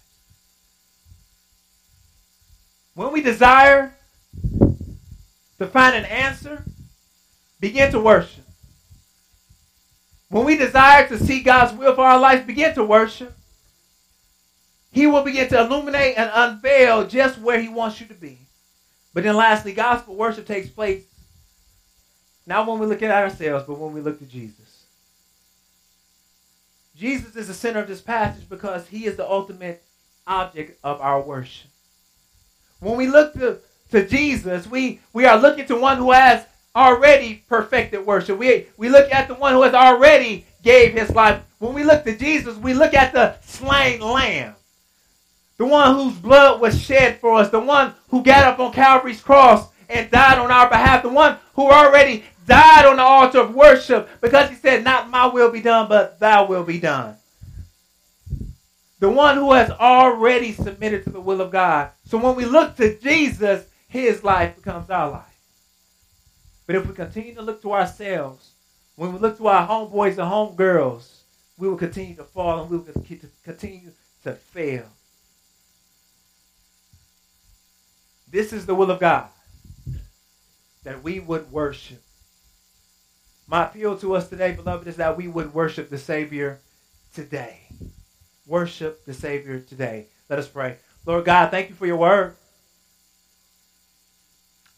When 2.95 3.12
we 3.12 3.22
desire 3.22 3.95
to 5.59 5.66
find 5.66 5.97
an 5.97 6.05
answer, 6.05 6.64
begin 7.62 7.92
to 7.92 8.00
worship. 8.00 8.44
When 10.28 10.44
we 10.44 10.58
desire 10.58 11.06
to 11.08 11.18
see 11.18 11.42
God's 11.42 11.72
will 11.72 11.94
for 11.94 12.04
our 12.04 12.18
life, 12.18 12.44
begin 12.44 12.74
to 12.74 12.82
worship. 12.82 13.34
He 14.90 15.06
will 15.06 15.22
begin 15.22 15.48
to 15.48 15.60
illuminate 15.60 16.18
and 16.18 16.30
unveil 16.34 17.06
just 17.06 17.38
where 17.38 17.60
He 17.60 17.68
wants 17.68 18.00
you 18.00 18.06
to 18.08 18.14
be. 18.14 18.38
But 19.14 19.22
then, 19.22 19.36
lastly, 19.36 19.72
gospel 19.72 20.16
worship 20.16 20.46
takes 20.46 20.68
place 20.68 21.04
not 22.46 22.66
when 22.66 22.80
we 22.80 22.86
look 22.86 23.02
at 23.02 23.10
ourselves, 23.12 23.64
but 23.66 23.78
when 23.78 23.92
we 23.92 24.00
look 24.00 24.18
to 24.18 24.26
Jesus. 24.26 24.86
Jesus 26.96 27.36
is 27.36 27.46
the 27.46 27.54
center 27.54 27.78
of 27.78 27.86
this 27.86 28.00
passage 28.00 28.48
because 28.48 28.88
he 28.88 29.06
is 29.06 29.16
the 29.16 29.28
ultimate 29.28 29.82
object 30.26 30.78
of 30.82 31.00
our 31.00 31.20
worship. 31.22 31.70
When 32.80 32.96
we 32.96 33.06
look 33.06 33.32
to, 33.34 33.60
to 33.92 34.06
Jesus, 34.06 34.66
we, 34.66 35.00
we 35.12 35.24
are 35.24 35.38
looking 35.38 35.66
to 35.66 35.76
one 35.76 35.98
who 35.98 36.10
has 36.10 36.44
already 36.74 37.42
perfected 37.48 38.04
worship. 38.06 38.38
We, 38.38 38.66
we 38.76 38.88
look 38.88 39.12
at 39.12 39.28
the 39.28 39.34
one 39.34 39.52
who 39.52 39.62
has 39.62 39.74
already 39.74 40.46
gave 40.62 40.92
his 40.92 41.10
life. 41.10 41.42
When 41.58 41.74
we 41.74 41.84
look 41.84 42.04
to 42.04 42.16
Jesus, 42.16 42.56
we 42.56 42.74
look 42.74 42.94
at 42.94 43.12
the 43.12 43.36
slain 43.42 44.00
lamb. 44.00 44.54
The 45.58 45.66
one 45.66 45.94
whose 45.94 46.16
blood 46.16 46.60
was 46.60 46.80
shed 46.80 47.20
for 47.20 47.38
us. 47.38 47.50
The 47.50 47.60
one 47.60 47.94
who 48.08 48.22
got 48.22 48.44
up 48.44 48.58
on 48.58 48.72
Calvary's 48.72 49.20
cross 49.20 49.68
and 49.88 50.10
died 50.10 50.38
on 50.38 50.50
our 50.50 50.68
behalf. 50.68 51.02
The 51.02 51.08
one 51.08 51.36
who 51.54 51.70
already 51.70 52.24
died 52.46 52.86
on 52.86 52.96
the 52.96 53.02
altar 53.02 53.40
of 53.40 53.54
worship 53.54 54.08
because 54.20 54.50
he 54.50 54.56
said, 54.56 54.82
Not 54.82 55.10
my 55.10 55.26
will 55.26 55.50
be 55.50 55.60
done, 55.60 55.88
but 55.88 56.18
thy 56.18 56.42
will 56.42 56.64
be 56.64 56.80
done. 56.80 57.16
The 58.98 59.10
one 59.10 59.36
who 59.36 59.52
has 59.52 59.70
already 59.70 60.52
submitted 60.52 61.04
to 61.04 61.10
the 61.10 61.20
will 61.20 61.40
of 61.40 61.50
God. 61.50 61.90
So 62.06 62.18
when 62.18 62.36
we 62.36 62.44
look 62.44 62.76
to 62.76 62.98
Jesus, 62.98 63.66
his 63.88 64.22
life 64.22 64.56
becomes 64.56 64.90
our 64.90 65.10
life. 65.10 65.32
But 66.72 66.80
if 66.80 66.88
we 66.88 66.94
continue 66.94 67.34
to 67.34 67.42
look 67.42 67.60
to 67.60 67.72
ourselves, 67.74 68.52
when 68.96 69.12
we 69.12 69.18
look 69.18 69.36
to 69.36 69.46
our 69.46 69.68
homeboys 69.68 70.12
and 70.12 70.20
homegirls, 70.20 71.06
we 71.58 71.68
will 71.68 71.76
continue 71.76 72.16
to 72.16 72.24
fall 72.24 72.62
and 72.62 72.70
we 72.70 72.78
will 72.78 72.86
continue 73.44 73.90
to 74.22 74.32
fail. 74.32 74.86
This 78.26 78.54
is 78.54 78.64
the 78.64 78.74
will 78.74 78.90
of 78.90 79.00
God 79.00 79.28
that 80.82 81.02
we 81.02 81.20
would 81.20 81.52
worship 81.52 82.00
my 83.46 83.66
appeal 83.66 83.98
to 83.98 84.16
us 84.16 84.30
today, 84.30 84.52
beloved, 84.52 84.88
is 84.88 84.96
that 84.96 85.18
we 85.18 85.28
would 85.28 85.52
worship 85.52 85.90
the 85.90 85.98
Savior 85.98 86.58
today. 87.14 87.68
Worship 88.46 89.04
the 89.04 89.12
Savior 89.12 89.60
today. 89.60 90.06
Let 90.30 90.38
us 90.38 90.48
pray. 90.48 90.78
Lord 91.04 91.26
God, 91.26 91.50
thank 91.50 91.68
you 91.68 91.74
for 91.74 91.86
your 91.86 91.98
word. 91.98 92.34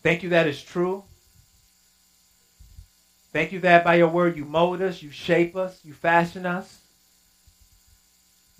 Thank 0.03 0.25
you 0.25 0.31
that 0.31 0.49
it's 0.49 0.61
true. 0.61 1.05
Thank 3.35 3.51
you 3.51 3.59
that 3.61 3.83
by 3.83 3.97
your 3.97 4.07
word 4.07 4.37
you 4.37 4.45
mold 4.45 4.81
us, 4.81 5.03
you 5.03 5.11
shape 5.11 5.57
us, 5.57 5.81
you 5.83 5.93
fashion 5.93 6.47
us. 6.47 6.83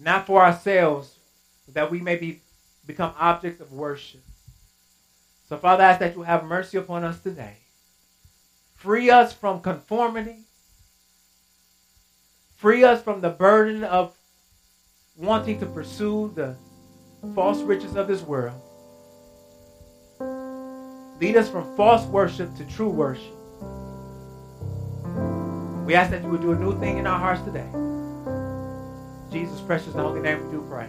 Not 0.01 0.27
for 0.27 0.43
ourselves, 0.43 1.17
but 1.65 1.75
that 1.75 1.93
we 1.93 2.01
may 2.01 2.17
be, 2.17 2.41
become 2.85 3.15
objects 3.17 3.61
of 3.61 3.73
worship. 3.73 4.21
So, 5.49 5.57
Father, 5.59 5.85
I 5.85 5.91
ask 5.91 6.01
that 6.01 6.17
you 6.17 6.23
have 6.23 6.43
mercy 6.43 6.77
upon 6.77 7.05
us 7.05 7.21
today. 7.21 7.59
Free 8.75 9.11
us 9.11 9.33
from 9.33 9.61
conformity. 9.61 10.39
Free 12.57 12.83
us 12.83 13.01
from 13.01 13.21
the 13.21 13.31
burden 13.31 13.85
of 13.85 14.13
wanting 15.15 15.61
to 15.61 15.67
pursue 15.67 16.33
the 16.35 16.57
false 17.33 17.61
riches 17.61 17.95
of 17.95 18.09
this 18.09 18.23
world. 18.23 18.61
Lead 21.21 21.37
us 21.37 21.49
from 21.49 21.77
false 21.77 22.05
worship 22.07 22.53
to 22.57 22.65
true 22.65 22.91
worship. 22.91 23.44
We 25.85 25.95
ask 25.95 26.11
that 26.13 26.23
you 26.23 26.31
would 26.31 26.41
do 26.41 26.53
a 26.53 26.57
new 26.57 26.79
thing 26.81 26.97
in 26.97 27.07
our 27.07 27.19
hearts 27.19 27.43
today. 27.43 27.69
Jesus' 29.31 29.61
precious 29.61 29.89
and 29.89 30.01
holy 30.01 30.23
name 30.23 30.43
we 30.47 30.51
do 30.51 30.67
pray. 30.71 30.89